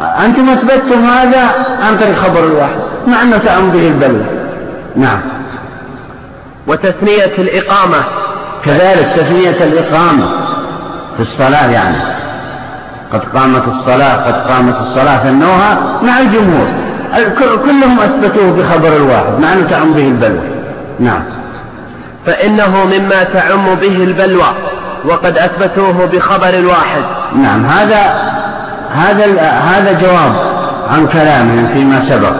أنتم 0.00 0.48
أثبتتم 0.48 1.04
هذا 1.04 1.42
عن 1.82 1.96
طريق 1.96 2.16
خبر 2.16 2.44
الواحد 2.44 2.78
مع 3.06 3.22
أنه 3.22 3.38
تعم 3.38 3.70
به 3.70 3.88
البلوى 3.88 4.26
نعم. 4.96 5.20
وتثنية 6.66 7.32
الإقامة. 7.38 7.96
كذلك 8.64 9.06
تثنية 9.16 9.64
الإقامة 9.64 10.28
في 11.16 11.20
الصلاة 11.20 11.70
يعني. 11.70 11.96
قد 13.12 13.24
قامت 13.34 13.68
الصلاة 13.68 14.26
قد 14.26 14.50
قامت 14.50 14.80
الصلاة 14.80 15.16
ثنوها 15.16 15.78
مع 16.02 16.18
الجمهور. 16.20 16.66
كلهم 17.64 18.00
أثبتوه 18.00 18.52
بخبر 18.52 18.96
الواحد 18.96 19.40
مع 19.40 19.52
أنه 19.52 19.68
تعم 19.70 19.92
به 19.92 20.08
البلوى 20.08 20.48
نعم. 21.00 21.22
فإنه 22.26 22.84
مما 22.84 23.24
تعم 23.24 23.74
به 23.74 23.96
البلوى 24.04 24.48
وقد 25.04 25.38
أثبتوه 25.38 26.06
بخبر 26.12 26.48
الواحد 26.48 27.02
نعم 27.36 27.66
هذا 27.66 28.00
هذا 28.94 29.42
هذا 29.50 29.92
جواب 29.92 30.32
عن 30.90 31.06
كلامهم 31.06 31.68
فيما 31.74 32.00
سبق. 32.00 32.32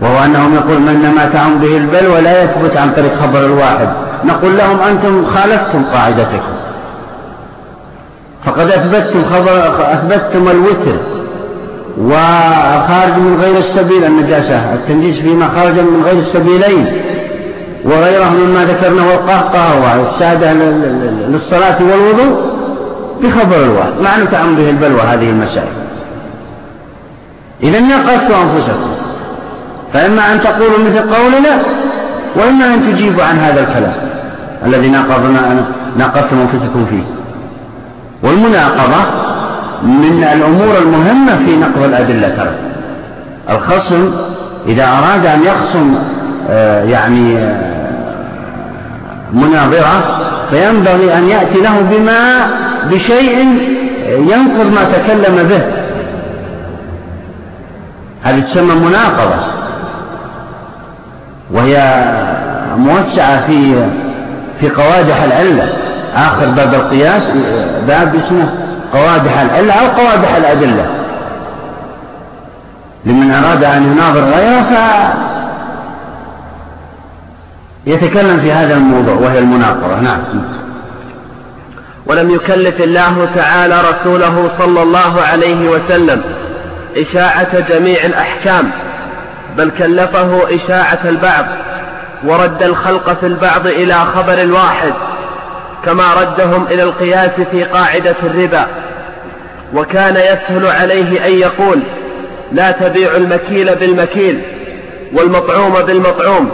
وهو 0.00 0.24
أنهم 0.24 0.54
يقول 0.54 0.78
من 0.78 1.12
ما 1.16 1.26
تعم 1.32 1.58
به 1.58 1.76
البلوى 1.76 2.20
لا 2.20 2.42
يثبت 2.42 2.76
عن 2.76 2.92
طريق 2.92 3.20
خبر 3.22 3.44
الواحد 3.44 3.88
نقول 4.24 4.58
لهم 4.58 4.80
أنتم 4.80 5.26
خالفتم 5.26 5.84
قاعدتكم. 5.94 6.52
فقد 8.44 8.70
أثبتتم 8.70 9.24
خبر 9.24 9.72
أثبتتم 9.92 10.48
الوتر 10.48 10.96
وخارج 11.98 13.16
من 13.16 13.38
غير 13.42 13.56
السبيل 13.58 14.04
النجاسة 14.04 14.74
التنجيس 14.74 15.16
فيما 15.18 15.48
خرج 15.48 15.78
من 15.78 16.02
غير 16.04 16.16
السبيلين. 16.16 16.86
وغيره 17.84 18.30
مما 18.30 18.64
ذكرناه 18.64 19.08
والقهقه 19.08 19.80
والسادة 19.80 20.52
للصلاة 21.28 21.76
والوضوء 21.80 22.52
بخبر 23.22 23.64
الواحد. 23.64 23.92
مع 24.02 24.14
أن 24.16 24.54
به 24.56 24.70
البلوى 24.70 25.00
هذه 25.00 25.30
المسائل 25.30 25.68
إذا 27.62 27.80
ناقشتوا 27.80 28.36
أنفسكم. 28.42 28.92
فإما 29.92 30.32
أن 30.32 30.40
تقولوا 30.40 30.78
مثل 30.78 31.14
قولنا 31.14 31.62
وإما 32.36 32.74
أن 32.74 32.92
تجيبوا 32.92 33.24
عن 33.24 33.38
هذا 33.38 33.60
الكلام 33.60 33.94
الذي 34.66 34.88
ناقضنا 34.88 35.66
ناقضتم 35.96 36.40
أنفسكم 36.40 36.86
فيه. 36.90 37.02
والمناقضة 38.22 39.02
من 39.82 40.28
الأمور 40.32 40.78
المهمة 40.78 41.36
في 41.46 41.56
نقض 41.56 41.82
الأدلة 41.82 42.28
ترى. 42.28 42.54
الخصم 43.50 44.10
إذا 44.66 44.84
أراد 44.84 45.26
أن 45.26 45.42
يخصم 45.42 45.94
آه، 46.50 46.84
يعني 46.84 47.38
آه، 47.38 47.71
مناظرة 49.32 50.20
فينبغي 50.50 51.14
أن 51.14 51.28
يأتي 51.28 51.60
له 51.60 51.80
بما 51.90 52.50
بشيء 52.90 53.38
ينقض 54.08 54.72
ما 54.72 54.84
تكلم 54.92 55.48
به. 55.48 55.62
هذه 58.22 58.40
تسمى 58.40 58.74
مناقضة. 58.74 59.44
وهي 61.52 62.04
موسعة 62.76 63.46
في 63.46 63.86
في 64.60 64.68
قوادح 64.68 65.22
العلة 65.22 65.68
آخر 66.14 66.46
باب 66.46 66.74
القياس 66.74 67.32
باب 67.88 68.14
اسمه 68.14 68.48
قوادح 68.92 69.40
العلة 69.40 69.72
أو 69.72 69.86
قوادح 69.86 70.36
الأدلة. 70.36 70.86
لمن 73.06 73.34
أراد 73.34 73.64
أن 73.64 73.92
يناظر 73.92 74.20
غيره 74.20 74.66
يتكلم 77.86 78.40
في 78.40 78.52
هذا 78.52 78.76
الموضوع 78.76 79.14
وهي 79.14 79.38
المناقرة 79.38 80.00
نعم. 80.00 80.22
ولم 82.06 82.30
يكلف 82.30 82.80
الله 82.80 83.28
تعالى 83.34 83.80
رسوله 83.90 84.50
صلى 84.58 84.82
الله 84.82 85.22
عليه 85.22 85.70
وسلم 85.70 86.22
إشاعة 86.96 87.60
جميع 87.60 88.04
الأحكام 88.04 88.70
بل 89.56 89.70
كلفه 89.78 90.54
إشاعة 90.54 90.98
البعض 91.04 91.46
ورد 92.24 92.62
الخلق 92.62 93.20
في 93.20 93.26
البعض 93.26 93.66
إلى 93.66 93.94
خبر 93.94 94.42
الواحد 94.42 94.92
كما 95.84 96.14
ردهم 96.14 96.66
إلى 96.70 96.82
القياس 96.82 97.30
في 97.50 97.64
قاعدة 97.64 98.16
الربا. 98.22 98.66
وكان 99.74 100.16
يسهل 100.16 100.66
عليه 100.66 101.26
أن 101.26 101.32
يقول 101.32 101.78
لا 102.52 102.70
تبيع 102.70 103.16
المكيل 103.16 103.74
بالمكيل 103.74 104.40
والمطعوم 105.12 105.82
بالمطعوم 105.82 106.50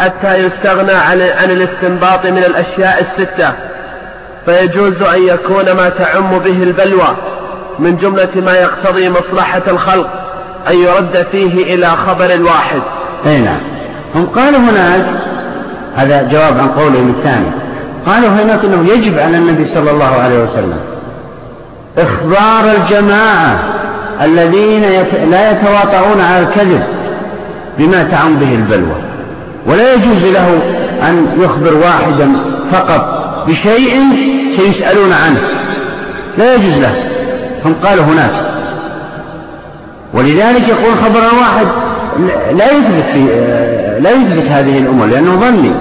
حتى 0.00 0.34
يستغنى 0.34 0.92
عن, 0.92 1.20
عن 1.20 1.50
الاستنباط 1.50 2.26
من 2.26 2.38
الأشياء 2.38 3.00
الستة. 3.00 3.52
فيجوز 4.46 5.02
أن 5.02 5.22
يكون 5.22 5.72
ما 5.72 5.88
تعم 5.88 6.38
به 6.38 6.62
البلوى 6.62 7.16
من 7.78 7.96
جملة 7.96 8.28
ما 8.36 8.52
يقتضي 8.52 9.10
مصلحة 9.10 9.62
الخلق 9.68 10.08
أن 10.70 10.76
يرد 10.76 11.26
فيه 11.32 11.74
إلى 11.74 11.86
خبر 11.86 12.24
الواحد 12.24 12.80
أي 13.26 13.40
نعم. 13.40 13.58
هم 14.14 14.26
قالوا 14.26 14.58
هناك 14.58 15.06
هذا 15.96 16.22
جواب 16.22 16.58
عن 16.58 16.68
قولهم 16.68 17.14
الثاني. 17.18 17.50
قالوا 18.06 18.28
هناك 18.28 18.64
أنه 18.64 18.92
يجب 18.92 19.18
على 19.18 19.36
النبي 19.36 19.64
صلى 19.64 19.90
الله 19.90 20.20
عليه 20.24 20.42
وسلم 20.42 20.78
إخبار 21.98 22.72
الجماعة 22.76 23.58
الذين 24.22 24.82
لا 25.30 25.50
يتواطؤون 25.50 26.20
على 26.20 26.40
الكذب 26.40 26.82
بما 27.78 28.02
تعم 28.02 28.36
به 28.36 28.54
البلوى. 28.54 29.09
ولا 29.66 29.94
يجوز 29.94 30.24
له 30.24 30.58
أن 31.08 31.26
يخبر 31.40 31.74
واحدا 31.74 32.32
فقط 32.72 33.20
بشيء 33.48 34.00
سيسألون 34.56 35.12
عنه. 35.12 35.40
لا 36.38 36.54
يجوز 36.54 36.78
له. 36.78 36.94
هم 37.64 37.74
قالوا 37.84 38.04
هناك. 38.04 38.30
ولذلك 40.14 40.68
يقول 40.68 40.94
خبر 41.04 41.22
واحد 41.40 41.66
لا 42.56 42.72
يثبت 42.72 43.04
في 43.12 43.24
لا 44.00 44.10
يثبت 44.10 44.48
هذه 44.48 44.78
الأمور 44.78 45.06
لأنه 45.06 45.36
ظني. 45.40 45.72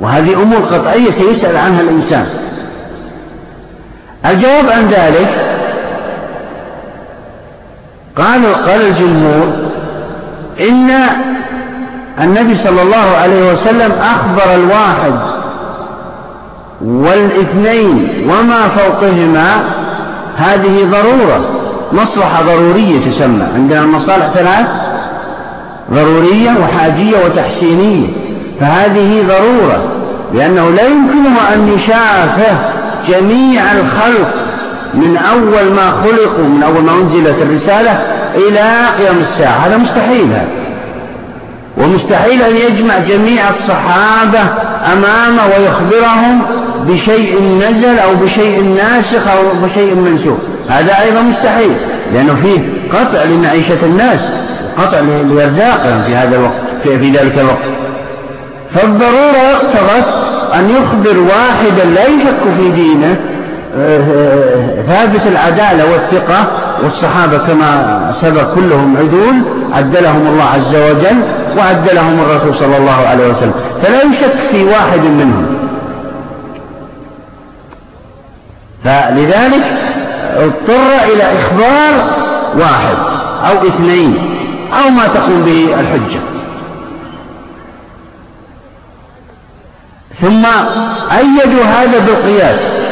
وهذه 0.00 0.42
أمور 0.42 0.58
قطعية 0.58 1.10
سيسأل 1.10 1.56
عنها 1.56 1.80
الإنسان. 1.80 2.26
الجواب 4.26 4.70
عن 4.70 4.88
ذلك 4.88 5.28
قال 8.16 8.54
قال 8.54 8.80
الجمهور 8.86 9.52
إن 10.60 10.90
النبي 12.20 12.58
صلى 12.58 12.82
الله 12.82 13.16
عليه 13.22 13.52
وسلم 13.52 13.92
أخبر 13.92 14.54
الواحد 14.54 15.12
والإثنين 16.84 18.08
وما 18.30 18.68
فوقهما 18.68 19.62
هذه 20.36 20.88
ضرورة 20.90 21.40
مصلحة 21.92 22.42
ضرورية 22.42 23.10
تسمى. 23.10 23.44
عندنا 23.54 23.80
المصالح 23.80 24.26
ثلاث 24.34 24.66
ضرورية 25.92 26.50
وحاجية 26.62 27.24
وتحسينية. 27.24 28.08
فهذه 28.60 29.22
ضرورة 29.28 29.82
لأنه 30.34 30.70
لا 30.70 30.86
يمكنه 30.86 31.54
أن 31.54 31.68
يشافه 31.68 32.56
جميع 33.08 33.62
الخلق 33.72 34.34
من 34.94 35.16
أول 35.16 35.72
ما 35.72 35.90
خلقوا 35.90 36.44
من 36.44 36.62
أول 36.62 36.84
ما 36.84 36.92
أنزلت 36.92 37.42
الرسالة 37.42 38.02
إلى 38.34 38.72
قيام 38.98 39.18
الساعة. 39.20 39.66
هذا 39.66 39.76
مستحيل 39.76 40.26
هذا. 40.32 40.67
ومستحيل 41.78 42.42
أن 42.42 42.56
يجمع 42.56 42.98
جميع 42.98 43.48
الصحابة 43.48 44.40
أمامه 44.92 45.42
ويخبرهم 45.46 46.42
بشيء 46.86 47.42
نزل 47.42 47.98
أو 47.98 48.14
بشيء 48.14 48.62
ناسخ 48.62 49.28
أو 49.28 49.66
بشيء 49.66 49.94
منسوخ. 49.94 50.38
هذا 50.68 51.00
أيضا 51.00 51.20
مستحيل 51.20 51.72
لأنه 52.14 52.34
فيه 52.34 52.58
قطع 52.92 53.24
لمعيشة 53.24 53.78
الناس 53.82 54.20
قطع 54.78 55.00
لأرزاقهم 55.00 56.02
في 56.06 56.14
هذا 56.14 56.36
الوقت 56.36 56.52
في, 56.82 56.98
في 56.98 57.10
ذلك 57.10 57.38
الوقت. 57.38 57.78
فالضرورة 58.74 59.52
اقتضت 59.52 60.28
أن 60.54 60.70
يخبر 60.70 61.18
واحدا 61.18 61.84
لا 61.84 62.06
يشك 62.06 62.56
في 62.56 62.68
دينه 62.68 63.16
ثابت 64.86 65.26
العدالة 65.26 65.92
والثقة 65.92 66.46
والصحابة 66.82 67.38
كما 67.38 68.12
سبق 68.20 68.54
كلهم 68.54 68.96
عدول 68.96 69.42
عدلهم 69.72 70.26
الله 70.26 70.44
عز 70.44 70.76
وجل 70.76 71.22
وعدلهم 71.58 72.20
الرسول 72.20 72.54
صلى 72.54 72.76
الله 72.76 73.06
عليه 73.06 73.26
وسلم. 73.26 73.54
فلا 73.82 74.02
يشك 74.02 74.32
في 74.50 74.64
واحد 74.64 75.00
منهم. 75.00 75.46
فلذلك 78.84 79.64
اضطر 80.36 81.12
إلى 81.14 81.22
إخبار 81.22 82.10
واحد 82.58 82.96
أو 83.50 83.68
اثنين 83.68 84.18
أو 84.72 84.90
ما 84.90 85.08
تقوم 85.14 85.42
به 85.42 85.80
الحجة. 85.80 86.20
ثم 90.14 90.46
أيدوا 91.16 91.64
هذا 91.64 91.98
بالقياس. 91.98 92.87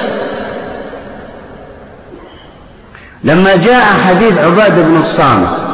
لما 3.24 3.56
جاء 3.56 3.84
حديث 4.06 4.38
عبادة 4.38 4.82
بن 4.82 4.96
الصامت 4.96 5.66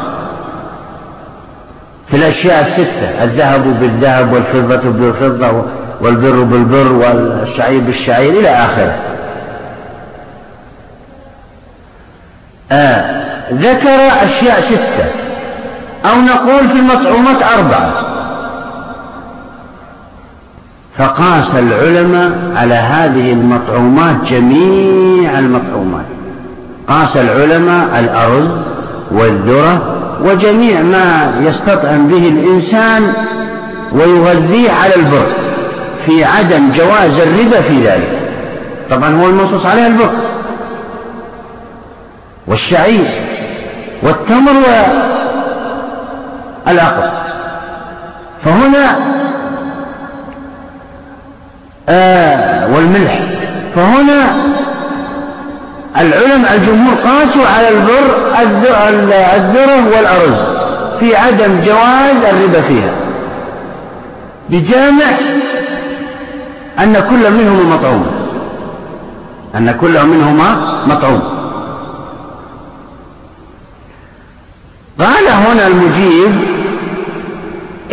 في 2.10 2.16
الأشياء 2.16 2.60
الستة 2.60 3.24
الذهب 3.24 3.80
بالذهب 3.80 4.32
والفضة 4.32 4.90
بالفضة 4.90 5.64
والبر 6.00 6.42
بالبر 6.42 6.92
والشعير 6.92 7.80
بالشعير 7.80 8.32
إلى 8.32 8.48
آخره. 8.48 8.96
آه 12.72 13.22
ذكر 13.52 14.24
أشياء 14.24 14.60
ستة. 14.60 15.04
أو 16.10 16.20
نقول 16.20 16.68
في 16.68 16.78
المطعومات 16.78 17.42
أربعة. 17.42 17.92
فقاس 20.98 21.54
العلماء 21.54 22.32
على 22.56 22.74
هذه 22.74 23.32
المطعومات 23.32 24.16
جميع 24.24 25.38
المطعومات. 25.38 26.21
قاس 26.92 27.16
العلماء 27.16 27.98
الأرز 27.98 28.48
والذرة 29.10 29.98
وجميع 30.24 30.82
ما 30.82 31.34
يستطعم 31.40 32.08
به 32.08 32.28
الإنسان 32.28 33.12
ويغذيه 33.92 34.70
على 34.70 34.96
البر 34.96 35.26
في 36.06 36.24
عدم 36.24 36.72
جواز 36.72 37.20
الربا 37.20 37.60
في 37.60 37.86
ذلك. 37.86 38.20
طبعا 38.90 39.22
هو 39.22 39.26
المنصوص 39.26 39.66
عليه 39.66 39.86
البر 39.86 40.10
والشعير 42.46 43.04
والتمر 44.02 44.52
والعقل 46.66 47.10
فهنا 48.44 48.96
آه 51.88 52.74
والملح. 52.74 53.20
فهنا 53.74 54.51
العلماء 55.96 56.54
الجمهور 56.54 56.94
قاسوا 56.94 57.46
على 57.46 57.68
البر 57.68 58.32
الذرة 59.36 59.96
والأرز 59.96 60.38
في 61.00 61.16
عدم 61.16 61.60
جواز 61.60 62.24
الربا 62.24 62.60
فيها. 62.60 62.92
بجامع 64.50 65.06
أن 66.78 66.92
كل 67.10 67.30
منهما 67.30 67.76
مطعوم. 67.76 68.06
أن 69.54 69.76
كل 69.80 70.06
منهما 70.06 70.56
مطعوم. 70.86 71.22
قال 74.98 75.28
هنا 75.28 75.66
المجيب 75.66 76.32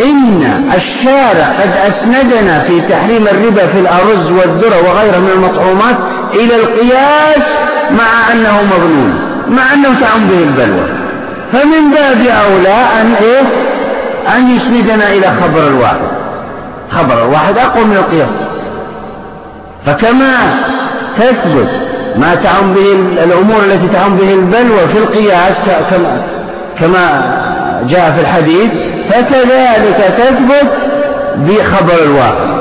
إن 0.03 0.71
الشارع 0.76 1.47
قد 1.61 1.71
أسندنا 1.88 2.59
في 2.59 2.81
تحريم 2.81 3.27
الربا 3.27 3.67
في 3.67 3.80
الأرز 3.80 4.31
والذرة 4.31 4.89
وغيرها 4.89 5.19
من 5.19 5.30
المطعومات 5.34 5.95
إلى 6.34 6.55
القياس 6.55 7.43
مع 7.91 8.34
أنه 8.34 8.61
مظنون 8.63 9.19
مع 9.49 9.73
أنه 9.73 9.99
تعم 9.99 10.27
به 10.27 10.43
البلوى. 10.43 10.88
فمن 11.51 11.91
باب 11.91 12.21
أولى 12.45 12.77
أن 13.01 13.13
إيه؟ 13.21 13.41
أن 14.38 14.55
يسندنا 14.55 15.11
إلى 15.11 15.27
خبر 15.41 15.67
الواحد. 15.67 16.09
خبر 16.91 17.26
الواحد 17.26 17.57
أقوى 17.57 17.85
من 17.85 17.95
القياس. 17.97 18.30
فكما 19.85 20.35
تثبت 21.17 21.69
ما 22.15 22.35
تعم 22.35 22.73
به 22.73 22.91
الأمور 23.23 23.63
التي 23.63 23.88
تعم 23.93 24.15
به 24.17 24.34
البلوى 24.34 24.88
في 24.93 24.97
القياس 24.97 25.53
كما 25.89 26.21
كما 26.80 27.21
جاء 27.88 28.11
في 28.11 28.22
الحديث 28.22 28.72
فكذلك 29.10 30.14
تثبت 30.18 30.72
بخبر 31.35 32.03
الواحد 32.03 32.60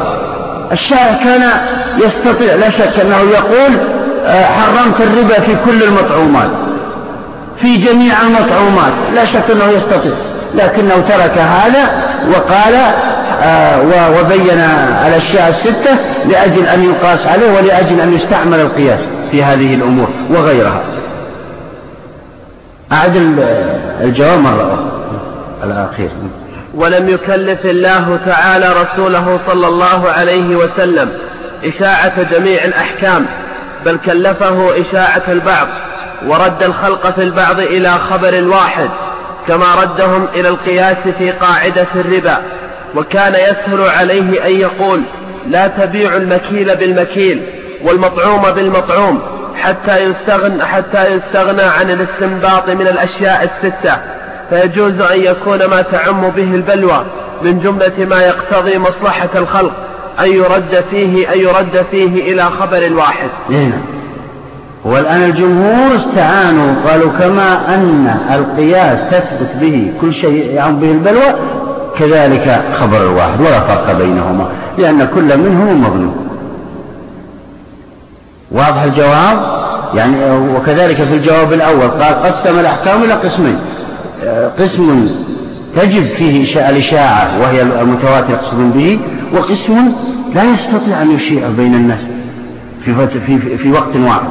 الشاعر 0.72 1.14
كان 1.24 1.50
يستطيع 1.98 2.54
لا 2.54 2.70
شك 2.70 3.00
أنه 3.00 3.20
يقول 3.30 3.78
آه، 4.26 4.44
حرمت 4.44 5.00
الربا 5.00 5.40
في 5.40 5.56
كل 5.64 5.82
المطعومات 5.82 6.50
في 7.60 7.76
جميع 7.76 8.14
المطعومات 8.22 8.92
لا 9.14 9.24
شك 9.24 9.50
أنه 9.50 9.68
يستطيع 9.76 10.12
لكنه 10.54 10.94
ترك 10.94 11.38
هذا 11.38 11.88
وقال 12.30 12.74
آه، 13.42 13.80
وبين 14.20 14.60
الأشياء 15.06 15.48
الستة 15.48 15.96
لأجل 16.28 16.66
أن 16.66 16.84
يقاس 16.84 17.26
عليه 17.26 17.52
ولأجل 17.52 18.00
أن 18.00 18.12
يستعمل 18.12 18.60
القياس 18.60 19.00
في 19.30 19.44
هذه 19.44 19.74
الأمور 19.74 20.08
وغيرها. 20.30 20.82
أعد 22.92 23.16
الجواب 24.00 24.38
مرة 24.38 24.74
أخرى. 24.74 24.97
الأخير 25.64 26.10
ولم 26.74 27.08
يكلف 27.08 27.66
الله 27.66 28.18
تعالى 28.26 28.72
رسوله 28.82 29.40
صلى 29.46 29.66
الله 29.66 30.10
عليه 30.10 30.56
وسلم 30.56 31.12
إشاعة 31.64 32.22
جميع 32.22 32.64
الأحكام 32.64 33.26
بل 33.84 33.98
كلفه 34.06 34.80
إشاعة 34.80 35.22
البعض 35.28 35.68
ورد 36.26 36.62
الخلق 36.62 37.10
في 37.10 37.22
البعض 37.22 37.60
إلى 37.60 37.90
خبر 37.90 38.44
واحد 38.44 38.88
كما 39.48 39.74
ردهم 39.74 40.26
إلى 40.34 40.48
القياس 40.48 40.96
في 41.18 41.30
قاعدة 41.30 41.86
الربا 41.94 42.38
وكان 42.94 43.32
يسهل 43.34 43.80
عليه 43.98 44.46
أن 44.46 44.52
يقول 44.52 45.02
لا 45.46 45.68
تبيع 45.68 46.16
المكيل 46.16 46.76
بالمكيل 46.76 47.42
والمطعوم 47.82 48.50
بالمطعوم 48.50 49.22
حتى 49.56 49.98
يستغنى, 49.98 50.64
حتى 50.64 51.14
يستغنى 51.14 51.62
عن 51.62 51.90
الاستنباط 51.90 52.68
من 52.68 52.86
الأشياء 52.86 53.44
الستة 53.44 53.96
فيجوز 54.50 55.00
أن 55.00 55.20
يكون 55.20 55.64
ما 55.64 55.82
تعم 55.82 56.30
به 56.30 56.54
البلوى 56.54 57.04
من 57.42 57.60
جملة 57.60 58.06
ما 58.10 58.20
يقتضي 58.20 58.78
مصلحة 58.78 59.28
الخلق 59.36 59.72
أن 60.20 60.32
يرد 60.32 60.84
فيه 60.90 61.32
أن 61.32 61.38
يرد 61.38 61.86
فيه 61.90 62.32
إلى 62.32 62.42
خبر 62.42 62.86
الواحد. 62.86 63.28
نعم. 63.50 63.72
والآن 64.84 65.22
الجمهور 65.22 65.96
استعانوا 65.96 66.74
قالوا 66.88 67.10
كما 67.18 67.74
أن 67.74 68.16
القياس 68.30 68.98
تثبت 69.10 69.50
به 69.60 69.92
كل 70.00 70.14
شيء 70.14 70.54
يعم 70.54 70.78
به 70.80 70.90
البلوى 70.90 71.34
كذلك 71.98 72.60
خبر 72.80 73.02
الواحد 73.02 73.40
ولا 73.40 73.60
فرق 73.60 73.92
بينهما 73.98 74.48
لأن 74.78 75.08
كل 75.14 75.38
منهم 75.38 75.82
مظلوم 75.82 76.28
واضح 78.52 78.82
الجواب 78.82 79.38
يعني 79.94 80.16
وكذلك 80.56 80.96
في 80.96 81.14
الجواب 81.14 81.52
الأول 81.52 81.88
قال 81.88 82.22
قسم 82.22 82.58
الأحكام 82.58 83.02
إلى 83.02 83.12
قسمين 83.12 83.58
قسم 84.58 85.08
تجب 85.76 86.04
فيه 86.04 86.60
الإشاعة 86.68 87.40
وهي 87.40 87.62
المتواتر 87.62 88.30
يقصدون 88.30 88.70
به 88.70 88.98
وقسم 89.32 89.92
لا 90.34 90.44
يستطيع 90.44 91.02
أن 91.02 91.10
يشيع 91.10 91.48
بين 91.48 91.74
الناس 91.74 92.00
في, 92.84 93.20
في, 93.26 93.58
في 93.58 93.72
وقت 93.72 93.96
واحد 93.96 94.28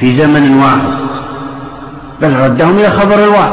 في 0.00 0.16
زمن 0.16 0.62
واحد. 0.62 1.04
بل 2.22 2.36
ردهم 2.36 2.78
إلى 2.78 2.90
خبر 2.90 3.24
الواحد 3.24 3.52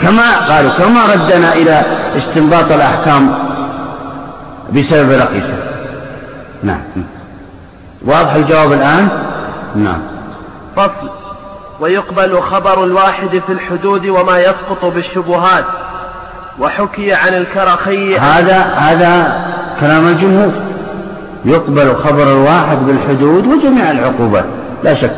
كما 0.00 0.48
قالوا 0.48 0.70
كما 0.70 1.00
ردنا 1.14 1.54
إلى 1.54 1.82
استنباط 2.16 2.72
الأحكام 2.72 3.34
بسبب 4.74 5.10
رقيسة 5.10 5.54
نعم. 6.62 6.80
واضح 8.06 8.34
الجواب 8.34 8.72
الآن؟ 8.72 9.08
نعم. 9.76 9.98
فصل. 10.76 11.23
ويقبل 11.80 12.40
خبر 12.40 12.84
الواحد 12.84 13.42
في 13.46 13.52
الحدود 13.52 14.06
وما 14.06 14.38
يسقط 14.38 14.84
بالشبهات. 14.84 15.64
وحكي 16.60 17.12
عن 17.12 17.34
الكرخي 17.34 18.18
هذا 18.18 18.58
هذا 18.58 19.44
كلام 19.80 20.06
الجمهور. 20.06 20.52
يقبل 21.44 21.96
خبر 21.96 22.32
الواحد 22.32 22.78
بالحدود 22.86 23.46
وجميع 23.46 23.90
العقوبات. 23.90 24.44
لا 24.82 24.94
شك. 24.94 25.16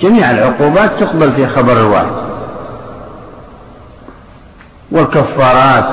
جميع 0.00 0.30
العقوبات 0.30 0.90
تقبل 1.00 1.32
في 1.32 1.48
خبر 1.48 1.72
الواحد. 1.72 2.12
والكفارات 4.92 5.84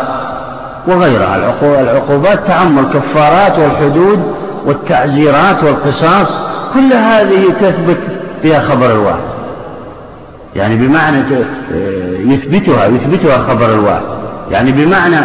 وغيرها. 0.87 1.35
العقوبات 1.81 2.47
تعم 2.47 2.79
الكفارات 2.79 3.59
والحدود 3.59 4.35
والتعزيرات 4.65 5.63
والقصاص. 5.63 6.27
كل 6.73 6.93
هذه 6.93 7.53
تثبت 7.61 7.99
فيها 8.41 8.59
خبر 8.59 8.91
الواحد. 8.91 9.32
يعني 10.55 10.75
بمعنى 10.75 11.17
يثبتها 12.19 12.85
يثبتها 12.85 13.37
خبر 13.37 13.73
الواحد. 13.73 14.01
يعني 14.51 14.71
بمعنى 14.71 15.15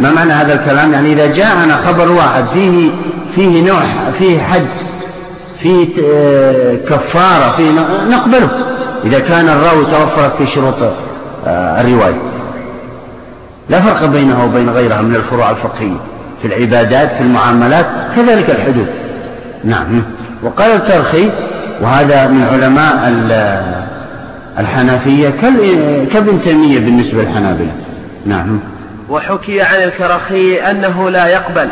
ما 0.00 0.10
معنى 0.10 0.32
هذا 0.32 0.54
الكلام؟ 0.54 0.92
يعني 0.92 1.12
إذا 1.12 1.26
جاءنا 1.26 1.76
خبر 1.76 2.12
واحد 2.12 2.44
فيه 2.54 2.90
فيه 3.34 3.70
نوع 3.70 3.80
فيه 4.18 4.40
حد 4.40 4.66
فيه 5.62 5.86
كفارة 6.88 7.56
فيه 7.56 7.70
نقبله. 8.10 8.48
إذا 9.04 9.18
كان 9.18 9.48
الراوي 9.48 9.84
توفرت 9.84 10.36
في 10.38 10.46
شروط 10.46 10.74
آه، 11.46 11.80
الرواية. 11.80 12.20
لا 13.70 13.80
فرق 13.80 14.04
بينها 14.04 14.44
وبين 14.44 14.70
غيرها 14.70 15.02
من 15.02 15.16
الفروع 15.16 15.50
الفقهية. 15.50 15.96
في 16.42 16.48
العبادات 16.48 17.12
في 17.12 17.20
المعاملات 17.20 17.86
كذلك 18.16 18.50
الحدود. 18.50 18.86
نعم. 19.64 20.02
وقال 20.42 20.70
الكرخي 20.70 21.30
وهذا 21.82 22.26
من 22.26 22.42
علماء 22.42 23.08
الحنفية 24.58 25.28
كابن 26.12 26.42
تيمية 26.44 26.78
بالنسبة 26.78 27.22
للحنابلة؟ 27.22 27.72
نعم. 28.26 28.60
وحكي 29.10 29.62
عن 29.62 29.82
الكرخي 29.82 30.56
أنه 30.56 31.10
لا 31.10 31.26
يقبل 31.26 31.68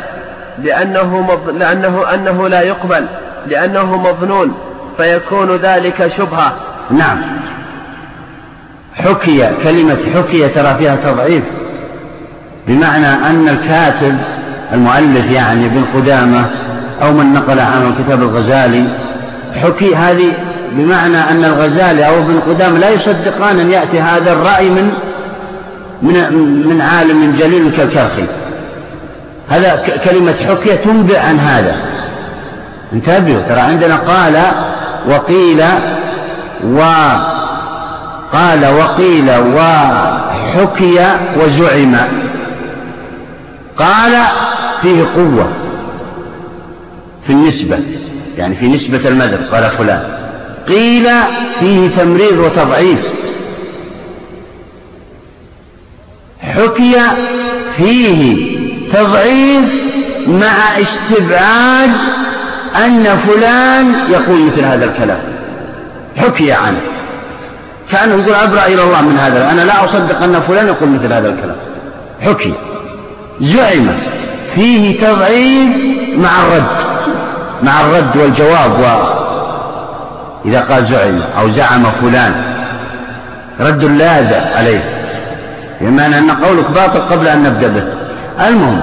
لأنه, 0.64 1.22
مض... 1.22 1.50
لأنه 1.58 2.14
أنه 2.14 2.48
لا 2.48 2.62
يقبل 2.62 3.06
لأنه 3.46 3.96
مظنون 3.96 4.54
فيكون 4.96 5.56
ذلك 5.56 6.12
شبهة. 6.18 6.52
نعم. 6.90 7.18
حكي 8.94 9.50
كلمة 9.64 9.98
حكي 10.14 10.48
ترى 10.48 10.74
فيها 10.78 10.96
تضعيف 10.96 11.42
بمعنى 12.68 13.06
أن 13.06 13.48
الكاتب 13.48 14.18
المؤلف 14.72 15.30
يعني 15.30 15.66
ابن 15.66 15.84
قدامة 15.94 16.46
أو 17.02 17.12
من 17.12 17.32
نقل 17.32 17.60
عنه 17.60 17.94
كتاب 17.98 18.22
الغزالي 18.22 18.84
حكي 19.62 19.94
هذه 19.94 20.32
بمعنى 20.72 21.16
أن 21.16 21.44
الغزالي 21.44 22.06
أو 22.06 22.18
ابن 22.18 22.40
قدامة 22.40 22.78
لا 22.78 22.90
يصدقان 22.90 23.60
أن 23.60 23.70
يأتي 23.70 24.00
هذا 24.00 24.32
الرأي 24.32 24.68
من 24.68 24.92
من 26.02 26.32
من 26.68 26.80
عالم 26.80 27.36
جليل 27.38 27.70
كالكرخي 27.76 28.24
هذا 29.48 29.82
كلمة 30.04 30.34
حكية 30.48 30.74
تنبئ 30.74 31.18
عن 31.18 31.38
هذا. 31.38 31.76
انتبهوا 32.92 33.40
ترى 33.48 33.60
عندنا 33.60 33.96
قال 33.96 34.42
وقيل 35.08 35.64
وقال 36.72 38.66
وقيل 38.66 39.30
وحكي 39.54 41.06
وزعم. 41.36 41.96
قال 43.78 44.12
فيه 44.82 45.04
قوة 45.16 45.48
في 47.26 47.32
النسبة 47.32 47.78
يعني 48.38 48.56
في 48.56 48.68
نسبة 48.68 49.08
المذهب 49.08 49.40
قال 49.52 49.62
فلان. 49.62 50.25
قيل 50.68 51.08
فيه 51.60 51.88
تمرير 51.88 52.40
وتضعيف. 52.40 52.98
حكي 56.40 56.96
فيه 57.76 58.56
تضعيف 58.92 59.64
مع 60.26 60.80
استبعاد 60.80 61.90
أن 62.84 63.04
فلان 63.04 63.94
يقول 64.10 64.40
مثل 64.40 64.64
هذا 64.64 64.84
الكلام. 64.84 65.22
حكي 66.16 66.52
عنه. 66.52 66.80
كأنه 67.92 68.14
يقول 68.14 68.34
أبرأ 68.34 68.66
إلى 68.66 68.82
الله 68.82 69.02
من 69.02 69.18
هذا. 69.18 69.50
أنا 69.50 69.62
لا 69.62 69.84
أصدق 69.84 70.22
أن 70.22 70.40
فلان 70.40 70.66
يقول 70.66 70.88
مثل 70.88 71.12
هذا 71.12 71.28
الكلام. 71.28 71.56
حكي. 72.20 72.54
زعم 73.40 73.88
فيه 74.54 75.00
تضعيف 75.00 75.76
مع 76.16 76.30
الرد. 76.40 76.66
مع 77.62 77.80
الرد 77.80 78.16
والجواب 78.16 78.70
و 78.80 79.25
إذا 80.46 80.60
قال 80.60 80.86
زعم 80.86 81.20
أو 81.38 81.50
زعم 81.50 81.84
فلان 82.02 82.32
رد 83.60 83.84
لا 83.84 84.12
عليه 84.56 84.84
بمعنى 85.80 86.18
أن 86.18 86.30
قولك 86.30 86.70
باطل 86.70 87.00
قبل 87.00 87.28
أن 87.28 87.42
نبدأ 87.42 87.68
به. 87.68 87.84
المهم 88.48 88.80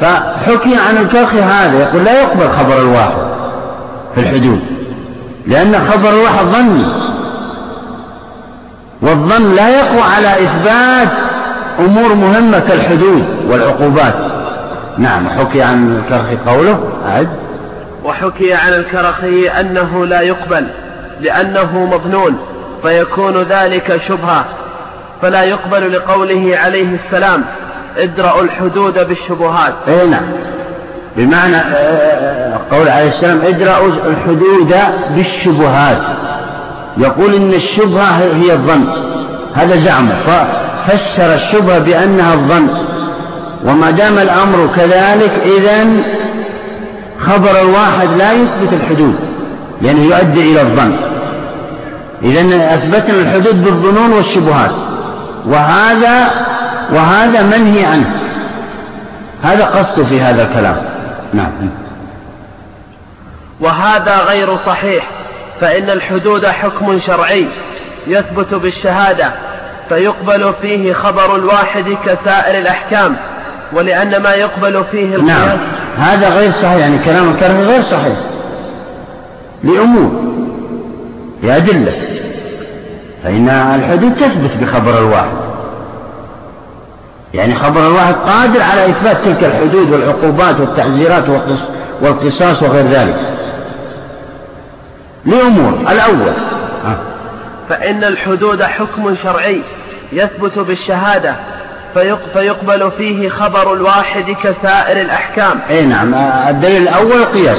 فحكي 0.00 0.76
عن 0.88 0.96
الكرخي 0.96 1.40
هذا 1.40 1.80
يقول 1.80 2.04
لا 2.04 2.20
يقبل 2.20 2.48
خبر 2.58 2.80
الواحد 2.80 3.22
في 4.14 4.20
الحدود 4.20 4.60
لأن 5.46 5.74
خبر 5.90 6.08
الواحد 6.10 6.44
ظني 6.44 6.84
والظن 9.02 9.54
لا 9.54 9.68
يقوى 9.68 10.02
على 10.16 10.28
إثبات 10.28 11.08
أمور 11.78 12.14
مهمة 12.14 12.58
كالحدود 12.58 13.24
والعقوبات. 13.48 14.14
نعم 14.98 15.28
حكي 15.28 15.62
عن 15.62 15.96
الكرخي 15.96 16.36
قوله 16.46 16.78
أعد 17.08 17.28
وحكي 18.04 18.54
عن 18.54 18.72
الكرخي 18.72 19.48
أنه 19.48 20.06
لا 20.06 20.20
يقبل. 20.20 20.66
لأنه 21.22 21.86
مظنون 21.86 22.38
فيكون 22.82 23.42
ذلك 23.42 24.00
شبهة 24.08 24.44
فلا 25.22 25.42
يقبل 25.42 25.92
لقوله 25.92 26.58
عليه 26.58 26.96
السلام 27.06 27.44
ادرأوا 27.98 28.42
الحدود 28.42 29.08
بالشبهات. 29.08 29.74
اي 29.88 30.08
نعم. 30.08 30.22
بمعنى 31.16 31.56
آه، 31.56 31.60
آه، 31.60 32.58
قول 32.70 32.88
عليه 32.88 33.08
السلام 33.08 33.40
ادرأوا 33.46 33.88
الحدود 33.88 34.74
بالشبهات. 35.14 36.02
يقول 36.98 37.34
إن 37.34 37.52
الشبهة 37.52 38.10
هي 38.42 38.52
الظن 38.52 38.84
هذا 39.54 39.76
زعمه 39.76 40.14
ففسر 40.26 41.34
الشبهة 41.34 41.78
بأنها 41.78 42.34
الظن. 42.34 42.68
وما 43.64 43.90
دام 43.90 44.18
الأمر 44.18 44.68
كذلك 44.76 45.32
إذا 45.58 45.86
خبر 47.20 47.60
الواحد 47.60 48.08
لا 48.18 48.32
يثبت 48.32 48.72
الحدود 48.72 49.14
لأنه 49.82 50.02
يؤدي 50.02 50.52
إلى 50.52 50.60
الظن. 50.60 51.11
إذا 52.24 52.74
أثبتنا 52.74 53.20
الحدود 53.20 53.64
بالظنون 53.64 54.12
والشبهات. 54.12 54.74
وهذا 55.46 56.30
وهذا 56.92 57.42
منهي 57.42 57.84
عنه. 57.84 58.12
هذا 59.42 59.64
قصد 59.64 60.02
في 60.02 60.20
هذا 60.20 60.42
الكلام. 60.42 60.76
نعم. 61.34 61.50
وهذا 63.60 64.16
غير 64.16 64.56
صحيح. 64.66 65.04
فإن 65.60 65.90
الحدود 65.90 66.46
حكم 66.46 66.98
شرعي 67.06 67.46
يثبت 68.06 68.54
بالشهادة 68.54 69.30
فيقبل 69.88 70.54
فيه 70.62 70.92
خبر 70.92 71.36
الواحد 71.36 71.96
كسائر 72.06 72.58
الأحكام 72.58 73.16
ولأن 73.72 74.22
ما 74.22 74.34
يقبل 74.34 74.84
فيه 74.90 75.14
القياس 75.14 75.48
نعم. 75.48 75.58
هذا 75.98 76.28
غير 76.28 76.52
صحيح. 76.52 76.76
يعني 76.76 76.98
كلام 76.98 77.30
الكرم 77.30 77.60
غير 77.60 77.82
صحيح. 77.82 78.16
لأمور 79.64 80.32
لأدلة. 81.42 82.11
فإن 83.24 83.48
الحدود 83.48 84.14
تثبت 84.14 84.56
بخبر 84.60 84.98
الواحد. 84.98 85.36
يعني 87.34 87.54
خبر 87.54 87.86
الواحد 87.86 88.14
قادر 88.14 88.62
على 88.62 88.90
إثبات 88.90 89.16
تلك 89.24 89.44
الحدود 89.44 89.90
والعقوبات 89.90 90.60
والتعزيرات 90.60 91.24
والقصاص 92.02 92.62
وغير 92.62 92.86
ذلك. 92.86 93.16
لأمور. 95.24 95.78
الأول. 95.90 96.32
فإن 97.68 98.04
الحدود 98.04 98.62
حكم 98.62 99.14
شرعي 99.22 99.62
يثبت 100.12 100.58
بالشهادة 100.58 101.34
فيقبل 102.32 102.90
فيه 102.98 103.28
خبر 103.28 103.72
الواحد 103.74 104.36
كسائر 104.42 105.00
الأحكام. 105.00 105.60
أي 105.70 105.86
نعم. 105.86 106.14
الدليل 106.48 106.82
الأول 106.82 107.24
قياس. 107.24 107.58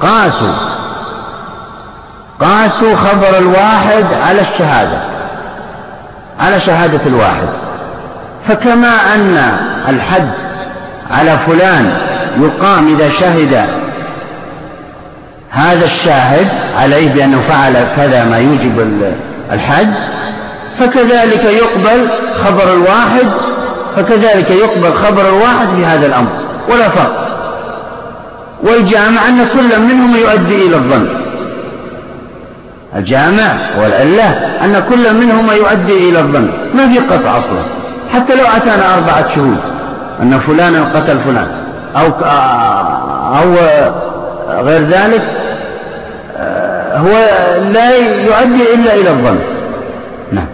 قاسوا. 0.00 0.75
قاسوا 2.40 2.96
خبر 2.96 3.38
الواحد 3.38 4.04
على 4.28 4.40
الشهادة 4.40 4.98
على 6.40 6.60
شهادة 6.60 7.00
الواحد. 7.06 7.48
فكما 8.48 9.14
أن 9.14 9.58
الحد 9.88 10.30
على 11.10 11.38
فلان 11.46 11.92
يقام 12.40 12.94
إذا 12.94 13.10
شهد 13.10 13.64
هذا 15.50 15.84
الشاهد 15.84 16.48
عليه 16.78 17.12
بأنه 17.12 17.40
فعل 17.48 17.86
كذا 17.96 18.24
ما 18.24 18.38
يوجب 18.38 18.86
الحد 19.52 19.94
فكذلك 20.78 21.44
يقبل 21.44 22.08
خبر 22.44 22.72
الواحد 22.74 23.26
فكذلك 23.96 24.50
يقبل 24.50 24.92
خبر 24.94 25.28
الواحد 25.28 25.68
في 25.76 25.86
هذا 25.86 26.06
الأمر 26.06 26.30
ولا 26.68 26.88
فرق. 26.88 27.26
والجامع 28.62 29.28
أن 29.28 29.46
كل 29.54 29.80
منهما 29.80 30.18
يؤدي 30.18 30.66
إلى 30.66 30.76
الظن. 30.76 31.08
الجامع 32.96 33.56
والعلة 33.78 34.30
أن 34.64 34.84
كل 34.88 35.14
منهما 35.14 35.54
يؤدي 35.54 36.10
إلى 36.10 36.18
الظن. 36.18 36.48
ما 36.74 36.88
في 36.88 36.98
قطع 36.98 37.38
أصلا. 37.38 37.62
حتى 38.12 38.34
لو 38.34 38.44
أتانا 38.56 38.94
أربعة 38.94 39.34
شهود 39.34 39.58
أن 40.22 40.38
فلانا 40.38 40.84
قتل 40.84 41.18
فلان 41.18 41.48
أو 41.96 42.06
أو 43.38 43.54
غير 44.64 44.82
ذلك 44.82 45.22
هو 46.96 47.12
لا 47.72 47.96
يؤدي 47.96 48.74
إلا 48.74 48.94
إلى 48.94 49.10
الظن. 49.10 49.38
نعم. 50.32 50.46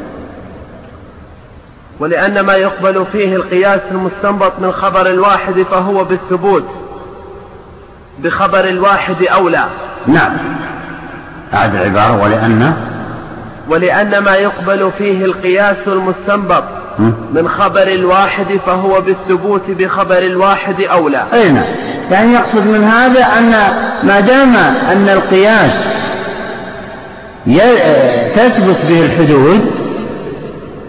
ولأن 2.01 2.41
ما 2.41 2.55
يقبل 2.55 3.07
فيه 3.13 3.37
القياس 3.37 3.81
المستنبط 3.91 4.53
من 4.59 4.73
خبر 4.73 5.07
الواحد 5.07 5.63
فهو 5.71 6.05
بالثبوت. 6.05 6.65
بخبر 8.19 8.65
الواحد 8.65 9.27
أولى. 9.27 9.65
نعم. 10.07 10.33
أعد 11.55 11.75
العبارة 11.75 12.23
ولأن 12.23 12.73
ولأن 13.69 14.19
ما 14.19 14.35
يقبل 14.35 14.91
فيه 14.99 15.25
القياس 15.25 15.77
المستنبط 15.87 16.65
من 17.33 17.49
خبر 17.49 17.83
الواحد 17.83 18.61
فهو 18.67 19.01
بالثبوت 19.01 19.71
بخبر 19.71 20.19
الواحد 20.19 20.81
أولى. 20.81 21.25
أي 21.33 21.53
نعم. 21.53 21.65
يعني 22.11 22.35
يقصد 22.35 22.67
من 22.67 22.85
هذا 22.85 23.27
أن 23.39 23.53
ما 24.03 24.21
دام 24.21 24.57
أن 24.93 25.09
القياس 25.09 25.73
تثبت 28.35 28.77
به 28.89 29.05
الحدود 29.05 29.71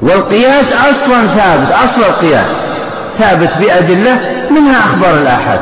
والقياس 0.01 0.73
أصلا 0.73 1.27
ثابت 1.27 1.71
أصل 1.71 2.01
القياس 2.01 2.47
ثابت 3.19 3.49
بأدلة 3.59 4.19
منها 4.51 4.79
أخبار 4.79 5.13
الآحاد. 5.13 5.59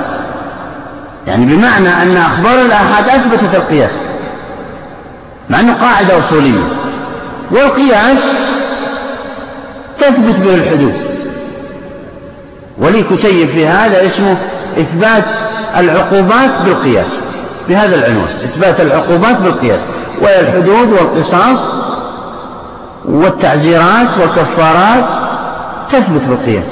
يعني 1.28 1.46
بمعنى 1.46 1.90
أن 1.90 2.18
أخبار 2.18 2.62
الآحاد 2.66 3.10
أثبتت 3.10 3.56
القياس. 3.56 3.92
مع 5.50 5.60
أنه 5.60 5.74
قاعدة 5.74 6.18
أصولية. 6.18 6.64
والقياس 7.52 8.20
تثبت 10.00 10.36
به 10.36 10.54
الحدود 10.54 10.94
ولي 12.78 13.04
كتيب 13.04 13.50
في 13.50 13.68
هذا 13.68 14.08
اسمه 14.08 14.38
إثبات 14.80 15.24
العقوبات 15.78 16.50
بالقياس. 16.66 17.06
بهذا 17.70 17.96
العنوان 17.96 18.28
إثبات 18.44 18.82
العقوبات 18.82 19.38
بالقياس. 19.42 19.80
وهي 20.22 20.40
الحدود 20.40 20.90
والقصاص 20.92 21.60
والتعزيرات 23.06 24.08
والكفارات 24.20 25.04
تثبت 25.92 26.22
بالقياس. 26.30 26.66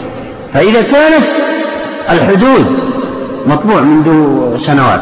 فإذا 0.53 0.81
كانت 0.81 1.25
الحدود 2.09 2.79
مطبوع 3.47 3.81
منذ 3.81 4.05
سنوات. 4.65 5.01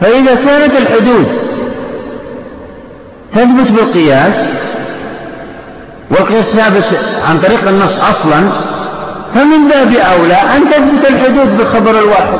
فإذا 0.00 0.34
كانت 0.34 0.72
الحدود 0.78 1.26
تثبت 3.32 3.70
بالقياس 3.70 4.34
والقياس 6.10 6.44
ثابت 6.44 6.84
عن 7.28 7.38
طريق 7.38 7.68
النص 7.68 7.98
أصلا 7.98 8.42
فمن 9.34 9.68
باب 9.68 9.92
أولى 9.92 10.34
أن 10.34 10.70
تثبت 10.70 11.10
الحدود 11.10 11.58
بالخبر 11.58 11.90
الواحد. 11.90 12.38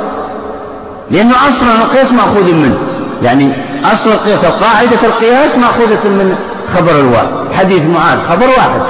لأنه 1.11 1.35
أصلا 1.35 1.75
القياس 1.83 2.13
مأخوذ 2.13 2.55
منه. 2.55 2.79
يعني 3.23 3.53
أصل 3.85 4.11
القياس 4.11 4.45
قاعدة 4.45 4.99
القياس 5.05 5.59
مأخوذة 5.59 6.09
من 6.09 6.37
خبر 6.77 7.01
الواحد. 7.01 7.53
حديث 7.53 7.83
معاذ 7.83 8.19
خبر 8.29 8.47
واحد 8.47 8.81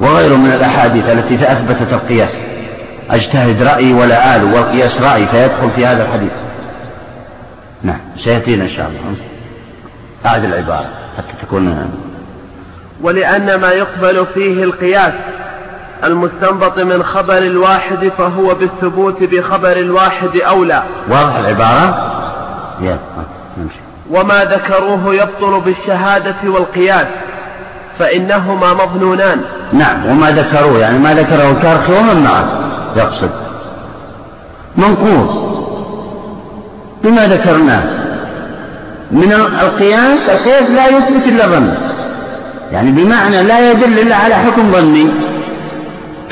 وغيره 0.00 0.36
من 0.36 0.52
الأحاديث 0.52 1.08
التي 1.08 1.34
أثبتت 1.34 1.92
القياس. 1.92 2.30
أجتهد 3.10 3.62
رأيي 3.62 3.92
ولا 3.92 4.36
آل 4.36 4.44
والقياس 4.44 5.00
رأي 5.00 5.26
فيدخل 5.26 5.70
في 5.76 5.86
هذا 5.86 6.02
الحديث. 6.02 6.32
نعم 7.82 8.00
سيأتينا 8.24 8.64
إن 8.64 8.70
شاء 8.70 8.86
الله. 8.86 9.35
أعد 10.26 10.44
العبارة 10.44 10.86
حتى 11.16 11.46
تكون 11.46 11.90
ولأن 13.02 13.54
ما 13.60 13.70
يقبل 13.70 14.26
فيه 14.34 14.64
القياس 14.64 15.14
المستنبط 16.04 16.78
من 16.78 17.02
خبر 17.02 17.38
الواحد 17.38 18.12
فهو 18.18 18.54
بالثبوت 18.54 19.22
بخبر 19.22 19.72
الواحد 19.72 20.36
أولى. 20.36 20.82
واضح 21.08 21.36
العبارة؟ 21.36 22.12
يا 22.80 22.98
نمشي. 23.58 23.78
وما 24.10 24.44
ذكروه 24.44 25.14
يبطل 25.14 25.60
بالشهادة 25.60 26.36
والقياس 26.44 27.06
فإنهما 27.98 28.74
مظنونان. 28.74 29.40
نعم 29.72 30.06
وما 30.06 30.30
ذكروه 30.30 30.78
يعني 30.78 30.98
ما 30.98 31.14
ذكره 31.14 31.50
الكرخي 31.50 31.92
ومن 31.92 32.28
يقصد 32.96 33.30
منقوص. 34.76 35.30
بما 37.04 37.26
ذكرناه. 37.26 38.05
من 39.10 39.32
القياس 39.32 40.28
القياس 40.28 40.70
لا 40.70 40.86
يثبت 40.86 41.26
إلا 41.26 41.46
ظن 41.46 41.74
يعني 42.72 42.90
بمعنى 42.90 43.42
لا 43.42 43.70
يدل 43.70 43.98
إلا 43.98 44.16
على 44.16 44.34
حكم 44.34 44.72
ظني. 44.72 45.06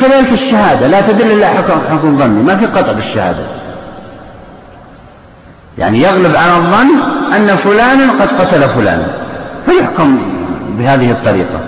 كذلك 0.01 0.33
الشهادة 0.33 0.87
لا 0.87 1.01
تدل 1.01 1.33
إلا 1.33 1.49
حكم 1.49 1.81
حكم 1.91 2.19
ظني. 2.19 2.43
ما 2.43 2.57
في 2.57 2.67
قطع 2.67 2.93
بالشهادة. 2.93 3.45
يعني 5.79 6.03
يغلب 6.03 6.37
على 6.37 6.57
الظن 6.57 6.89
أن 7.37 7.57
فلانا 7.57 8.13
قد 8.13 8.29
قتل 8.41 8.69
فلانا. 8.69 9.07
فيحكم 9.67 10.19
بهذه 10.79 11.11
الطريقة. 11.11 11.61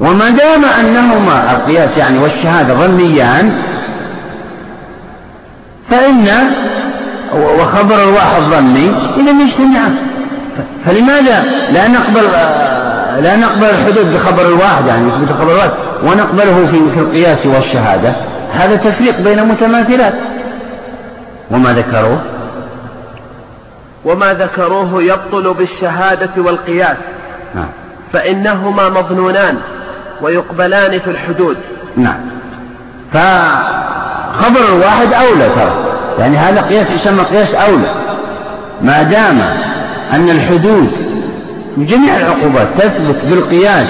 وما 0.00 0.30
دام 0.30 0.64
أنهما 0.64 1.52
القياس 1.52 1.98
يعني 1.98 2.18
والشهادة 2.18 2.74
ظنيان 2.74 3.52
فإن 5.90 6.28
وخبر 7.34 8.02
الواحد 8.02 8.42
ظني. 8.42 8.90
إذا 9.16 9.30
يجتمعان 9.30 9.96
فلماذا 10.86 11.44
لا 11.72 11.88
نقبل 11.88 12.22
لا 13.22 13.36
نقبل 13.36 13.64
الحدود 13.64 14.14
بخبر 14.14 14.46
الواحد 14.46 14.86
يعني 14.86 15.08
يثبت 15.08 15.32
خبر 15.40 15.52
الواحد 15.52 15.70
ونقبله 16.04 16.66
في 16.66 16.90
في 16.94 17.00
القياس 17.00 17.46
والشهادة؟ 17.46 18.12
هذا 18.52 18.76
تفريق 18.76 19.20
بين 19.20 19.44
متماثلات. 19.44 20.14
وما 21.50 21.72
ذكروه؟ 21.72 22.20
وما 24.04 24.34
ذكروه 24.34 25.02
يبطل 25.02 25.54
بالشهادة 25.54 26.42
والقياس. 26.42 26.96
نعم. 27.54 27.68
فإنهما 28.12 28.88
مظنونان 28.88 29.58
ويقبلان 30.22 30.98
في 30.98 31.10
الحدود. 31.10 31.56
نعم. 31.96 32.20
فخبر 33.12 34.60
الواحد 34.72 35.12
أولى 35.12 35.48
ترى. 35.54 35.87
يعني 36.18 36.36
هذا 36.36 36.60
قياس 36.60 36.86
يسمى 36.90 37.22
قياس 37.22 37.54
أولى. 37.54 37.90
ما 38.82 39.02
دام 39.02 39.40
أن 40.12 40.30
الحدود 40.30 40.90
جميع 41.76 42.16
العقوبات 42.16 42.68
تثبت 42.78 43.16
بالقياس 43.24 43.88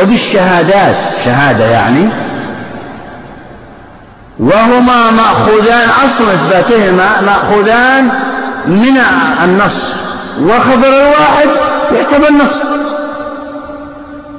وبالشهادات 0.00 0.96
شهادة 1.24 1.64
يعني 1.64 2.08
وهما 4.40 5.10
مأخوذان 5.10 5.88
أصل 5.88 6.24
إثباتهما 6.30 7.20
مأخوذان 7.20 8.08
من 8.66 8.98
النص 9.44 9.82
وخبر 10.42 10.88
الواحد 10.88 11.48
يعتبر 11.94 12.32
نص 12.32 12.54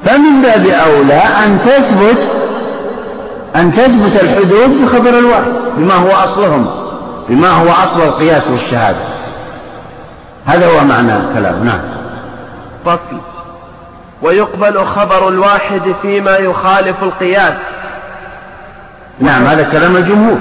فمن 0.05 0.41
باب 0.41 0.65
أولى 0.65 1.21
أن 1.45 1.57
تثبت 1.65 2.29
أن 3.55 3.73
تثبت 3.73 4.23
الحدود 4.23 4.81
بخبر 4.81 5.19
الواحد 5.19 5.51
بما 5.77 5.93
هو 5.93 6.09
أصلهم. 6.09 6.82
بما 7.29 7.49
هو 7.49 7.69
أصل 7.69 8.01
القياس 8.01 8.51
والشهادة. 8.51 9.05
هذا 10.45 10.67
هو 10.67 10.83
معنى 10.83 11.13
كلام 11.33 11.63
نعم. 11.63 11.81
فصل. 12.85 13.17
ويقبل 14.21 14.85
خبر 14.85 15.27
الواحد 15.27 15.81
فيما 16.01 16.37
يخالف 16.37 17.03
القياس. 17.03 17.57
نعم 19.19 19.45
هذا 19.45 19.63
كلام 19.63 19.95
الجمهور. 19.95 20.37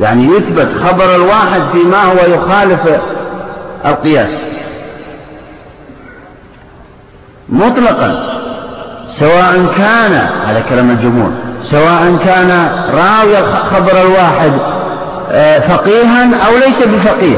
يعني 0.00 0.24
يثبت 0.24 0.68
خبر 0.84 1.14
الواحد 1.14 1.62
فيما 1.72 2.02
هو 2.02 2.34
يخالف 2.34 3.00
القياس. 3.84 4.30
مطلقا 7.48 8.40
سواء 9.18 9.66
كان 9.78 10.28
هذا 10.46 10.64
كلام 10.68 10.90
الجمهور 10.90 11.30
سواء 11.70 12.16
كان 12.24 12.50
راوي 12.94 13.38
الخبر 13.38 14.00
الواحد 14.00 14.52
فقيها 15.68 16.28
أو 16.46 16.56
ليس 16.56 16.94
بفقيه. 16.94 17.36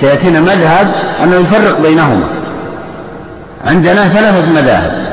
سيأتينا 0.00 0.40
مذهب 0.40 0.92
أنه 1.24 1.36
يفرق 1.36 1.80
بينهما. 1.80 2.24
عندنا 3.66 4.08
ثلاثة 4.08 4.52
مذاهب. 4.52 5.10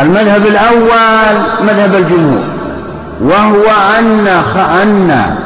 المذهب 0.00 0.46
الأول 0.46 1.36
مذهب 1.62 1.94
الجمهور 1.94 2.44
وهو 3.20 3.64
أن 3.98 4.28
أن 4.82 5.36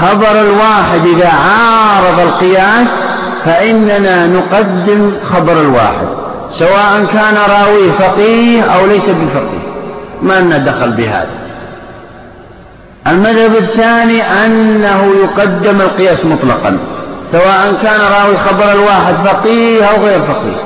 خبر 0.00 0.40
الواحد 0.40 1.06
إذا 1.06 1.28
عارض 1.28 2.20
القياس 2.20 2.88
فإننا 3.44 4.26
نقدم 4.26 5.12
خبر 5.34 5.60
الواحد 5.60 6.06
سواء 6.58 7.06
كان 7.12 7.34
راويه 7.50 7.92
فقيه 7.92 8.62
أو 8.62 8.86
ليس 8.86 9.04
بفقيه. 9.04 9.66
ما 10.22 10.40
لنا 10.40 10.58
دخل 10.58 10.90
بهذا. 10.90 11.45
المذهب 13.10 13.56
الثاني 13.56 14.22
أنه 14.22 15.12
يقدم 15.22 15.80
القياس 15.80 16.24
مطلقا 16.24 16.78
سواء 17.24 17.74
كان 17.82 18.00
راوي 18.00 18.36
خبر 18.36 18.72
الواحد 18.72 19.14
فقيه 19.24 19.84
أو 19.84 20.04
غير 20.04 20.20
فقيه. 20.20 20.56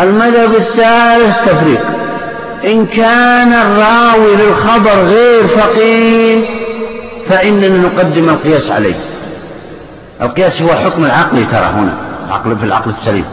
المذهب 0.00 0.54
الثالث 0.54 1.36
تفريق. 1.46 1.80
إن 2.64 2.86
كان 2.86 3.52
الراوي 3.52 4.36
للخبر 4.36 4.90
غير 4.90 5.46
فقيه 5.46 6.44
فإننا 7.28 7.68
نقدم 7.68 8.28
القياس 8.28 8.70
عليه. 8.70 8.94
القياس 10.22 10.62
هو 10.62 10.68
حكم 10.68 11.04
العقل 11.04 11.46
ترى 11.52 11.70
هنا 11.74 11.94
عقل 12.30 12.56
في 12.56 12.64
العقل 12.64 12.90
السليم. 12.90 13.24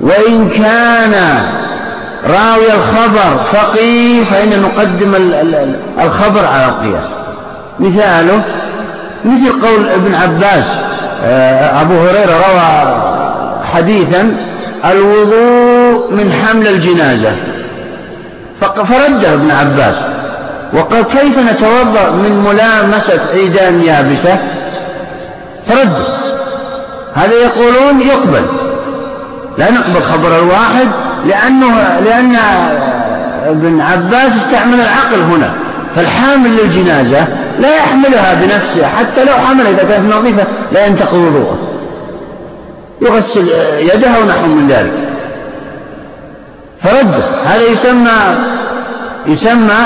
وإن 0.00 0.48
كان 0.48 1.42
راوي 2.24 2.72
الخبر 2.74 3.38
فقيه 3.52 4.24
فإن 4.24 4.62
نقدم 4.62 5.14
الخبر 6.04 6.46
على 6.46 6.66
القياس. 6.66 7.25
مثاله 7.80 8.42
مثل 9.24 9.66
قول 9.66 9.88
ابن 9.88 10.14
عباس 10.14 10.64
آه، 11.24 11.80
أبو 11.80 11.94
هريرة 11.94 12.32
روى 12.32 13.02
حديثا 13.72 14.36
الوضوء 14.84 16.12
من 16.12 16.32
حمل 16.32 16.66
الجنازة. 16.66 17.32
فرده 18.60 19.34
ابن 19.34 19.50
عباس 19.50 19.94
وقال 20.72 21.04
كيف 21.04 21.38
نتوضأ 21.38 22.10
من 22.10 22.44
ملامسة 22.48 23.20
عيدان 23.32 23.80
يابسة؟ 23.80 24.38
فرد 25.68 25.92
هذا 27.14 27.34
يقولون 27.34 28.00
يقبل. 28.00 28.42
لا 29.58 29.70
نقبل 29.70 30.02
خبر 30.02 30.38
الواحد 30.38 30.88
لأنه 31.26 32.00
لأن 32.04 32.36
ابن 33.46 33.80
عباس 33.80 34.30
استعمل 34.46 34.80
العقل 34.80 35.20
هنا. 35.20 35.65
فالحامل 35.96 36.56
للجنازة 36.56 37.26
لا 37.60 37.76
يحملها 37.76 38.34
بنفسه 38.34 38.86
حتى 38.86 39.24
لو 39.24 39.32
حمل 39.32 39.66
إذا 39.66 39.84
كانت 39.84 40.14
نظيفة 40.14 40.44
لا 40.72 40.86
ينتقض 40.86 41.14
وضوءه 41.14 41.58
يغسل 43.02 43.48
يده 43.78 44.08
ونحو 44.20 44.46
من 44.46 44.68
ذلك. 44.68 44.92
فرد 46.82 47.22
هذا 47.44 47.66
يسمى 47.66 48.36
يسمى 49.26 49.78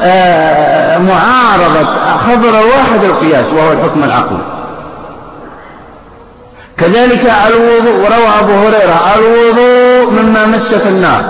آه، 0.00 0.98
معارضة 0.98 1.86
خبر 2.26 2.48
الواحد 2.48 3.04
القياس 3.04 3.52
وهو 3.52 3.72
الحكم 3.72 4.04
العقلي. 4.04 4.38
كذلك 6.78 7.32
الوضوء 7.46 7.94
وروى 7.94 8.28
أبو 8.40 8.52
هريرة 8.52 9.14
الوضوء 9.16 10.22
مما 10.22 10.46
مست 10.46 10.86
النار. 10.86 11.24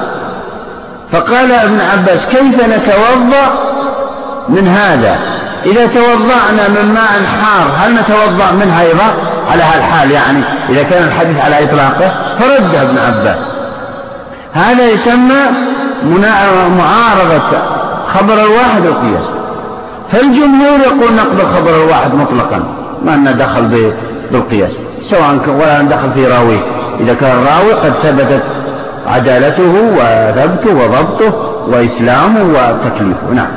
فقال 1.12 1.52
ابن 1.52 1.80
عباس 1.80 2.26
كيف 2.26 2.62
نتوضأ 2.64 3.73
من 4.48 4.68
هذا. 4.68 5.18
إذا 5.66 5.86
توضأنا 5.86 6.68
من 6.68 6.94
ماء 6.94 7.24
حار 7.42 7.70
هل 7.76 7.94
نتوضأ 7.94 8.52
منها 8.52 8.82
أيضا؟ 8.82 9.14
على 9.50 9.62
هالحال 9.62 10.10
يعني 10.10 10.38
إذا 10.68 10.82
كان 10.82 11.08
الحديث 11.08 11.38
على 11.44 11.64
إطلاقه 11.64 12.12
فرد 12.38 12.74
ابن 12.74 12.98
عباس. 12.98 13.38
هذا 14.52 14.90
يسمى 14.90 15.40
معارضة 16.78 17.58
خبر 18.14 18.34
الواحد 18.34 18.86
القياس. 18.86 19.24
فالجمهور 20.12 20.78
يقول 20.80 21.14
نقبل 21.16 21.46
خبر 21.56 21.82
الواحد 21.84 22.14
مطلقا 22.14 22.62
ما 23.04 23.10
لنا 23.10 23.32
دخل 23.32 23.92
بالقياس. 24.32 24.72
سواء 25.10 25.38
ولا 25.48 25.82
دخل 25.82 26.10
في 26.14 26.26
راويه. 26.26 26.60
إذا 27.00 27.14
كان 27.14 27.30
الراوي 27.30 27.72
قد 27.72 27.92
ثبتت 28.02 28.42
عدالته 29.06 29.72
وثبته 29.98 30.74
وضبطه 30.74 31.32
وإسلامه 31.68 32.42
وتكليفه. 32.42 33.30
نعم. 33.32 33.48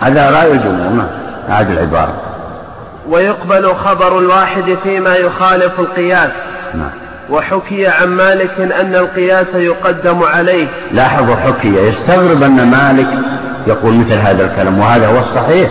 هذا 0.00 0.30
رأي 0.30 0.52
الجمهور 0.52 0.92
نعم. 0.92 1.06
هذه 1.48 1.72
العبارة. 1.72 2.14
ويقبل 3.08 3.74
خبر 3.74 4.18
الواحد 4.18 4.76
فيما 4.82 5.14
يخالف 5.14 5.80
القياس. 5.80 6.30
نعم. 6.74 6.90
وحكي 7.30 7.86
عن 7.86 8.08
مالك 8.08 8.60
أن 8.60 8.94
القياس 8.94 9.54
يقدم 9.54 10.22
عليه. 10.22 10.66
لاحظوا 10.92 11.36
حكي 11.36 11.76
يستغرب 11.76 12.42
أن 12.42 12.70
مالك 12.70 13.08
يقول 13.66 13.94
مثل 13.94 14.12
هذا 14.12 14.44
الكلام 14.44 14.78
وهذا 14.78 15.06
هو 15.06 15.18
الصحيح. 15.18 15.70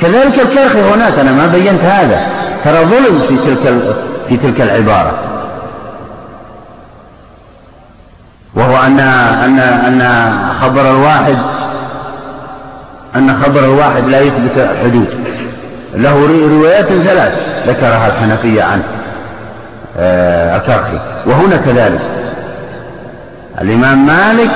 كذلك 0.00 0.40
الكرخي 0.40 0.80
هناك 0.80 1.18
أنا 1.18 1.32
ما 1.32 1.46
بينت 1.46 1.80
هذا. 1.80 2.26
ترى 2.64 2.84
ظلم 2.84 3.18
في 3.18 3.36
تلك 3.36 3.96
في 4.28 4.36
تلك 4.36 4.60
العبارة. 4.60 5.18
وهو 8.54 8.76
أن 8.86 9.00
أن 9.00 9.58
أن 9.58 10.30
خبر 10.62 10.90
الواحد 10.90 11.36
أن 13.16 13.34
خبر 13.34 13.64
الواحد 13.64 14.08
لا 14.08 14.20
يثبت 14.20 14.68
حدود. 14.84 15.08
له 15.94 16.26
روايات 16.50 16.86
ثلاث 16.86 17.38
ذكرها 17.66 18.06
الحنفية 18.06 18.62
عنه. 18.62 18.82
آه، 19.98 20.56
الكرخي 20.56 21.00
وهنا 21.26 21.56
كذلك. 21.56 22.00
الإمام 23.60 24.06
مالك 24.06 24.50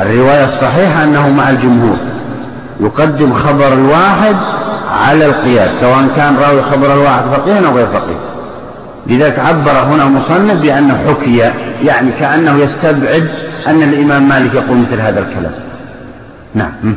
الرواية 0.00 0.44
الصحيحة 0.44 1.04
أنه 1.04 1.28
مع 1.28 1.50
الجمهور. 1.50 1.96
يقدم 2.80 3.34
خبر 3.34 3.72
الواحد 3.72 4.36
على 4.90 5.26
القياس 5.26 5.70
سواء 5.80 6.08
كان 6.16 6.36
راوي 6.36 6.62
خبر 6.62 6.94
الواحد 6.94 7.22
فقيها 7.32 7.66
أو 7.66 7.76
غير 7.76 7.86
فقيه. 7.86 8.18
لذلك 9.06 9.38
عبر 9.38 9.70
هنا 9.70 10.04
مصنف 10.04 10.60
بأنه 10.60 10.98
حكي 11.08 11.38
يعني 11.82 12.10
كأنه 12.20 12.58
يستبعد 12.58 13.28
أن 13.66 13.82
الإمام 13.82 14.28
مالك 14.28 14.54
يقول 14.54 14.78
مثل 14.78 15.00
هذا 15.00 15.20
الكلام. 15.20 15.52
نعم. 16.54 16.96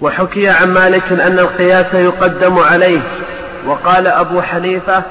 وحكي 0.00 0.48
عن 0.48 0.68
مالك 0.68 1.12
أن 1.12 1.38
القياس 1.38 1.94
يقدم 1.94 2.58
عليه. 2.58 3.00
وقال 3.66 4.06
أبو 4.06 4.42
حنيفة 4.42 5.02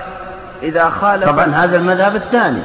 إذا 0.64 0.90
خالف 0.90 1.26
طبعا 1.26 1.46
هذا 1.46 1.78
المذهب 1.78 2.16
الثاني. 2.16 2.62